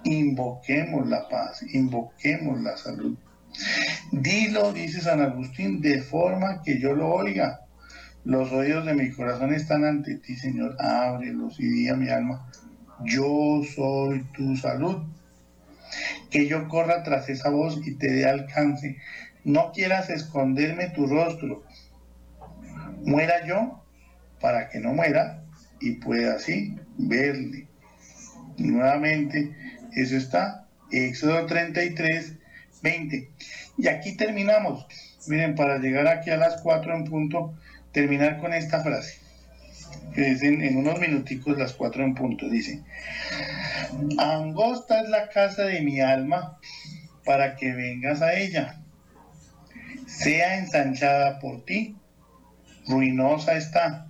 Invoquemos 0.05 1.09
la 1.09 1.29
paz, 1.29 1.65
invoquemos 1.75 2.61
la 2.63 2.77
salud. 2.77 3.19
Dilo, 4.13 4.73
dice 4.73 5.01
San 5.01 5.21
Agustín, 5.21 5.81
de 5.81 6.01
forma 6.01 6.63
que 6.63 6.79
yo 6.79 6.95
lo 6.95 7.09
oiga. 7.09 7.63
Los 8.25 8.53
oídos 8.53 8.87
de 8.87 8.95
mi 8.95 9.11
corazón 9.11 9.53
están 9.53 9.85
ante 9.85 10.19
ti, 10.19 10.37
Señor. 10.37 10.77
Ábrelos 10.79 11.59
y 11.59 11.67
di 11.69 11.89
a 11.89 11.97
mi 11.97 12.09
alma, 12.09 12.49
yo 13.05 13.61
soy 13.75 14.23
tu 14.33 14.57
salud. 14.57 15.03
Que 16.31 16.47
yo 16.47 16.69
corra 16.69 17.03
tras 17.03 17.29
esa 17.29 17.51
voz 17.51 17.81
y 17.85 17.97
te 17.97 18.09
dé 18.09 18.29
alcance. 18.29 18.99
No 19.43 19.73
quieras 19.73 20.11
esconderme 20.11 20.91
tu 20.91 21.09
rostro. 21.09 21.65
Muera 23.05 23.45
yo 23.45 23.83
para 24.41 24.69
que 24.69 24.79
no 24.79 24.93
muera 24.95 25.43
y 25.81 25.93
pueda 25.93 26.35
así 26.35 26.77
verle. 26.97 27.67
nuevamente, 28.57 29.55
eso 29.93 30.17
está, 30.17 30.67
Éxodo 30.91 31.47
33, 31.47 32.35
20. 32.83 33.31
Y 33.79 33.89
aquí 33.89 34.17
terminamos. 34.17 34.87
Miren, 35.27 35.55
para 35.55 35.79
llegar 35.79 36.09
aquí 36.09 36.31
a 36.31 36.37
las 36.37 36.61
4 36.63 36.95
en 36.95 37.05
punto, 37.05 37.55
terminar 37.93 38.39
con 38.39 38.55
esta 38.55 38.83
frase. 38.83 39.21
Que 40.15 40.33
es 40.33 40.43
en, 40.43 40.77
unos 40.77 40.99
minuticos 40.99 41.59
las 41.59 41.75
4 41.75 42.05
en 42.05 42.15
punto. 42.15 42.49
Dice, 42.49 42.83
angosta 44.19 45.01
es 45.01 45.09
la 45.09 45.29
casa 45.29 45.65
de 45.65 45.81
mi 45.83 46.01
alma 46.01 46.59
para 47.25 47.57
que 47.57 47.73
vengas 47.73 48.23
a 48.23 48.35
ella. 48.35 48.81
Sea 50.07 50.59
ensanchada 50.59 51.39
por 51.39 51.65
ti, 51.65 51.97
ruinosa 52.87 53.57
está. 53.57 54.08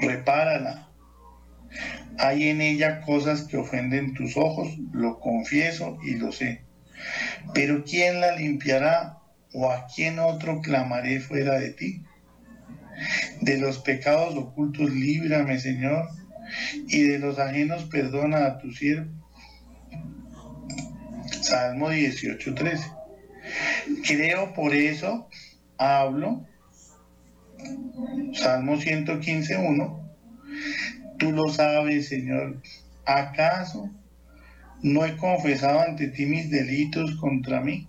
Repárala. 0.00 0.88
Hay 2.18 2.48
en 2.48 2.60
ella 2.60 3.00
cosas 3.02 3.44
que 3.44 3.56
ofenden 3.56 4.14
tus 4.14 4.36
ojos, 4.36 4.76
lo 4.92 5.20
confieso 5.20 5.98
y 6.02 6.14
lo 6.16 6.32
sé 6.32 6.68
pero 7.54 7.84
¿quién 7.84 8.20
la 8.20 8.36
limpiará 8.36 9.18
o 9.52 9.70
a 9.70 9.86
quién 9.94 10.18
otro 10.18 10.60
clamaré 10.60 11.20
fuera 11.20 11.58
de 11.58 11.70
ti? 11.70 12.02
De 13.40 13.58
los 13.58 13.78
pecados 13.78 14.36
ocultos 14.36 14.90
líbrame, 14.90 15.58
Señor, 15.58 16.08
y 16.88 17.02
de 17.02 17.18
los 17.18 17.38
ajenos 17.38 17.84
perdona 17.84 18.46
a 18.46 18.58
tu 18.58 18.72
siervo. 18.72 19.10
Salmo 21.40 21.90
18:13. 21.90 22.92
Creo 24.06 24.52
por 24.52 24.74
eso, 24.74 25.28
hablo. 25.78 26.46
Salmo 28.34 28.76
115:1. 28.76 30.00
Tú 31.18 31.32
lo 31.32 31.48
sabes, 31.48 32.08
Señor. 32.08 32.60
¿Acaso 33.04 33.90
¿No 34.82 35.04
he 35.04 35.16
confesado 35.16 35.80
ante 35.80 36.06
ti 36.06 36.24
mis 36.24 36.50
delitos 36.50 37.16
contra 37.16 37.60
mí? 37.60 37.88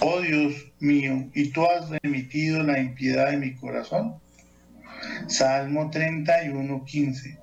Oh 0.00 0.20
Dios 0.22 0.72
mío, 0.80 1.28
¿y 1.34 1.50
tú 1.50 1.66
has 1.66 1.90
remitido 2.02 2.62
la 2.62 2.80
impiedad 2.80 3.30
de 3.30 3.36
mi 3.36 3.54
corazón? 3.54 4.14
Salmo 5.26 5.90
31, 5.90 6.84
15. 6.84 7.38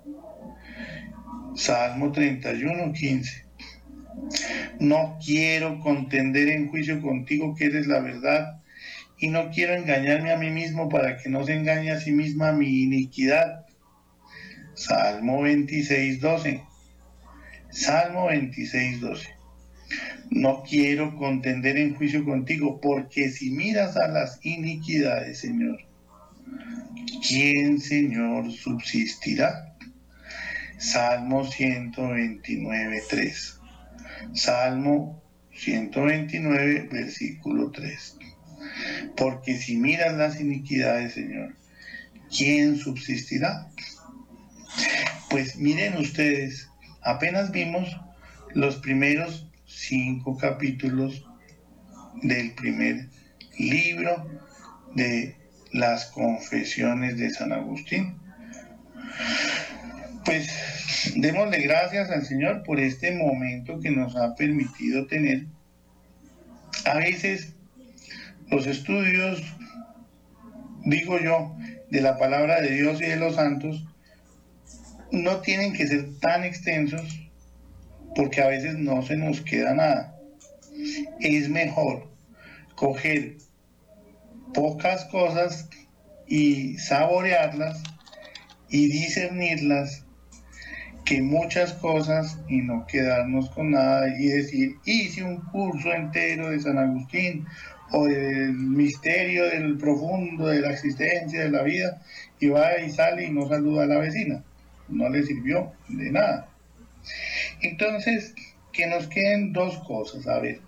Salmo 1.54 2.10
31, 2.10 2.92
15. 2.92 3.46
No 4.80 5.18
quiero 5.24 5.78
contender 5.78 6.48
en 6.48 6.68
juicio 6.68 7.00
contigo 7.00 7.54
que 7.54 7.66
eres 7.66 7.86
la 7.86 8.00
verdad 8.00 8.60
y 9.18 9.28
no 9.28 9.50
quiero 9.50 9.74
engañarme 9.74 10.32
a 10.32 10.36
mí 10.36 10.50
mismo 10.50 10.88
para 10.88 11.16
que 11.16 11.28
no 11.28 11.44
se 11.44 11.54
engañe 11.54 11.90
a 11.90 12.00
sí 12.00 12.12
misma 12.12 12.52
mi 12.52 12.82
iniquidad. 12.82 13.66
Salmo 14.74 15.42
26, 15.42 16.20
12. 16.20 16.62
Salmo 17.70 18.26
26, 18.26 19.00
12. 19.00 19.28
No 20.30 20.62
quiero 20.68 21.16
contender 21.16 21.78
en 21.78 21.94
juicio 21.94 22.24
contigo, 22.24 22.80
porque 22.80 23.30
si 23.30 23.50
miras 23.50 23.96
a 23.96 24.08
las 24.08 24.44
iniquidades, 24.44 25.38
Señor, 25.38 25.78
¿quién, 27.26 27.80
Señor, 27.80 28.52
subsistirá? 28.52 29.76
Salmo 30.78 31.44
129, 31.44 33.02
3. 33.08 33.60
Salmo 34.34 35.22
129, 35.54 36.88
versículo 36.92 37.70
3. 37.70 38.15
Porque 39.16 39.56
si 39.56 39.76
miras 39.76 40.16
las 40.16 40.40
iniquidades, 40.40 41.14
Señor, 41.14 41.54
¿quién 42.36 42.76
subsistirá? 42.76 43.68
Pues 45.30 45.56
miren 45.56 45.96
ustedes, 45.96 46.68
apenas 47.02 47.50
vimos 47.50 47.96
los 48.54 48.76
primeros 48.76 49.48
cinco 49.66 50.36
capítulos 50.36 51.24
del 52.22 52.52
primer 52.52 53.08
libro 53.58 54.26
de 54.94 55.36
las 55.72 56.06
confesiones 56.06 57.18
de 57.18 57.30
San 57.30 57.52
Agustín. 57.52 58.16
Pues 60.24 60.48
démosle 61.16 61.60
gracias 61.62 62.10
al 62.10 62.24
Señor 62.24 62.62
por 62.62 62.80
este 62.80 63.14
momento 63.14 63.80
que 63.80 63.90
nos 63.90 64.16
ha 64.16 64.34
permitido 64.34 65.06
tener. 65.06 65.46
A 66.84 66.98
veces 66.98 67.55
los 68.50 68.66
estudios, 68.66 69.42
digo 70.84 71.18
yo, 71.18 71.56
de 71.90 72.00
la 72.00 72.18
palabra 72.18 72.60
de 72.60 72.70
Dios 72.70 73.00
y 73.00 73.06
de 73.06 73.16
los 73.16 73.36
santos, 73.36 73.84
no 75.10 75.40
tienen 75.40 75.72
que 75.72 75.86
ser 75.86 76.18
tan 76.20 76.44
extensos 76.44 77.20
porque 78.14 78.42
a 78.42 78.48
veces 78.48 78.76
no 78.76 79.02
se 79.02 79.16
nos 79.16 79.40
queda 79.42 79.74
nada. 79.74 80.18
Es 81.20 81.48
mejor 81.48 82.10
coger 82.74 83.36
pocas 84.54 85.04
cosas 85.06 85.68
y 86.26 86.78
saborearlas 86.78 87.82
y 88.68 88.88
discernirlas 88.88 90.04
que 91.04 91.22
muchas 91.22 91.72
cosas 91.74 92.38
y 92.48 92.62
no 92.62 92.84
quedarnos 92.86 93.48
con 93.50 93.70
nada 93.70 94.08
y 94.18 94.26
decir, 94.26 94.76
hice 94.84 95.22
un 95.22 95.40
curso 95.40 95.92
entero 95.92 96.50
de 96.50 96.58
San 96.58 96.78
Agustín 96.78 97.46
o 97.92 98.06
del 98.06 98.52
misterio 98.52 99.44
del 99.44 99.78
profundo 99.78 100.46
de 100.46 100.60
la 100.60 100.72
existencia 100.72 101.40
de 101.40 101.50
la 101.50 101.62
vida 101.62 102.02
y 102.40 102.48
va 102.48 102.78
y 102.78 102.90
sale 102.90 103.24
y 103.24 103.30
no 103.30 103.48
saluda 103.48 103.84
a 103.84 103.86
la 103.86 103.98
vecina. 103.98 104.42
No 104.88 105.08
le 105.08 105.22
sirvió 105.22 105.72
de 105.88 106.10
nada. 106.10 106.48
Entonces, 107.62 108.34
que 108.72 108.86
nos 108.86 109.08
queden 109.08 109.52
dos 109.52 109.78
cosas. 109.78 110.26
A 110.26 110.38
ver, 110.40 110.60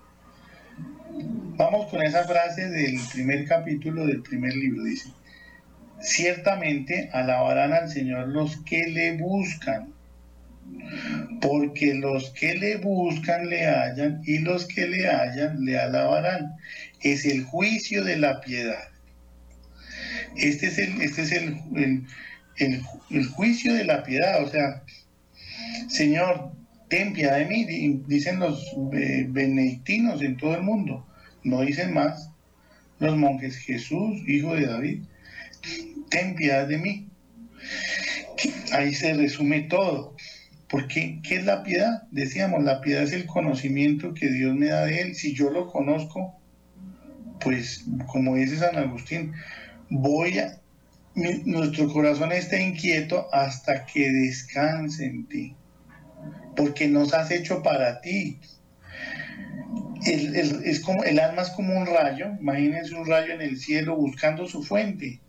vamos 1.57 1.87
con 1.87 2.01
esa 2.01 2.27
frase 2.27 2.69
del 2.69 2.99
primer 3.13 3.45
capítulo 3.45 4.07
del 4.07 4.21
primer 4.21 4.55
libro. 4.55 4.83
Dice, 4.83 5.09
ciertamente 5.99 7.09
alabarán 7.13 7.73
al 7.73 7.89
Señor 7.89 8.29
los 8.29 8.57
que 8.63 8.87
le 8.87 9.17
buscan, 9.17 9.93
porque 11.41 11.93
los 11.93 12.31
que 12.31 12.55
le 12.55 12.77
buscan 12.77 13.49
le 13.49 13.65
hallan 13.65 14.21
y 14.25 14.39
los 14.39 14.65
que 14.67 14.87
le 14.87 15.07
hallan 15.07 15.63
le 15.63 15.79
alabarán. 15.79 16.55
Es 17.01 17.25
el 17.25 17.43
juicio 17.43 18.03
de 18.03 18.17
la 18.17 18.41
piedad. 18.41 18.89
Este 20.35 20.67
es 20.67 20.77
el, 20.77 21.01
este 21.01 21.21
es 21.23 21.31
el, 21.31 22.05
el 22.57 23.25
juicio 23.27 23.73
de 23.73 23.85
la 23.85 24.03
piedad, 24.03 24.43
o 24.43 24.49
sea, 24.49 24.83
Señor, 25.87 26.51
ten 26.89 27.13
piedad 27.13 27.37
de 27.37 27.45
mí, 27.45 27.65
dicen 28.07 28.39
los 28.39 28.75
eh, 28.93 29.25
benedictinos 29.29 30.21
en 30.21 30.37
todo 30.37 30.55
el 30.55 30.63
mundo, 30.63 31.05
no 31.43 31.61
dicen 31.61 31.93
más. 31.93 32.29
Los 32.99 33.15
monjes, 33.15 33.57
Jesús, 33.57 34.21
hijo 34.27 34.55
de 34.55 34.65
David, 34.65 35.03
ten 36.09 36.35
piedad 36.35 36.67
de 36.67 36.77
mí. 36.77 37.07
Ahí 38.73 38.93
se 38.93 39.13
resume 39.13 39.61
todo. 39.61 40.15
Porque, 40.69 41.19
¿qué 41.23 41.37
es 41.37 41.45
la 41.45 41.63
piedad? 41.63 42.03
Decíamos, 42.11 42.63
la 42.63 42.79
piedad 42.81 43.03
es 43.03 43.13
el 43.13 43.25
conocimiento 43.25 44.13
que 44.13 44.29
Dios 44.29 44.55
me 44.55 44.67
da 44.67 44.85
de 44.85 45.01
Él. 45.01 45.15
Si 45.15 45.33
yo 45.33 45.49
lo 45.49 45.67
conozco, 45.67 46.39
pues, 47.39 47.85
como 48.05 48.35
dice 48.35 48.57
San 48.57 48.77
Agustín, 48.77 49.33
voy 49.89 50.37
a, 50.37 50.59
nuestro 51.15 51.91
corazón 51.91 52.31
está 52.31 52.59
inquieto 52.59 53.27
hasta 53.33 53.85
que 53.85 54.11
descanse 54.11 55.05
en 55.05 55.25
ti, 55.25 55.55
porque 56.55 56.87
nos 56.87 57.13
has 57.13 57.31
hecho 57.31 57.63
para 57.63 57.99
ti. 58.01 58.39
El, 60.05 60.35
es 60.35 60.79
como, 60.81 61.03
el 61.03 61.19
alma 61.19 61.41
es 61.41 61.49
como 61.49 61.77
un 61.77 61.85
rayo, 61.85 62.27
imagínense 62.39 62.93
un 62.93 63.05
rayo 63.05 63.33
en 63.33 63.41
el 63.41 63.57
cielo 63.57 63.95
buscando 63.95 64.47
su 64.47 64.63
fuente. 64.63 65.19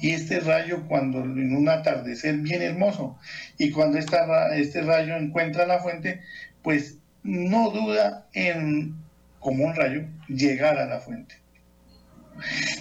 Y 0.00 0.10
este 0.10 0.40
rayo 0.40 0.86
cuando 0.86 1.22
en 1.22 1.56
un 1.56 1.68
atardecer 1.68 2.36
bien 2.38 2.62
hermoso, 2.62 3.18
y 3.58 3.70
cuando 3.70 3.98
esta, 3.98 4.54
este 4.56 4.82
rayo 4.82 5.16
encuentra 5.16 5.66
la 5.66 5.80
fuente, 5.80 6.20
pues 6.62 6.98
no 7.22 7.70
duda 7.70 8.26
en, 8.32 8.96
como 9.40 9.64
un 9.64 9.74
rayo, 9.74 10.06
llegar 10.28 10.78
a 10.78 10.86
la 10.86 11.00
fuente. 11.00 11.36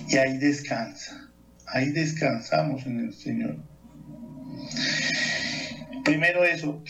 Y 0.09 0.17
ahí 0.17 0.37
descansa 0.37 1.23
ahí 1.73 1.89
descansamos 1.89 2.85
en 2.85 2.99
el 2.99 3.13
Señor. 3.13 3.57
Primero 6.05 6.43
eso, 6.43 6.83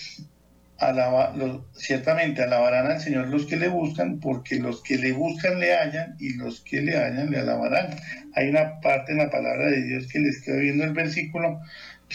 ciertamente 1.74 2.44
alabarán 2.44 2.88
al 2.88 3.00
Señor 3.00 3.28
los 3.28 3.46
que 3.46 3.58
le 3.58 3.68
buscan, 3.68 4.20
porque 4.20 4.60
los 4.60 4.82
que 4.84 4.98
le 4.98 5.12
buscan 5.12 5.60
le 5.60 5.74
hallan 5.76 6.16
y 6.20 6.34
los 6.34 6.62
que 6.62 6.82
le 6.82 6.98
hallan 6.98 7.30
le 7.30 7.40
alabarán. 7.40 7.96
Hay 8.36 8.50
una 8.50 8.80
parte 8.82 9.12
en 9.12 9.20
la 9.20 9.30
palabra 9.30 9.68
de 9.68 9.84
Dios 9.84 10.08
que 10.08 10.20
le 10.20 10.30
estoy 10.30 10.62
viendo 10.62 10.84
el 10.84 10.94
versículo 10.94 11.62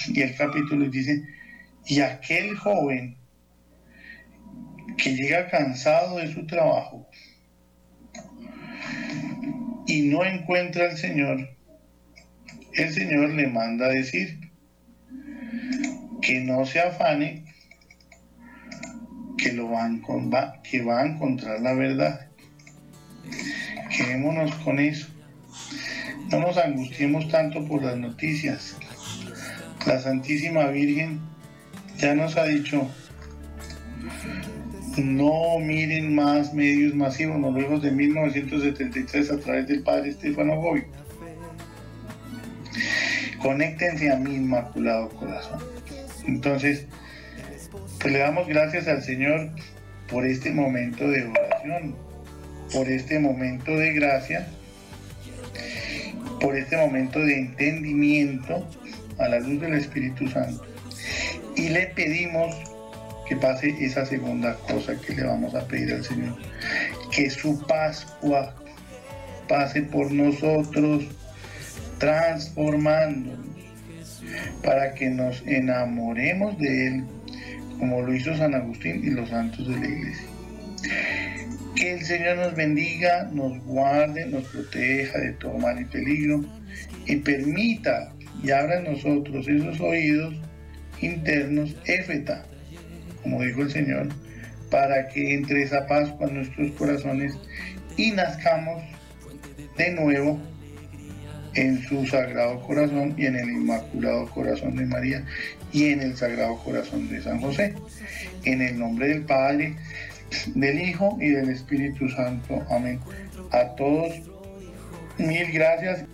y 0.08 0.22
el 0.22 0.34
capítulo 0.36 0.88
dice, 0.88 1.22
y 1.86 2.00
aquel 2.00 2.56
joven 2.56 3.16
que 4.96 5.14
llega 5.14 5.48
cansado 5.48 6.18
de 6.18 6.32
su 6.32 6.46
trabajo 6.46 7.08
y 9.86 10.02
no 10.02 10.24
encuentra 10.24 10.90
al 10.90 10.96
Señor, 10.98 11.48
el 12.74 12.92
Señor 12.92 13.30
le 13.30 13.46
manda 13.46 13.88
decir 13.88 14.38
que 16.20 16.40
no 16.40 16.66
se 16.66 16.80
afane, 16.80 17.44
que, 19.38 19.52
lo 19.52 19.68
van 19.68 20.02
va, 20.02 20.60
que 20.62 20.82
va 20.82 21.00
a 21.00 21.06
encontrar 21.06 21.60
la 21.60 21.72
verdad. 21.74 22.28
Quedémonos 23.96 24.54
con 24.56 24.78
eso. 24.78 25.08
No 26.30 26.40
nos 26.40 26.58
angustiemos 26.58 27.28
tanto 27.28 27.64
por 27.64 27.82
las 27.82 27.96
noticias. 27.96 28.76
La 29.86 29.98
Santísima 29.98 30.66
Virgen 30.66 31.20
ya 31.96 32.14
nos 32.14 32.36
ha 32.36 32.44
dicho, 32.44 32.86
no 34.98 35.58
miren 35.58 36.14
más 36.14 36.52
medios 36.52 36.94
masivos, 36.94 37.38
nos 37.38 37.54
vemos 37.54 37.80
de 37.80 37.90
1973 37.92 39.30
a 39.30 39.38
través 39.38 39.68
del 39.68 39.82
padre 39.82 40.10
Estefano 40.10 40.56
Goy 40.60 40.84
conéctense 43.38 44.10
a 44.10 44.16
mi 44.16 44.34
inmaculado 44.34 45.08
corazón. 45.10 45.60
Entonces, 46.26 46.86
pues 48.00 48.12
le 48.12 48.20
damos 48.20 48.46
gracias 48.46 48.86
al 48.88 49.02
Señor 49.02 49.50
por 50.10 50.26
este 50.26 50.50
momento 50.50 51.08
de 51.08 51.26
oración, 51.26 51.96
por 52.72 52.88
este 52.88 53.18
momento 53.18 53.72
de 53.72 53.92
gracia, 53.92 54.48
por 56.40 56.56
este 56.56 56.76
momento 56.76 57.18
de 57.18 57.38
entendimiento 57.38 58.66
a 59.18 59.28
la 59.28 59.40
luz 59.40 59.60
del 59.60 59.74
Espíritu 59.74 60.28
Santo. 60.28 60.64
Y 61.56 61.70
le 61.70 61.88
pedimos 61.88 62.54
que 63.28 63.36
pase 63.36 63.74
esa 63.80 64.06
segunda 64.06 64.54
cosa 64.54 64.94
que 65.00 65.14
le 65.14 65.24
vamos 65.24 65.54
a 65.54 65.66
pedir 65.66 65.92
al 65.92 66.04
Señor, 66.04 66.36
que 67.10 67.28
su 67.28 67.60
Pascua 67.66 68.54
pase 69.48 69.82
por 69.82 70.10
nosotros 70.12 71.04
transformándonos 71.98 73.48
para 74.62 74.94
que 74.94 75.10
nos 75.10 75.42
enamoremos 75.46 76.58
de 76.58 76.86
Él, 76.86 77.04
como 77.78 78.02
lo 78.02 78.14
hizo 78.14 78.36
San 78.36 78.54
Agustín 78.54 79.02
y 79.04 79.10
los 79.10 79.28
santos 79.28 79.66
de 79.68 79.78
la 79.78 79.86
iglesia. 79.86 80.26
Que 81.74 81.94
el 81.94 82.04
Señor 82.04 82.36
nos 82.38 82.54
bendiga, 82.54 83.28
nos 83.32 83.58
guarde, 83.64 84.26
nos 84.26 84.44
proteja 84.48 85.18
de 85.18 85.32
todo 85.34 85.58
mal 85.58 85.80
y 85.80 85.84
peligro 85.84 86.44
y 87.06 87.16
permita 87.16 88.12
y 88.42 88.50
abra 88.50 88.78
en 88.78 88.92
nosotros 88.92 89.46
esos 89.48 89.80
oídos 89.80 90.34
internos, 91.00 91.76
éfeta, 91.86 92.44
como 93.22 93.42
dijo 93.42 93.62
el 93.62 93.70
Señor, 93.70 94.08
para 94.70 95.08
que 95.08 95.34
entre 95.34 95.62
esa 95.62 95.86
Pascua 95.86 96.28
en 96.28 96.34
nuestros 96.34 96.70
corazones 96.72 97.38
y 97.96 98.10
nazcamos 98.12 98.82
de 99.76 99.90
nuevo 99.92 100.40
en 101.54 101.82
su 101.82 102.06
Sagrado 102.06 102.60
Corazón 102.60 103.14
y 103.16 103.26
en 103.26 103.36
el 103.36 103.48
Inmaculado 103.48 104.26
Corazón 104.30 104.76
de 104.76 104.86
María 104.86 105.24
y 105.72 105.86
en 105.86 106.00
el 106.00 106.16
Sagrado 106.16 106.56
Corazón 106.58 107.08
de 107.08 107.22
San 107.22 107.40
José. 107.40 107.74
En 108.44 108.62
el 108.62 108.78
nombre 108.78 109.08
del 109.08 109.22
Padre, 109.22 109.76
del 110.54 110.80
Hijo 110.80 111.16
y 111.20 111.28
del 111.30 111.50
Espíritu 111.50 112.08
Santo. 112.08 112.64
Amén. 112.70 113.00
A 113.50 113.64
todos, 113.76 114.12
mil 115.18 115.52
gracias. 115.52 116.04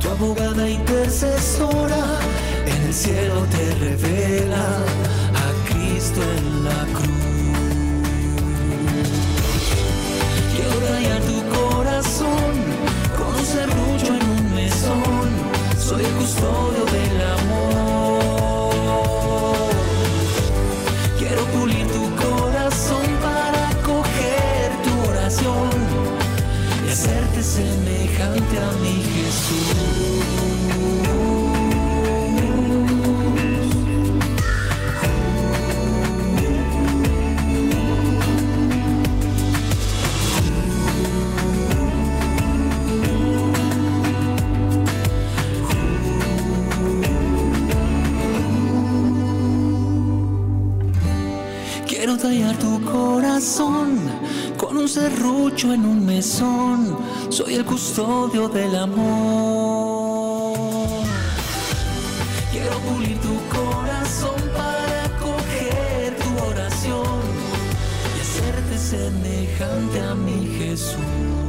Tu 0.00 0.08
abogada 0.08 0.68
intercesora 0.68 2.18
en 2.66 2.86
el 2.86 2.94
cielo 2.94 3.46
te 3.50 3.74
revela 3.76 4.78
a 5.34 5.68
Cristo 5.68 6.20
en 6.22 6.64
la 6.64 6.98
cruz. 6.98 7.32
Soy 15.92 16.04
el 16.04 16.12
custodio 16.12 16.84
del 16.86 17.20
amor. 17.20 17.71
Serrucho 55.62 55.72
en 55.72 55.86
un 55.86 56.04
mesón. 56.04 56.98
Soy 57.28 57.54
el 57.54 57.64
custodio 57.64 58.48
del 58.48 58.74
amor. 58.76 60.56
Quiero 62.50 62.78
pulir 62.80 63.18
tu 63.20 63.36
corazón 63.48 64.40
para 64.54 65.08
coger 65.20 66.16
tu 66.16 66.44
oración 66.44 67.20
y 68.16 68.20
hacerte 68.20 68.78
semejante 68.78 70.00
a 70.00 70.14
mi 70.14 70.46
Jesús. 70.58 71.41